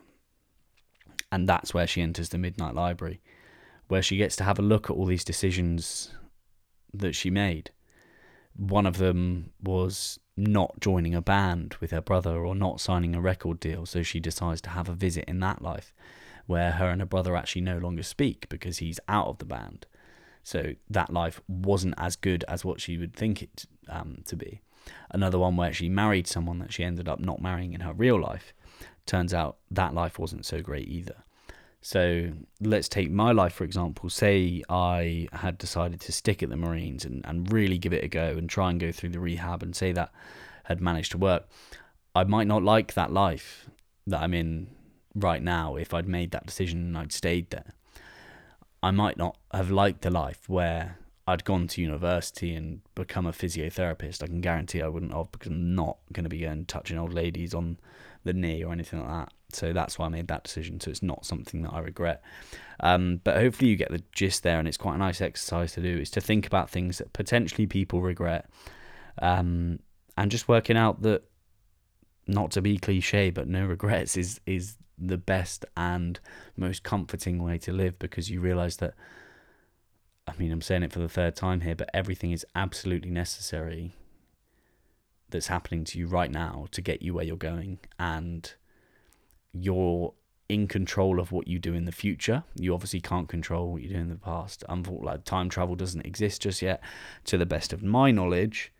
And 1.32 1.48
that's 1.48 1.72
where 1.72 1.86
she 1.86 2.02
enters 2.02 2.28
the 2.28 2.38
Midnight 2.38 2.74
Library, 2.74 3.20
where 3.88 4.02
she 4.02 4.18
gets 4.18 4.36
to 4.36 4.44
have 4.44 4.58
a 4.58 4.62
look 4.62 4.90
at 4.90 4.96
all 4.96 5.06
these 5.06 5.24
decisions 5.24 6.12
that 6.92 7.14
she 7.14 7.30
made. 7.30 7.70
One 8.54 8.86
of 8.86 8.98
them 8.98 9.50
was 9.62 10.20
not 10.36 10.78
joining 10.78 11.14
a 11.14 11.22
band 11.22 11.74
with 11.80 11.90
her 11.90 12.02
brother 12.02 12.44
or 12.44 12.54
not 12.54 12.80
signing 12.80 13.14
a 13.14 13.20
record 13.20 13.60
deal, 13.60 13.86
so 13.86 14.02
she 14.02 14.20
decides 14.20 14.60
to 14.60 14.70
have 14.70 14.90
a 14.90 14.94
visit 14.94 15.24
in 15.26 15.40
that 15.40 15.62
life 15.62 15.94
where 16.46 16.72
her 16.72 16.90
and 16.90 17.00
her 17.00 17.06
brother 17.06 17.34
actually 17.34 17.62
no 17.62 17.78
longer 17.78 18.02
speak 18.02 18.48
because 18.50 18.78
he's 18.78 19.00
out 19.08 19.28
of 19.28 19.38
the 19.38 19.44
band. 19.46 19.86
So 20.42 20.74
that 20.90 21.12
life 21.12 21.40
wasn't 21.48 21.94
as 21.96 22.16
good 22.16 22.44
as 22.46 22.64
what 22.64 22.80
she 22.80 22.98
would 22.98 23.14
think 23.14 23.42
it 23.42 23.64
um, 23.88 24.22
to 24.26 24.36
be. 24.36 24.60
Another 25.10 25.38
one 25.38 25.56
where 25.56 25.72
she 25.72 25.88
married 25.88 26.26
someone 26.26 26.58
that 26.58 26.72
she 26.72 26.84
ended 26.84 27.08
up 27.08 27.20
not 27.20 27.40
marrying 27.40 27.72
in 27.72 27.80
her 27.80 27.92
real 27.92 28.20
life. 28.20 28.52
Turns 29.06 29.34
out 29.34 29.56
that 29.70 29.94
life 29.94 30.18
wasn't 30.18 30.46
so 30.46 30.60
great 30.60 30.88
either. 30.88 31.16
So 31.80 32.30
let's 32.60 32.88
take 32.88 33.10
my 33.10 33.32
life, 33.32 33.52
for 33.52 33.64
example. 33.64 34.08
Say 34.08 34.62
I 34.68 35.28
had 35.32 35.58
decided 35.58 36.00
to 36.02 36.12
stick 36.12 36.42
at 36.42 36.48
the 36.48 36.56
Marines 36.56 37.04
and, 37.04 37.24
and 37.26 37.52
really 37.52 37.76
give 37.76 37.92
it 37.92 38.04
a 38.04 38.08
go 38.08 38.36
and 38.38 38.48
try 38.48 38.70
and 38.70 38.78
go 38.78 38.92
through 38.92 39.10
the 39.10 39.18
rehab 39.18 39.62
and 39.62 39.74
say 39.74 39.90
that 39.92 40.12
had 40.64 40.80
managed 40.80 41.10
to 41.12 41.18
work. 41.18 41.48
I 42.14 42.22
might 42.24 42.46
not 42.46 42.62
like 42.62 42.94
that 42.94 43.12
life 43.12 43.68
that 44.06 44.22
I'm 44.22 44.32
in 44.32 44.68
right 45.14 45.42
now 45.42 45.74
if 45.74 45.92
I'd 45.92 46.08
made 46.08 46.30
that 46.30 46.46
decision 46.46 46.80
and 46.80 46.98
I'd 46.98 47.12
stayed 47.12 47.50
there. 47.50 47.74
I 48.82 48.92
might 48.92 49.16
not 49.16 49.36
have 49.52 49.70
liked 49.70 50.02
the 50.02 50.10
life 50.10 50.48
where 50.48 50.98
I'd 51.26 51.44
gone 51.44 51.68
to 51.68 51.82
university 51.82 52.54
and 52.54 52.80
become 52.94 53.26
a 53.26 53.32
physiotherapist. 53.32 54.22
I 54.22 54.26
can 54.26 54.40
guarantee 54.40 54.82
I 54.82 54.88
wouldn't 54.88 55.14
have 55.14 55.32
because 55.32 55.48
I'm 55.48 55.74
not 55.74 55.98
going 56.12 56.24
to 56.24 56.30
be 56.30 56.40
going 56.40 56.64
touching 56.66 56.98
old 56.98 57.12
ladies 57.12 57.54
on 57.54 57.78
the 58.24 58.32
knee 58.32 58.62
or 58.64 58.72
anything 58.72 59.00
like 59.00 59.08
that. 59.08 59.32
So 59.52 59.72
that's 59.72 59.98
why 59.98 60.06
I 60.06 60.08
made 60.08 60.28
that 60.28 60.44
decision. 60.44 60.80
So 60.80 60.90
it's 60.90 61.02
not 61.02 61.26
something 61.26 61.62
that 61.62 61.72
I 61.72 61.80
regret. 61.80 62.22
Um, 62.80 63.20
but 63.22 63.36
hopefully 63.36 63.70
you 63.70 63.76
get 63.76 63.90
the 63.90 64.02
gist 64.12 64.42
there, 64.42 64.58
and 64.58 64.66
it's 64.66 64.76
quite 64.76 64.94
a 64.94 64.98
nice 64.98 65.20
exercise 65.20 65.72
to 65.72 65.82
do. 65.82 65.98
Is 65.98 66.10
to 66.12 66.20
think 66.20 66.46
about 66.46 66.70
things 66.70 66.98
that 66.98 67.12
potentially 67.12 67.66
people 67.66 68.00
regret, 68.00 68.48
um, 69.20 69.78
and 70.16 70.30
just 70.30 70.48
working 70.48 70.76
out 70.76 71.02
that 71.02 71.24
not 72.26 72.50
to 72.52 72.62
be 72.62 72.78
cliche, 72.78 73.30
but 73.30 73.48
no 73.48 73.66
regrets 73.66 74.16
is 74.16 74.40
is 74.46 74.76
the 74.98 75.18
best 75.18 75.64
and 75.76 76.20
most 76.56 76.82
comforting 76.82 77.42
way 77.42 77.58
to 77.58 77.72
live 77.72 77.98
because 77.98 78.30
you 78.30 78.40
realize 78.40 78.78
that. 78.78 78.94
I 80.26 80.34
mean, 80.38 80.52
I'm 80.52 80.62
saying 80.62 80.84
it 80.84 80.92
for 80.92 81.00
the 81.00 81.08
third 81.08 81.34
time 81.34 81.62
here, 81.62 81.74
but 81.74 81.90
everything 81.92 82.30
is 82.30 82.46
absolutely 82.54 83.10
necessary 83.10 83.92
that's 85.32 85.48
happening 85.48 85.84
to 85.84 85.98
you 85.98 86.06
right 86.06 86.30
now 86.30 86.66
to 86.70 86.80
get 86.80 87.02
you 87.02 87.14
where 87.14 87.24
you're 87.24 87.36
going 87.36 87.80
and 87.98 88.54
you're 89.52 90.14
in 90.48 90.68
control 90.68 91.18
of 91.18 91.32
what 91.32 91.48
you 91.48 91.58
do 91.58 91.74
in 91.74 91.86
the 91.86 91.92
future. 91.92 92.44
You 92.54 92.74
obviously 92.74 93.00
can't 93.00 93.28
control 93.28 93.72
what 93.72 93.82
you 93.82 93.88
do 93.88 93.96
in 93.96 94.08
the 94.08 94.16
past. 94.16 94.64
Unfortunately, 94.68 95.06
like 95.06 95.24
time 95.24 95.48
travel 95.48 95.74
doesn't 95.74 96.06
exist 96.06 96.42
just 96.42 96.62
yet, 96.62 96.80
to 97.24 97.38
the 97.38 97.46
best 97.46 97.72
of 97.72 97.82
my 97.82 98.10
knowledge. 98.10 98.72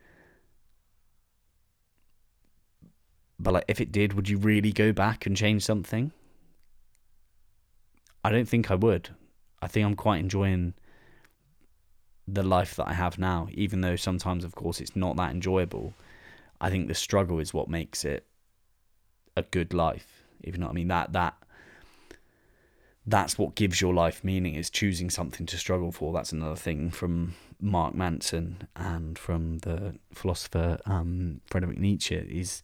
But 3.39 3.55
like, 3.55 3.65
if 3.69 3.81
it 3.81 3.91
did, 3.91 4.13
would 4.13 4.29
you 4.29 4.39
really 4.39 4.73
go 4.73 4.93
back 4.93 5.27
and 5.27 5.37
change 5.37 5.65
something? 5.65 6.13
I 8.23 8.31
don't 8.31 8.49
think 8.49 8.71
I 8.71 8.77
would. 8.77 9.09
I 9.61 9.67
think 9.67 9.87
I'm 9.87 9.97
quite 9.97 10.21
enjoying 10.21 10.75
the 12.29 12.43
life 12.43 12.77
that 12.77 12.87
I 12.87 12.93
have 12.93 13.19
now, 13.19 13.49
even 13.53 13.81
though 13.81 13.97
sometimes, 13.97 14.45
of 14.45 14.55
course, 14.55 14.81
it's 14.81 14.95
not 14.95 15.17
that 15.17 15.33
enjoyable. 15.33 15.95
I 16.63 16.71
think 16.71 16.87
the 16.87 16.95
struggle 16.95 17.41
is 17.41 17.53
what 17.53 17.69
makes 17.69 18.05
it 18.05 18.25
a 19.37 19.43
good 19.43 19.75
life. 19.75 20.25
If 20.41 20.55
you 20.55 20.61
know 20.61 20.67
what 20.67 20.73
I 20.73 20.75
mean, 20.75 20.89
that 20.89 21.13
that 21.13 21.35
that's 23.05 23.37
what 23.37 23.57
gives 23.57 23.81
your 23.81 23.93
life 23.93 24.23
meaning 24.23 24.55
is 24.55 24.71
choosing 24.71 25.11
something 25.11 25.45
to 25.47 25.59
struggle 25.59 25.91
for. 25.91 26.13
That's 26.13 26.31
another 26.31 26.57
thing 26.57 26.93
from 26.93 27.35
Mark 27.61 27.97
Manson 27.97 28.69
and 28.77 29.19
from 29.19 29.59
the 29.59 29.97
philosopher 30.15 30.79
um, 30.87 31.41
Friedrich 31.47 31.79
Nietzsche 31.79 32.15
is 32.15 32.63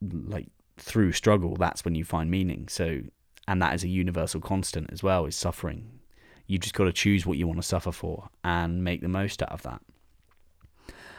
like 0.00 0.48
through 0.78 1.12
struggle, 1.12 1.54
that's 1.56 1.84
when 1.84 1.94
you 1.94 2.04
find 2.04 2.30
meaning. 2.30 2.66
So, 2.68 3.02
and 3.46 3.60
that 3.60 3.74
is 3.74 3.84
a 3.84 3.88
universal 3.88 4.40
constant 4.40 4.90
as 4.90 5.02
well, 5.02 5.26
is 5.26 5.36
suffering. 5.36 6.00
You've 6.46 6.62
just 6.62 6.74
got 6.74 6.84
to 6.84 6.92
choose 6.92 7.26
what 7.26 7.36
you 7.36 7.46
want 7.46 7.58
to 7.60 7.66
suffer 7.66 7.92
for 7.92 8.30
and 8.42 8.82
make 8.82 9.02
the 9.02 9.08
most 9.08 9.42
out 9.42 9.52
of 9.52 9.62
that. 9.62 9.82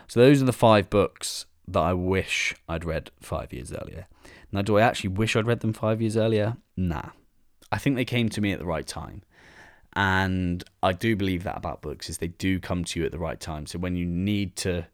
So, 0.08 0.20
those 0.20 0.42
are 0.42 0.46
the 0.46 0.54
five 0.54 0.90
books 0.90 1.46
that 1.68 1.80
I 1.80 1.94
wish 1.94 2.56
I'd 2.68 2.86
read 2.86 3.12
five 3.20 3.52
years 3.52 3.74
earlier. 3.74 4.08
Now, 4.52 4.62
do 4.62 4.78
I 4.78 4.82
actually 4.82 5.10
wish 5.10 5.36
I'd 5.36 5.48
read 5.48 5.60
them 5.60 5.74
five 5.74 6.02
years 6.02 6.16
earlier? 6.16 6.58
Nah. 6.76 7.10
I 7.72 7.78
think 7.78 7.96
they 7.96 8.06
came 8.06 8.30
to 8.30 8.42
me 8.42 8.54
at 8.54 8.60
the 8.60 8.66
right 8.66 8.88
time. 8.88 9.24
And 9.94 10.64
I 10.84 10.94
do 10.94 11.16
believe 11.16 11.44
that 11.44 11.58
about 11.58 11.82
books 11.82 12.10
is 12.10 12.20
they 12.20 12.28
do 12.28 12.60
come 12.60 12.84
to 12.86 13.00
you 13.00 13.06
at 13.06 13.12
the 13.12 13.20
right 13.20 13.40
time. 13.40 13.66
So 13.66 13.80
when 13.80 13.96
you 13.96 14.06
need 14.06 14.56
to 14.58 14.88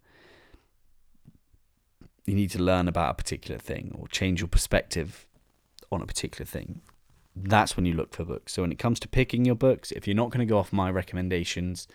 you 2.26 2.36
need 2.36 2.52
to 2.52 2.60
learn 2.60 2.88
about 2.88 3.12
a 3.12 3.14
particular 3.16 3.60
thing 3.60 3.94
or 4.00 4.08
change 4.08 4.40
your 4.40 4.48
perspective 4.48 5.28
on 5.92 6.02
a 6.02 6.06
particular 6.06 6.46
thing, 6.46 6.80
that's 7.36 7.76
when 7.76 7.86
you 7.86 7.94
look 7.94 8.14
for 8.14 8.24
books. 8.24 8.54
So 8.54 8.62
when 8.62 8.72
it 8.72 8.80
comes 8.80 8.98
to 9.02 9.10
picking 9.10 9.44
your 9.44 9.56
books, 9.56 9.92
if 9.92 10.08
you're 10.08 10.16
not 10.16 10.30
going 10.30 10.40
to 10.40 10.50
go 10.50 10.58
off 10.58 10.72
my 10.72 10.90
recommendations, 10.90 11.86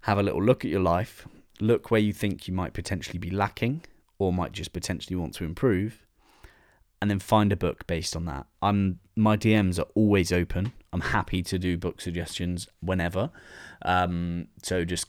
have 0.00 0.18
a 0.18 0.22
little 0.22 0.42
look 0.42 0.64
at 0.64 0.70
your 0.70 0.80
life, 0.80 1.28
look 1.60 1.90
where 1.90 2.00
you 2.00 2.12
think 2.12 2.48
you 2.48 2.54
might 2.54 2.72
potentially 2.72 3.18
be 3.18 3.30
lacking 3.30 3.82
or 4.18 4.32
might 4.32 4.52
just 4.52 4.72
potentially 4.72 5.16
want 5.16 5.34
to 5.34 5.44
improve, 5.44 6.06
and 7.02 7.10
then 7.10 7.18
find 7.18 7.52
a 7.52 7.56
book 7.56 7.86
based 7.86 8.16
on 8.16 8.24
that. 8.24 8.46
I'm 8.62 9.00
my 9.14 9.36
DMs 9.36 9.78
are 9.78 9.88
always 9.94 10.32
open. 10.32 10.72
I'm 10.92 11.00
happy 11.00 11.42
to 11.42 11.58
do 11.58 11.76
book 11.76 12.00
suggestions 12.00 12.68
whenever. 12.80 13.30
Um, 13.82 14.48
so 14.62 14.84
just 14.84 15.08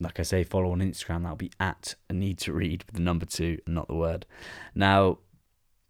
like 0.00 0.20
I 0.20 0.22
say, 0.22 0.44
follow 0.44 0.72
on 0.72 0.80
Instagram. 0.80 1.22
That'll 1.22 1.36
be 1.36 1.52
at 1.58 1.94
a 2.08 2.12
need 2.12 2.38
to 2.38 2.52
read 2.52 2.84
with 2.84 2.96
the 2.96 3.02
number 3.02 3.26
two 3.26 3.58
and 3.66 3.74
not 3.74 3.88
the 3.88 3.94
word. 3.94 4.26
Now, 4.74 5.18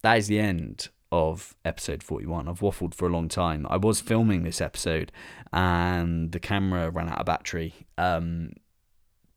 that 0.03 0.19
is 0.19 0.29
the 0.29 0.39
end 0.39 0.89
of 1.11 1.55
episode 1.65 2.03
41. 2.03 2.49
I've 2.49 2.61
waffled 2.61 2.95
for 2.95 3.07
a 3.07 3.13
long 3.13 3.29
time. 3.29 3.67
I 3.69 3.77
was 3.77 4.01
filming 4.01 4.43
this 4.43 4.61
episode 4.61 5.11
and 5.53 6.33
the 6.33 6.41
camera 6.41 6.91
ran 6.91 7.09
out 7.09 7.19
of 7.19 7.27
battery 7.27 7.75
um, 7.99 8.53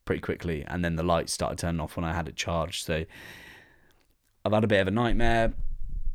pretty 0.04 0.20
quickly, 0.20 0.64
and 0.66 0.84
then 0.84 0.96
the 0.96 1.02
lights 1.02 1.32
started 1.32 1.58
turning 1.58 1.80
off 1.80 1.96
when 1.96 2.04
I 2.04 2.12
had 2.12 2.28
it 2.28 2.36
charged. 2.36 2.84
So 2.84 3.04
I've 4.44 4.52
had 4.52 4.64
a 4.64 4.68
bit 4.68 4.80
of 4.80 4.88
a 4.88 4.90
nightmare, 4.90 5.52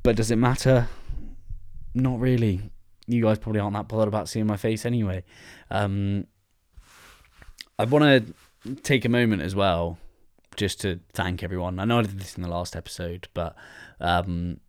but 0.03 0.15
does 0.15 0.31
it 0.31 0.37
matter? 0.37 0.87
Not 1.93 2.19
really. 2.19 2.71
You 3.07 3.23
guys 3.23 3.37
probably 3.39 3.61
aren't 3.61 3.75
that 3.75 3.87
bothered 3.87 4.07
about 4.07 4.27
seeing 4.27 4.47
my 4.47 4.57
face 4.57 4.85
anyway. 4.85 5.23
Um, 5.69 6.27
I 7.77 7.85
want 7.85 8.25
to 8.65 8.75
take 8.83 9.05
a 9.05 9.09
moment 9.09 9.41
as 9.41 9.55
well 9.55 9.97
just 10.55 10.81
to 10.81 10.99
thank 11.13 11.43
everyone. 11.43 11.79
I 11.79 11.85
know 11.85 11.99
I 11.99 12.03
did 12.03 12.19
this 12.19 12.35
in 12.35 12.43
the 12.43 12.49
last 12.49 12.75
episode, 12.75 13.27
but 13.33 13.55
um, 13.99 14.59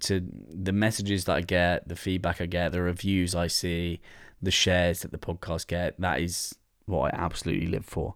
to 0.00 0.26
the 0.48 0.72
messages 0.72 1.24
that 1.24 1.36
I 1.36 1.40
get, 1.42 1.88
the 1.88 1.96
feedback 1.96 2.40
I 2.40 2.46
get, 2.46 2.72
the 2.72 2.82
reviews 2.82 3.34
I 3.34 3.48
see, 3.48 4.00
the 4.40 4.50
shares 4.50 5.00
that 5.00 5.12
the 5.12 5.18
podcast 5.18 5.66
get, 5.66 6.00
that 6.00 6.20
is 6.20 6.54
what 6.86 7.14
I 7.14 7.16
absolutely 7.16 7.66
live 7.66 7.84
for. 7.84 8.14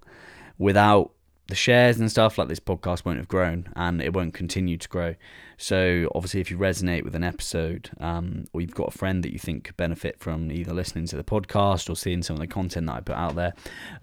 Without 0.59 1.13
the 1.49 1.55
shares 1.55 1.99
and 1.99 2.11
stuff 2.11 2.37
like 2.37 2.49
this 2.49 2.61
podcast 2.61 3.07
won't 3.07 3.17
have 3.17 3.27
grown 3.27 3.73
and 3.75 4.03
it 4.03 4.13
won't 4.13 4.35
continue 4.35 4.77
to 4.77 4.89
grow. 4.89 5.15
So 5.57 6.11
obviously 6.15 6.41
if 6.41 6.51
you 6.51 6.59
resonate 6.59 7.05
with 7.05 7.15
an 7.15 7.25
episode 7.25 7.91
um, 8.01 8.45
or 8.53 8.61
you've 8.61 8.75
got 8.75 8.95
a 8.95 8.99
friend 8.99 9.25
that 9.25 9.33
you 9.33 9.39
think 9.39 9.65
could 9.65 9.77
benefit 9.77 10.21
from 10.21 10.53
either 10.53 10.75
listening 10.75 11.07
to 11.07 11.17
the 11.17 11.25
podcast 11.25 11.89
or 11.89 11.97
seeing 11.97 12.23
some 12.23 12.35
of 12.35 12.41
the 12.41 12.47
content 12.47 12.87
that 12.87 12.97
i 12.97 13.01
put 13.01 13.17
out 13.17 13.35
there 13.35 13.55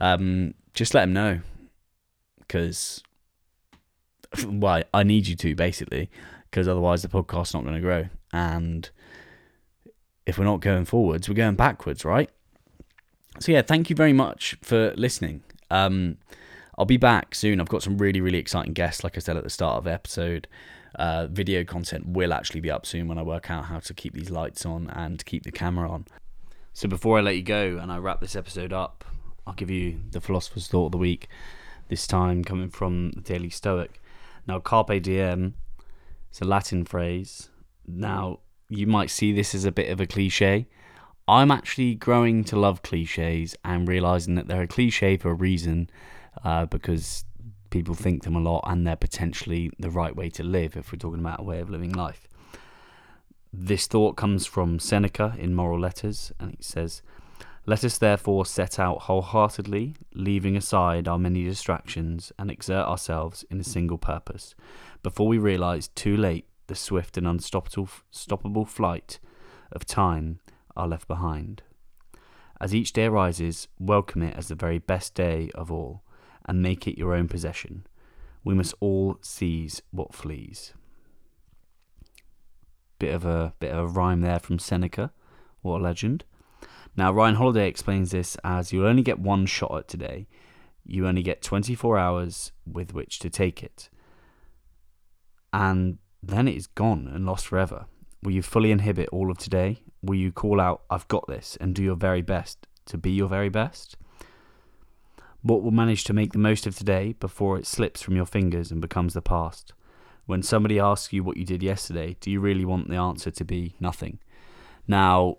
um, 0.02 0.56
just 0.74 0.94
let 0.96 1.02
them 1.02 1.14
know. 1.14 1.40
Because 2.40 3.04
well 4.46 4.84
i 4.94 5.04
need 5.04 5.28
you 5.28 5.36
to 5.36 5.56
basically 5.56 6.10
because 6.50 6.68
otherwise 6.68 7.04
the 7.04 7.08
podcast's 7.08 7.54
not 7.54 7.64
going 7.64 7.76
to 7.76 7.82
grow. 7.82 8.10
And 8.34 8.90
if 10.26 10.40
we're 10.40 10.46
not 10.46 10.62
going 10.62 10.86
forwards 10.86 11.30
we're 11.30 11.36
going 11.36 11.56
backwards 11.56 12.04
right 12.04 12.32
so 13.40 13.52
yeah 13.52 13.62
thank 13.62 13.90
you 13.90 13.96
very 13.96 14.14
much 14.14 14.58
for 14.62 14.94
listening 14.96 15.42
um, 15.72 16.18
I'll 16.78 16.86
be 16.86 16.98
back 16.98 17.36
soon. 17.36 17.62
I've 17.62 17.70
got 17.70 17.84
some 17.84 17.98
really, 17.98 18.22
really 18.22 18.38
exciting 18.38 18.74
guests, 18.74 19.04
like 19.04 19.16
I 19.16 19.20
said 19.20 19.38
at 19.38 19.44
the 19.44 19.50
start 19.50 19.78
of 19.78 19.84
the 19.86 19.94
episode. 19.94 20.48
Uh, 20.96 21.28
video 21.28 21.64
content 21.64 22.08
will 22.08 22.34
actually 22.34 22.62
be 22.62 22.72
up 22.72 22.86
soon 22.86 23.08
when 23.08 23.18
I 23.18 23.22
work 23.22 23.50
out 23.50 23.66
how 23.66 23.80
to 23.80 23.94
keep 23.94 24.14
these 24.14 24.30
lights 24.30 24.66
on 24.66 24.90
and 24.90 25.26
keep 25.26 25.44
the 25.44 25.52
camera 25.52 25.90
on. 25.90 26.06
So 26.74 26.88
before 26.88 27.18
I 27.18 27.22
let 27.22 27.36
you 27.36 27.44
go 27.44 27.78
and 27.78 27.92
I 27.92 27.98
wrap 27.98 28.20
this 28.20 28.36
episode 28.36 28.74
up, 28.74 29.06
I'll 29.48 29.54
give 29.54 29.70
you 29.70 30.02
the 30.12 30.22
philosopher's 30.22 30.68
thought 30.68 30.88
of 30.88 30.92
the 30.94 30.98
week. 30.98 31.28
This 31.88 32.08
time 32.08 32.44
coming 32.44 32.70
from 32.70 33.12
the 33.12 33.22
Daily 33.22 33.50
Stoic. 33.50 34.02
Now, 34.48 34.60
carpe 34.60 35.02
diem, 35.02 35.56
it's 36.30 36.42
a 36.42 36.46
Latin 36.46 36.84
phrase. 36.84 37.50
Now, 37.88 38.40
you 38.70 38.88
might 38.88 39.10
see 39.10 39.32
this 39.32 39.56
as 39.56 39.66
a 39.66 39.72
bit 39.72 39.90
of 39.90 40.02
a 40.02 40.06
cliche. 40.06 40.68
I'm 41.28 41.50
actually 41.50 41.96
growing 41.96 42.44
to 42.46 42.56
love 42.56 42.84
cliches 42.84 43.56
and 43.66 43.88
realizing 43.88 44.36
that 44.36 44.48
they're 44.48 44.64
a 44.64 44.68
cliche 44.68 45.18
for 45.18 45.32
a 45.32 45.34
reason 45.34 45.90
uh, 46.44 46.68
because 46.68 47.26
people 47.72 47.96
think 47.96 48.24
them 48.24 48.36
a 48.36 48.40
lot 48.40 48.64
and 48.68 48.86
they're 48.86 48.96
potentially 48.96 49.72
the 49.80 49.90
right 49.90 50.16
way 50.16 50.30
to 50.30 50.44
live 50.44 50.78
if 50.78 50.92
we're 50.92 51.00
talking 51.00 51.20
about 51.20 51.40
a 51.40 51.44
way 51.44 51.60
of 51.60 51.70
living 51.70 51.92
life. 51.92 52.28
This 53.52 53.88
thought 53.88 54.16
comes 54.18 54.46
from 54.46 54.78
Seneca 54.78 55.36
in 55.40 55.56
Moral 55.56 55.80
Letters, 55.80 56.32
and 56.40 56.52
he 56.52 56.64
says, 56.64 57.02
Let 57.66 57.84
us 57.84 57.98
therefore 57.98 58.46
set 58.46 58.78
out 58.78 59.04
wholeheartedly, 59.04 59.96
leaving 60.14 60.56
aside 60.56 61.08
our 61.08 61.18
many 61.18 61.44
distractions, 61.44 62.32
and 62.38 62.52
exert 62.52 62.86
ourselves 62.86 63.46
in 63.50 63.60
a 63.60 63.64
single 63.64 63.98
purpose, 63.98 64.56
before 65.02 65.28
we 65.28 65.38
realize 65.38 65.88
too 65.88 66.16
late 66.18 66.46
the 66.68 66.76
swift 66.76 67.18
and 67.18 67.26
unstoppable 67.26 68.66
flight 68.66 69.20
of 69.72 69.86
time 69.86 70.40
are 70.76 70.88
left 70.88 71.08
behind. 71.08 71.64
As 72.60 72.74
each 72.74 72.94
day 72.94 73.06
arises, 73.06 73.68
welcome 73.80 74.24
it 74.24 74.36
as 74.36 74.48
the 74.48 74.56
very 74.56 74.80
best 74.80 75.14
day 75.14 75.50
of 75.56 75.72
all, 75.72 76.04
and 76.46 76.62
make 76.62 76.88
it 76.88 76.98
your 76.98 77.14
own 77.14 77.28
possession. 77.28 77.86
We 78.44 78.54
must 78.54 78.76
all 78.80 79.18
seize 79.22 79.82
what 79.92 80.14
flees. 80.14 80.74
Bit 83.00 83.14
of 83.14 83.26
a 83.26 83.54
bit 83.60 83.72
of 83.72 83.80
a 83.80 83.88
rhyme 83.88 84.22
there 84.22 84.40
from 84.40 84.60
Seneca. 84.60 85.12
What 85.62 85.82
a 85.82 85.84
legend. 85.84 86.24
Now 86.96 87.12
Ryan 87.12 87.36
Holiday 87.36 87.68
explains 87.68 88.12
this 88.12 88.38
as 88.44 88.72
you'll 88.72 88.86
only 88.86 89.02
get 89.02 89.20
one 89.20 89.46
shot 89.46 89.78
at 89.78 89.88
today. 89.88 90.28
You 90.86 91.08
only 91.08 91.24
get 91.24 91.42
24 91.42 91.98
hours 91.98 92.52
with 92.66 92.94
which 92.94 93.20
to 93.20 93.30
take 93.30 93.64
it. 93.64 93.90
And 95.52 95.98
then 96.22 96.48
it 96.48 96.56
is 96.56 96.68
gone 96.68 97.10
and 97.14 97.26
lost 97.26 97.48
forever. 97.48 97.86
Will 98.24 98.32
you 98.32 98.42
fully 98.42 98.72
inhibit 98.72 99.10
all 99.10 99.30
of 99.30 99.38
today? 99.38 99.80
Will 100.06 100.16
you 100.16 100.32
call 100.32 100.62
out, 100.62 100.84
I've 100.90 101.08
got 101.08 101.28
this, 101.28 101.58
and 101.60 101.74
do 101.74 101.82
your 101.82 101.96
very 101.96 102.22
best 102.22 102.68
to 102.86 102.98
be 102.98 103.12
your 103.12 103.28
very 103.28 103.50
best? 103.50 103.98
What 105.42 105.64
will 105.64 105.72
manage 105.72 106.04
to 106.06 106.14
make 106.14 106.32
the 106.32 106.40
most 106.40 106.68
of 106.68 106.76
today 106.76 107.14
before 107.14 107.58
it 107.58 107.66
slips 107.66 108.04
from 108.04 108.16
your 108.16 108.28
fingers 108.28 108.72
and 108.72 108.82
becomes 108.82 109.16
the 109.16 109.22
past? 109.22 109.74
When 110.28 110.44
somebody 110.44 110.80
asks 110.80 111.12
you 111.12 111.24
what 111.24 111.38
you 111.38 111.46
did 111.46 111.64
yesterday, 111.64 112.18
do 112.20 112.30
you 112.30 112.40
really 112.40 112.66
want 112.66 112.88
the 112.88 112.98
answer 112.98 113.32
to 113.32 113.44
be 113.44 113.76
nothing? 113.80 114.20
Now, 114.88 115.38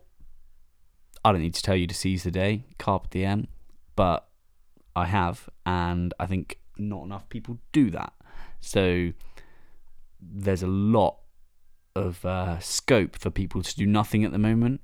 I 1.24 1.30
don't 1.30 1.42
need 1.42 1.54
to 1.54 1.62
tell 1.62 1.76
you 1.76 1.86
to 1.86 1.94
seize 1.94 2.24
the 2.24 2.30
day, 2.32 2.64
carpe 2.78 3.10
diem, 3.10 3.46
but 3.94 4.28
I 4.96 5.06
have, 5.06 5.48
and 5.64 6.12
I 6.18 6.26
think 6.26 6.58
not 6.76 7.04
enough 7.04 7.28
people 7.28 7.58
do 7.70 7.90
that. 7.90 8.12
So 8.60 9.12
there's 10.20 10.62
a 10.62 10.68
lot 10.68 11.18
of 11.96 12.24
uh, 12.24 12.58
scope 12.60 13.16
for 13.16 13.30
people 13.30 13.62
to 13.62 13.76
do 13.76 13.86
nothing 13.86 14.24
at 14.24 14.32
the 14.32 14.38
moment. 14.38 14.80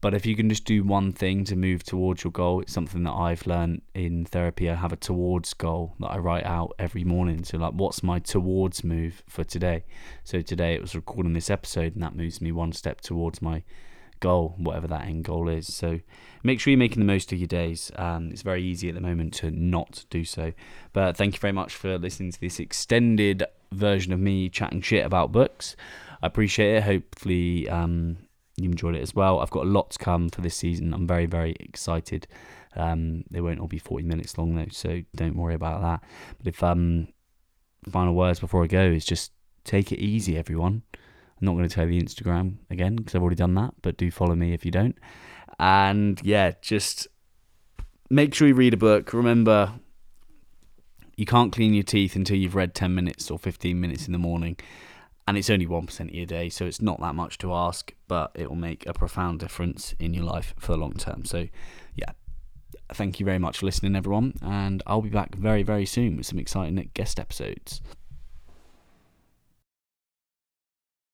But 0.00 0.14
if 0.14 0.24
you 0.24 0.36
can 0.36 0.48
just 0.48 0.64
do 0.64 0.84
one 0.84 1.12
thing 1.12 1.42
to 1.44 1.56
move 1.56 1.82
towards 1.82 2.22
your 2.22 2.30
goal, 2.30 2.60
it's 2.60 2.72
something 2.72 3.02
that 3.02 3.12
I've 3.12 3.46
learned 3.46 3.82
in 3.94 4.24
therapy. 4.24 4.70
I 4.70 4.76
have 4.76 4.92
a 4.92 4.96
towards 4.96 5.54
goal 5.54 5.96
that 5.98 6.08
I 6.08 6.18
write 6.18 6.44
out 6.44 6.74
every 6.78 7.02
morning. 7.02 7.42
So, 7.42 7.58
like, 7.58 7.72
what's 7.72 8.02
my 8.04 8.20
towards 8.20 8.84
move 8.84 9.24
for 9.28 9.42
today? 9.42 9.84
So, 10.22 10.40
today 10.40 10.74
it 10.74 10.80
was 10.80 10.94
recording 10.94 11.32
this 11.32 11.50
episode, 11.50 11.94
and 11.94 12.02
that 12.04 12.14
moves 12.14 12.40
me 12.40 12.52
one 12.52 12.72
step 12.72 13.00
towards 13.00 13.42
my 13.42 13.64
goal, 14.20 14.54
whatever 14.56 14.86
that 14.86 15.06
end 15.06 15.24
goal 15.24 15.48
is. 15.48 15.72
So, 15.74 15.98
make 16.44 16.60
sure 16.60 16.70
you're 16.70 16.78
making 16.78 17.00
the 17.00 17.04
most 17.04 17.32
of 17.32 17.38
your 17.38 17.48
days. 17.48 17.90
Um, 17.96 18.30
it's 18.30 18.42
very 18.42 18.62
easy 18.62 18.88
at 18.88 18.94
the 18.94 19.00
moment 19.00 19.34
to 19.34 19.50
not 19.50 20.04
do 20.10 20.24
so. 20.24 20.52
But 20.92 21.16
thank 21.16 21.34
you 21.34 21.40
very 21.40 21.52
much 21.52 21.74
for 21.74 21.98
listening 21.98 22.30
to 22.30 22.40
this 22.40 22.60
extended 22.60 23.44
version 23.72 24.12
of 24.12 24.20
me 24.20 24.48
chatting 24.48 24.80
shit 24.80 25.04
about 25.04 25.32
books. 25.32 25.74
I 26.22 26.26
appreciate 26.26 26.76
it. 26.76 26.82
Hopefully, 26.84 27.68
um, 27.68 28.18
you 28.56 28.70
enjoyed 28.70 28.94
it 28.94 29.02
as 29.02 29.14
well. 29.14 29.40
I've 29.40 29.50
got 29.50 29.66
a 29.66 29.68
lot 29.68 29.90
to 29.90 29.98
come 29.98 30.28
for 30.28 30.40
this 30.40 30.56
season. 30.56 30.92
I'm 30.92 31.06
very, 31.06 31.26
very 31.26 31.54
excited. 31.60 32.26
Um, 32.76 33.24
they 33.30 33.40
won't 33.40 33.60
all 33.60 33.68
be 33.68 33.78
40 33.78 34.04
minutes 34.04 34.36
long 34.38 34.54
though, 34.54 34.66
so 34.70 35.02
don't 35.14 35.36
worry 35.36 35.54
about 35.54 35.80
that. 35.82 36.08
But 36.38 36.46
if 36.48 36.62
um, 36.62 37.08
final 37.90 38.14
words 38.14 38.40
before 38.40 38.64
I 38.64 38.66
go 38.66 38.82
is 38.82 39.04
just 39.04 39.32
take 39.64 39.92
it 39.92 39.98
easy, 39.98 40.36
everyone. 40.36 40.82
I'm 40.94 41.44
not 41.44 41.52
going 41.52 41.68
to 41.68 41.74
tell 41.74 41.88
you 41.88 42.00
the 42.00 42.04
Instagram 42.04 42.56
again 42.70 42.96
because 42.96 43.14
I've 43.14 43.22
already 43.22 43.36
done 43.36 43.54
that, 43.54 43.74
but 43.82 43.96
do 43.96 44.10
follow 44.10 44.34
me 44.34 44.52
if 44.52 44.64
you 44.64 44.70
don't. 44.70 44.98
And 45.58 46.20
yeah, 46.24 46.52
just 46.60 47.06
make 48.10 48.34
sure 48.34 48.48
you 48.48 48.54
read 48.54 48.74
a 48.74 48.78
book. 48.78 49.12
Remember, 49.12 49.74
you 51.16 51.26
can't 51.26 51.52
clean 51.52 51.74
your 51.74 51.84
teeth 51.84 52.16
until 52.16 52.36
you've 52.36 52.56
read 52.56 52.74
10 52.74 52.94
minutes 52.94 53.30
or 53.30 53.38
15 53.38 53.80
minutes 53.80 54.06
in 54.06 54.12
the 54.12 54.18
morning. 54.18 54.56
And 55.28 55.36
it's 55.36 55.50
only 55.50 55.66
1% 55.66 56.00
of 56.00 56.10
your 56.10 56.24
day, 56.24 56.48
so 56.48 56.64
it's 56.64 56.80
not 56.80 57.00
that 57.00 57.14
much 57.14 57.36
to 57.38 57.52
ask, 57.52 57.92
but 58.06 58.30
it 58.34 58.48
will 58.48 58.56
make 58.56 58.86
a 58.86 58.94
profound 58.94 59.40
difference 59.40 59.94
in 59.98 60.14
your 60.14 60.24
life 60.24 60.54
for 60.58 60.72
the 60.72 60.78
long 60.78 60.94
term. 60.94 61.26
So, 61.26 61.48
yeah, 61.94 62.12
thank 62.94 63.20
you 63.20 63.26
very 63.26 63.38
much 63.38 63.58
for 63.58 63.66
listening, 63.66 63.94
everyone. 63.94 64.32
And 64.40 64.82
I'll 64.86 65.02
be 65.02 65.10
back 65.10 65.34
very, 65.34 65.62
very 65.62 65.84
soon 65.84 66.16
with 66.16 66.24
some 66.24 66.38
exciting 66.38 66.90
guest 66.94 67.20
episodes. 67.20 67.82